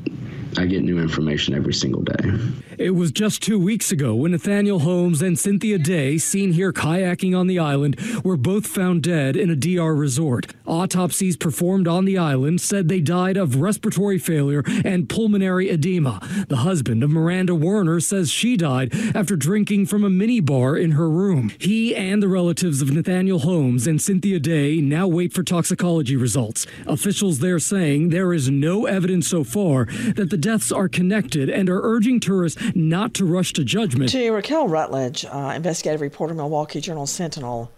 I 0.57 0.65
get 0.65 0.83
new 0.83 0.97
information 0.97 1.53
every 1.53 1.73
single 1.73 2.01
day. 2.01 2.31
It 2.79 2.91
was 2.91 3.11
just 3.11 3.43
two 3.43 3.59
weeks 3.59 3.91
ago 3.91 4.15
when 4.15 4.31
Nathaniel 4.31 4.79
Holmes 4.79 5.21
and 5.21 5.37
Cynthia 5.37 5.77
Day, 5.77 6.17
seen 6.17 6.53
here 6.53 6.73
kayaking 6.73 7.37
on 7.37 7.45
the 7.45 7.59
island, 7.59 7.99
were 8.23 8.37
both 8.37 8.65
found 8.65 9.03
dead 9.03 9.35
in 9.35 9.51
a 9.51 9.55
DR 9.55 9.95
resort. 9.95 10.47
Autopsies 10.65 11.37
performed 11.37 11.87
on 11.87 12.05
the 12.05 12.17
island 12.17 12.59
said 12.59 12.87
they 12.87 13.01
died 13.01 13.37
of 13.37 13.61
respiratory 13.61 14.17
failure 14.17 14.63
and 14.83 15.09
pulmonary 15.09 15.69
edema. 15.69 16.19
The 16.49 16.57
husband 16.57 17.03
of 17.03 17.11
Miranda 17.11 17.53
Werner 17.53 17.99
says 17.99 18.31
she 18.31 18.57
died 18.57 18.93
after 19.15 19.35
drinking 19.35 19.85
from 19.85 20.03
a 20.03 20.09
mini 20.09 20.39
bar 20.39 20.75
in 20.75 20.91
her 20.91 21.09
room. 21.09 21.51
He 21.59 21.95
and 21.95 22.21
the 22.21 22.27
relatives 22.27 22.81
of 22.81 22.91
Nathaniel 22.91 23.39
Holmes 23.39 23.85
and 23.85 24.01
Cynthia 24.01 24.39
Day 24.39 24.81
now 24.81 25.07
wait 25.07 25.33
for 25.33 25.43
toxicology 25.43 26.15
results. 26.15 26.65
Officials 26.87 27.39
there 27.39 27.59
saying 27.59 28.09
there 28.09 28.33
is 28.33 28.49
no 28.49 28.87
evidence 28.87 29.27
so 29.27 29.43
far 29.43 29.85
that 30.15 30.29
the 30.29 30.46
deaths 30.47 30.71
are 30.71 30.87
connected 30.87 31.49
and 31.49 31.69
are 31.69 31.81
urging 31.83 32.21
tourists 32.21 32.61
not 32.73 33.13
to 33.13 33.25
rush 33.25 33.51
to 33.51 33.65
judgment. 33.65 34.09
To 34.11 34.31
Raquel 34.31 34.69
Rutledge, 34.69 35.25
uh, 35.25 35.51
investigative 35.53 35.99
reporter, 35.99 36.33
Milwaukee 36.33 36.79
Journal 36.79 37.05
Sentinel, 37.05 37.69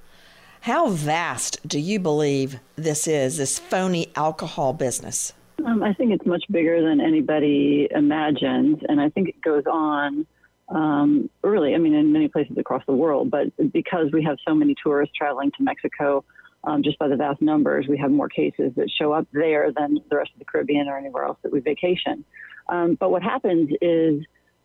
how 0.61 0.89
vast 0.89 1.67
do 1.67 1.79
you 1.79 1.99
believe 1.99 2.59
this 2.75 3.07
is, 3.07 3.37
this 3.37 3.57
phony 3.57 4.11
alcohol 4.15 4.73
business? 4.73 5.33
Um, 5.65 5.81
I 5.81 5.93
think 5.93 6.11
it's 6.11 6.27
much 6.27 6.43
bigger 6.51 6.79
than 6.87 7.01
anybody 7.01 7.87
imagines, 7.89 8.77
and 8.87 9.01
I 9.01 9.09
think 9.09 9.29
it 9.29 9.41
goes 9.41 9.63
on 9.65 10.27
um, 10.67 11.27
early. 11.43 11.73
I 11.73 11.79
mean, 11.79 11.95
in 11.95 12.13
many 12.13 12.27
places 12.27 12.55
across 12.59 12.83
the 12.85 12.93
world, 12.93 13.31
but 13.31 13.47
because 13.73 14.11
we 14.13 14.23
have 14.25 14.37
so 14.47 14.53
many 14.53 14.75
tourists 14.83 15.15
traveling 15.17 15.49
to 15.57 15.63
Mexico, 15.63 16.23
um, 16.65 16.83
just 16.83 16.99
by 16.99 17.07
the 17.07 17.15
vast 17.15 17.41
numbers, 17.41 17.87
we 17.89 17.97
have 17.97 18.11
more 18.11 18.29
cases 18.29 18.73
that 18.75 18.91
show 18.91 19.11
up 19.11 19.25
there 19.33 19.71
than 19.71 19.97
the 20.07 20.15
rest 20.15 20.29
of 20.33 20.39
the 20.39 20.45
Caribbean 20.45 20.87
or 20.87 20.99
anywhere 20.99 21.23
else 21.23 21.39
that 21.41 21.51
we 21.51 21.61
vacation. 21.61 22.23
Um, 22.69 22.95
but 22.95 23.11
what 23.11 23.23
happens 23.23 23.69
is 23.81 24.23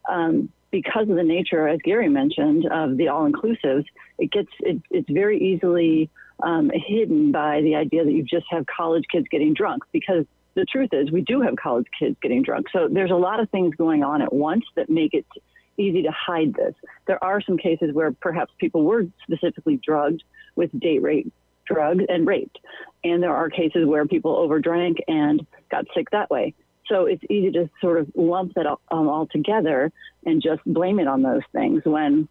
um, 0.09 0.51
because 0.71 1.09
of 1.09 1.17
the 1.17 1.23
nature, 1.23 1.67
as 1.67 1.81
Gary 1.83 2.09
mentioned, 2.09 2.67
of 2.67 2.97
the 2.97 3.09
all-inclusives, 3.09 3.87
it 4.19 4.31
gets 4.31 4.51
it, 4.61 4.81
it's 4.91 5.11
very 5.11 5.39
easily 5.41 6.11
um, 6.43 6.71
hidden 6.75 7.33
by 7.33 7.63
the 7.63 7.77
idea 7.77 8.05
that 8.05 8.13
you 8.13 8.23
just 8.23 8.47
have 8.51 8.67
college 8.67 9.05
kids 9.11 9.27
getting 9.31 9.55
drunk. 9.55 9.83
Because 9.93 10.27
the 10.55 10.65
truth 10.65 10.91
is, 10.93 11.11
we 11.11 11.23
do 11.23 11.41
have 11.41 11.57
college 11.57 11.87
kids 11.99 12.17
getting 12.23 12.43
drunk. 12.43 12.67
So 12.73 12.89
there's 12.91 13.11
a 13.11 13.17
lot 13.17 13.41
of 13.41 13.51
things 13.51 13.75
going 13.77 14.03
on 14.03 14.23
at 14.23 14.33
once 14.33 14.65
that 14.77 14.91
make 14.91 15.15
it 15.15 15.27
easy 15.77 16.03
to 16.03 16.11
hide 16.11 16.55
this. 16.55 16.75
There 17.07 17.23
are 17.23 17.41
some 17.41 17.57
cases 17.57 17.93
where 17.93 18.13
perhaps 18.13 18.53
people 18.59 18.85
were 18.85 19.07
specifically 19.23 19.81
drugged 19.83 20.23
with 20.55 20.71
date 20.79 21.03
rape 21.03 21.33
drugs 21.67 22.05
and 22.09 22.27
raped. 22.27 22.59
And 23.03 23.23
there 23.23 23.35
are 23.35 23.49
cases 23.49 23.87
where 23.87 24.07
people 24.07 24.37
overdrank 24.37 24.99
and 25.09 25.47
got 25.71 25.87
sick 25.95 26.11
that 26.11 26.31
way. 26.31 26.55
So 26.89 27.07
it's 27.07 27.23
easy 27.31 27.53
to 27.53 27.71
sort 27.81 27.99
of 27.99 28.11
lump 28.15 28.55
that 28.55 28.67
um, 28.67 29.09
all 29.09 29.27
together 29.27 29.93
and 30.25 30.43
just 30.43 30.63
blame 30.67 30.99
it 30.99 31.09
on 31.09 31.23
those 31.23 31.43
things 31.53 31.83
when 31.85 32.29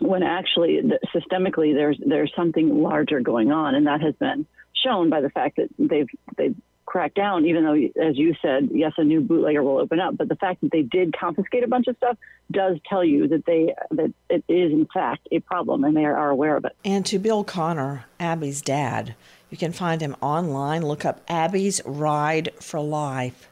when 0.00 0.22
actually 0.22 0.80
systemically 1.14 1.72
there's 1.74 1.98
there's 2.04 2.32
something 2.34 2.82
larger 2.82 3.20
going 3.20 3.52
on, 3.52 3.74
and 3.74 3.86
that 3.86 4.00
has 4.00 4.14
been 4.16 4.46
shown 4.84 5.10
by 5.10 5.20
the 5.20 5.30
fact 5.30 5.56
that 5.56 5.68
they've 5.78 6.08
they've 6.36 6.56
cracked 6.84 7.14
down. 7.14 7.46
Even 7.46 7.64
though, 7.64 7.74
as 8.02 8.16
you 8.16 8.34
said, 8.42 8.70
yes, 8.72 8.92
a 8.98 9.04
new 9.04 9.20
bootlegger 9.20 9.62
will 9.62 9.78
open 9.78 10.00
up, 10.00 10.16
but 10.16 10.28
the 10.28 10.36
fact 10.36 10.60
that 10.62 10.72
they 10.72 10.82
did 10.82 11.16
confiscate 11.16 11.64
a 11.64 11.68
bunch 11.68 11.86
of 11.86 11.96
stuff 11.96 12.16
does 12.50 12.78
tell 12.88 13.04
you 13.04 13.28
that 13.28 13.46
they 13.46 13.74
that 13.92 14.12
it 14.28 14.44
is 14.48 14.72
in 14.72 14.86
fact 14.92 15.28
a 15.30 15.40
problem, 15.40 15.84
and 15.84 15.96
they 15.96 16.04
are 16.04 16.30
aware 16.30 16.56
of 16.56 16.64
it. 16.64 16.72
And 16.84 17.06
to 17.06 17.18
Bill 17.18 17.44
Conner, 17.44 18.06
Abby's 18.18 18.62
dad, 18.62 19.14
you 19.50 19.56
can 19.56 19.72
find 19.72 20.00
him 20.00 20.16
online. 20.20 20.82
Look 20.82 21.04
up 21.04 21.20
Abby's 21.28 21.80
Ride 21.84 22.50
for 22.60 22.80
Life. 22.80 23.48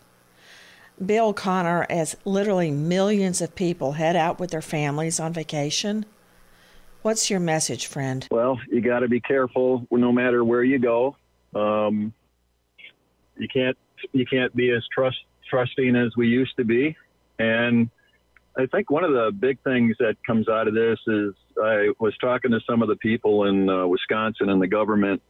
Bill 1.04 1.32
Conner, 1.32 1.86
as 1.90 2.16
literally 2.24 2.70
millions 2.70 3.40
of 3.40 3.54
people 3.54 3.92
head 3.92 4.16
out 4.16 4.38
with 4.38 4.50
their 4.50 4.62
families 4.62 5.18
on 5.18 5.32
vacation, 5.32 6.04
what's 7.02 7.30
your 7.30 7.40
message, 7.40 7.86
friend? 7.86 8.26
Well, 8.30 8.58
you 8.70 8.80
got 8.80 9.00
to 9.00 9.08
be 9.08 9.20
careful 9.20 9.86
no 9.90 10.12
matter 10.12 10.44
where 10.44 10.62
you 10.62 10.78
go. 10.78 11.16
Um, 11.54 12.12
you 13.36 13.48
can't 13.52 13.76
you 14.12 14.26
can't 14.26 14.54
be 14.54 14.70
as 14.70 14.84
trust 14.92 15.18
trusting 15.48 15.96
as 15.96 16.16
we 16.16 16.28
used 16.28 16.56
to 16.56 16.64
be, 16.64 16.96
and 17.38 17.90
I 18.56 18.66
think 18.66 18.90
one 18.90 19.04
of 19.04 19.12
the 19.12 19.32
big 19.32 19.58
things 19.62 19.96
that 19.98 20.16
comes 20.26 20.48
out 20.48 20.68
of 20.68 20.74
this 20.74 20.98
is 21.06 21.34
I 21.62 21.88
was 21.98 22.16
talking 22.20 22.50
to 22.50 22.60
some 22.68 22.82
of 22.82 22.88
the 22.88 22.96
people 22.96 23.44
in 23.44 23.68
uh, 23.68 23.86
Wisconsin 23.86 24.48
and 24.50 24.60
the 24.60 24.66
government. 24.66 25.22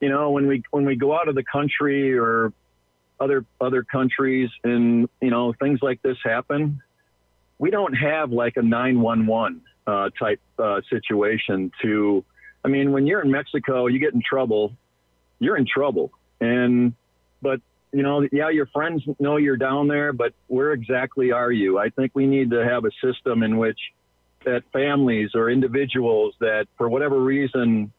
You 0.00 0.08
know, 0.08 0.30
when 0.30 0.46
we 0.46 0.62
when 0.70 0.84
we 0.84 0.96
go 0.96 1.14
out 1.14 1.28
of 1.28 1.34
the 1.34 1.44
country 1.44 2.16
or 2.16 2.52
other 3.22 3.44
other 3.60 3.82
countries 3.82 4.50
and 4.64 5.08
you 5.20 5.30
know 5.30 5.52
things 5.52 5.80
like 5.82 6.02
this 6.02 6.16
happen, 6.24 6.82
we 7.58 7.70
don't 7.70 7.94
have 7.94 8.32
like 8.32 8.56
a 8.56 8.62
911 8.62 9.62
uh, 9.86 10.10
type 10.18 10.40
uh, 10.58 10.80
situation 10.90 11.70
to. 11.82 12.24
I 12.64 12.68
mean, 12.68 12.92
when 12.92 13.06
you're 13.06 13.22
in 13.22 13.30
Mexico, 13.30 13.86
you 13.86 13.98
get 13.98 14.14
in 14.14 14.22
trouble, 14.22 14.72
you're 15.40 15.56
in 15.56 15.66
trouble, 15.66 16.12
and 16.40 16.94
but 17.40 17.60
you 17.92 18.02
know, 18.02 18.26
yeah, 18.32 18.48
your 18.48 18.66
friends 18.66 19.02
know 19.18 19.36
you're 19.36 19.56
down 19.56 19.88
there, 19.88 20.12
but 20.12 20.32
where 20.46 20.72
exactly 20.72 21.30
are 21.32 21.52
you? 21.52 21.78
I 21.78 21.90
think 21.90 22.12
we 22.14 22.26
need 22.26 22.50
to 22.50 22.64
have 22.64 22.84
a 22.84 22.90
system 23.04 23.42
in 23.42 23.58
which 23.58 23.78
that 24.44 24.62
families 24.72 25.30
or 25.34 25.50
individuals 25.50 26.34
that, 26.40 26.66
for 26.76 26.88
whatever 26.88 27.20
reason, 27.20 27.92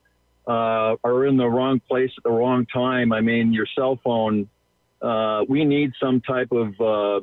uh, 0.48 0.96
are 1.04 1.26
in 1.26 1.38
the 1.38 1.48
wrong 1.48 1.80
place 1.80 2.12
at 2.18 2.24
the 2.24 2.32
wrong 2.32 2.66
time. 2.66 3.14
I 3.14 3.22
mean, 3.22 3.54
your 3.54 3.68
cell 3.76 4.00
phone. 4.04 4.50
Uh, 5.04 5.44
we 5.50 5.66
need 5.66 5.92
some 6.02 6.22
type 6.22 6.52
of 6.52 6.80
uh, 6.80 7.20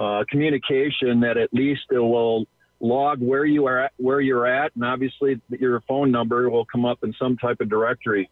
uh, 0.00 0.24
communication 0.30 1.20
that 1.20 1.36
at 1.36 1.52
least 1.52 1.82
it 1.90 1.98
will 1.98 2.46
log 2.78 3.20
where 3.20 3.44
you 3.44 3.66
are 3.66 3.84
at, 3.84 3.92
where 3.96 4.20
you're 4.20 4.46
at, 4.46 4.70
and 4.76 4.84
obviously 4.84 5.40
your 5.50 5.80
phone 5.88 6.12
number 6.12 6.48
will 6.48 6.64
come 6.64 6.84
up 6.84 7.02
in 7.02 7.12
some 7.18 7.36
type 7.36 7.60
of 7.60 7.68
directory. 7.68 8.30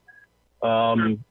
Um, 0.62 1.24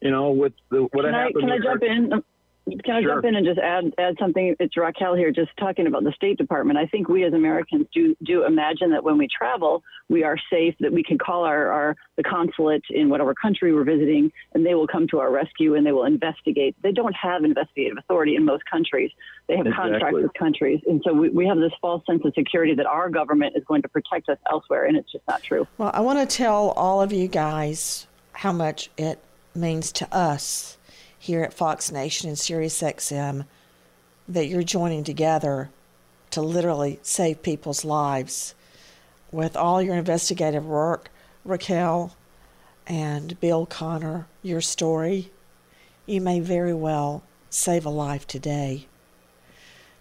you 0.00 0.10
know, 0.10 0.30
with 0.30 0.54
the, 0.70 0.88
what 0.92 1.04
can 1.04 1.12
happened. 1.12 1.40
Can 1.40 1.50
I 1.52 1.58
jump 1.58 1.82
in? 1.82 2.22
Can 2.66 2.96
I 2.96 3.02
Sure. 3.02 3.14
jump 3.14 3.26
in 3.26 3.36
and 3.36 3.44
just 3.44 3.58
add 3.58 3.92
add 3.98 4.16
something? 4.18 4.56
It's 4.58 4.74
Raquel 4.74 5.14
here, 5.14 5.30
just 5.30 5.50
talking 5.58 5.86
about 5.86 6.02
the 6.02 6.12
State 6.12 6.38
Department. 6.38 6.78
I 6.78 6.86
think 6.86 7.08
we 7.08 7.24
as 7.24 7.34
Americans 7.34 7.86
do 7.92 8.16
do 8.22 8.46
imagine 8.46 8.90
that 8.92 9.04
when 9.04 9.18
we 9.18 9.28
travel, 9.28 9.82
we 10.08 10.24
are 10.24 10.38
safe, 10.50 10.74
that 10.80 10.90
we 10.90 11.02
can 11.02 11.18
call 11.18 11.44
our, 11.44 11.70
our 11.70 11.96
the 12.16 12.22
consulate 12.22 12.82
in 12.88 13.10
whatever 13.10 13.34
country 13.34 13.74
we're 13.74 13.84
visiting, 13.84 14.32
and 14.54 14.64
they 14.64 14.74
will 14.74 14.86
come 14.86 15.06
to 15.08 15.18
our 15.18 15.30
rescue 15.30 15.74
and 15.74 15.84
they 15.84 15.92
will 15.92 16.06
investigate. 16.06 16.74
They 16.82 16.92
don't 16.92 17.14
have 17.14 17.44
investigative 17.44 17.98
authority 17.98 18.34
in 18.34 18.46
most 18.46 18.64
countries. 18.64 19.10
They 19.46 19.58
have 19.58 19.66
contracts 19.76 20.14
with 20.14 20.32
countries, 20.32 20.80
and 20.86 21.02
so 21.04 21.12
we, 21.12 21.28
we 21.28 21.46
have 21.46 21.58
this 21.58 21.72
false 21.82 22.02
sense 22.06 22.22
of 22.24 22.32
security 22.34 22.74
that 22.76 22.86
our 22.86 23.10
government 23.10 23.56
is 23.56 23.64
going 23.64 23.82
to 23.82 23.88
protect 23.88 24.30
us 24.30 24.38
elsewhere, 24.50 24.86
and 24.86 24.96
it's 24.96 25.12
just 25.12 25.26
not 25.28 25.42
true. 25.42 25.66
Well, 25.76 25.90
I 25.92 26.00
want 26.00 26.18
to 26.18 26.36
tell 26.36 26.70
all 26.70 27.02
of 27.02 27.12
you 27.12 27.28
guys 27.28 28.06
how 28.32 28.52
much 28.52 28.88
it 28.96 29.18
means 29.54 29.92
to 29.92 30.14
us 30.16 30.78
here 31.24 31.42
at 31.42 31.54
Fox 31.54 31.90
Nation 31.90 32.28
and 32.28 32.38
Sirius 32.38 32.82
XM 32.82 33.46
that 34.28 34.46
you're 34.46 34.62
joining 34.62 35.04
together 35.04 35.70
to 36.30 36.42
literally 36.42 37.00
save 37.00 37.40
people's 37.40 37.82
lives. 37.82 38.54
With 39.32 39.56
all 39.56 39.80
your 39.80 39.94
investigative 39.94 40.66
work, 40.66 41.10
Raquel 41.42 42.14
and 42.86 43.40
Bill 43.40 43.64
Conner, 43.64 44.26
your 44.42 44.60
story, 44.60 45.30
you 46.04 46.20
may 46.20 46.40
very 46.40 46.74
well 46.74 47.22
save 47.48 47.86
a 47.86 47.90
life 47.90 48.26
today. 48.26 48.86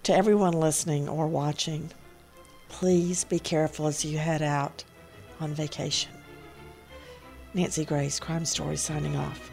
To 0.04 0.14
everyone 0.14 0.52
listening 0.52 1.08
or 1.08 1.28
watching, 1.28 1.92
please 2.68 3.24
be 3.24 3.40
careful 3.40 3.88
as 3.88 4.04
you 4.04 4.18
head 4.18 4.42
out 4.42 4.84
on 5.40 5.54
vacation. 5.54 6.12
Nancy 7.54 7.86
Grace, 7.86 8.20
Crime 8.20 8.44
Story, 8.44 8.76
signing 8.76 9.16
off. 9.16 9.53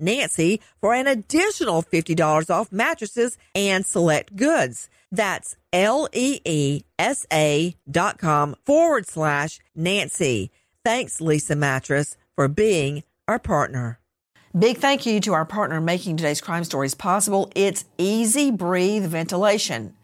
Nancy 0.00 0.60
for 0.80 0.94
an 0.94 1.06
additional 1.06 1.82
$50 1.82 2.50
off 2.50 2.72
mattresses 2.72 3.38
and 3.54 3.86
select 3.86 4.36
goods. 4.36 4.88
That's 5.12 5.56
L 5.72 6.08
E 6.12 6.40
E 6.44 6.82
S 6.98 7.26
A 7.32 7.74
dot 7.90 8.18
com 8.18 8.56
forward 8.64 9.06
slash 9.06 9.58
Nancy. 9.74 10.50
Thanks, 10.84 11.18
Leesa 11.18 11.56
Mattress, 11.56 12.16
for 12.34 12.48
being 12.48 13.02
our 13.28 13.38
partner. 13.38 13.98
Big 14.58 14.78
thank 14.78 15.06
you 15.06 15.20
to 15.20 15.32
our 15.32 15.44
partner 15.44 15.80
making 15.80 16.16
today's 16.16 16.40
crime 16.40 16.64
stories 16.64 16.94
possible. 16.94 17.52
It's 17.54 17.84
EZ 17.98 18.50
Breathe 18.52 19.04
Ventilation. 19.04 19.94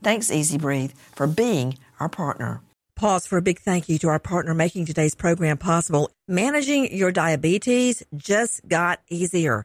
Thanks, 0.02 0.28
EZ 0.28 0.56
Breathe, 0.56 0.90
for 1.14 1.28
being 1.28 1.78
our 2.00 2.08
partner. 2.08 2.62
Pause 2.96 3.28
for 3.28 3.38
a 3.38 3.42
big 3.42 3.60
thank 3.60 3.88
you 3.88 3.96
to 4.00 4.08
our 4.08 4.18
partner 4.18 4.54
making 4.54 4.86
today's 4.86 5.14
program 5.14 5.56
possible. 5.56 6.10
Managing 6.26 6.92
your 6.92 7.12
diabetes 7.12 8.02
just 8.16 8.66
got 8.66 9.02
easier. 9.08 9.64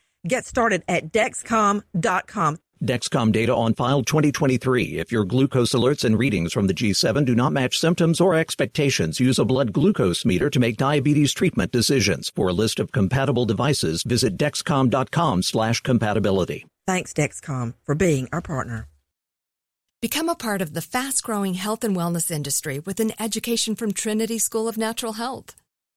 Get 0.27 0.45
started 0.45 0.83
at 0.87 1.11
Dexcom.com. 1.11 2.57
Dexcom 2.83 3.31
data 3.31 3.55
on 3.55 3.75
file 3.75 4.01
2023. 4.03 4.97
If 4.97 5.11
your 5.11 5.23
glucose 5.23 5.73
alerts 5.73 6.03
and 6.03 6.17
readings 6.17 6.51
from 6.51 6.65
the 6.65 6.73
G7 6.73 7.25
do 7.25 7.35
not 7.35 7.53
match 7.53 7.77
symptoms 7.77 8.19
or 8.19 8.33
expectations, 8.33 9.19
use 9.19 9.37
a 9.37 9.45
blood 9.45 9.71
glucose 9.71 10.25
meter 10.25 10.49
to 10.49 10.59
make 10.59 10.77
diabetes 10.77 11.31
treatment 11.31 11.71
decisions. 11.71 12.31
For 12.35 12.47
a 12.47 12.53
list 12.53 12.79
of 12.79 12.91
compatible 12.91 13.45
devices, 13.45 14.01
visit 14.01 14.35
dexcom.com 14.35 15.43
slash 15.43 15.81
compatibility. 15.81 16.65
Thanks, 16.87 17.13
Dexcom, 17.13 17.75
for 17.83 17.93
being 17.93 18.27
our 18.33 18.41
partner. 18.41 18.87
Become 20.01 20.29
a 20.29 20.35
part 20.35 20.63
of 20.63 20.73
the 20.73 20.81
fast 20.81 21.21
growing 21.21 21.53
health 21.53 21.83
and 21.83 21.95
wellness 21.95 22.31
industry 22.31 22.79
with 22.79 22.99
an 22.99 23.11
education 23.19 23.75
from 23.75 23.91
Trinity 23.91 24.39
School 24.39 24.67
of 24.67 24.75
Natural 24.75 25.13
Health. 25.13 25.55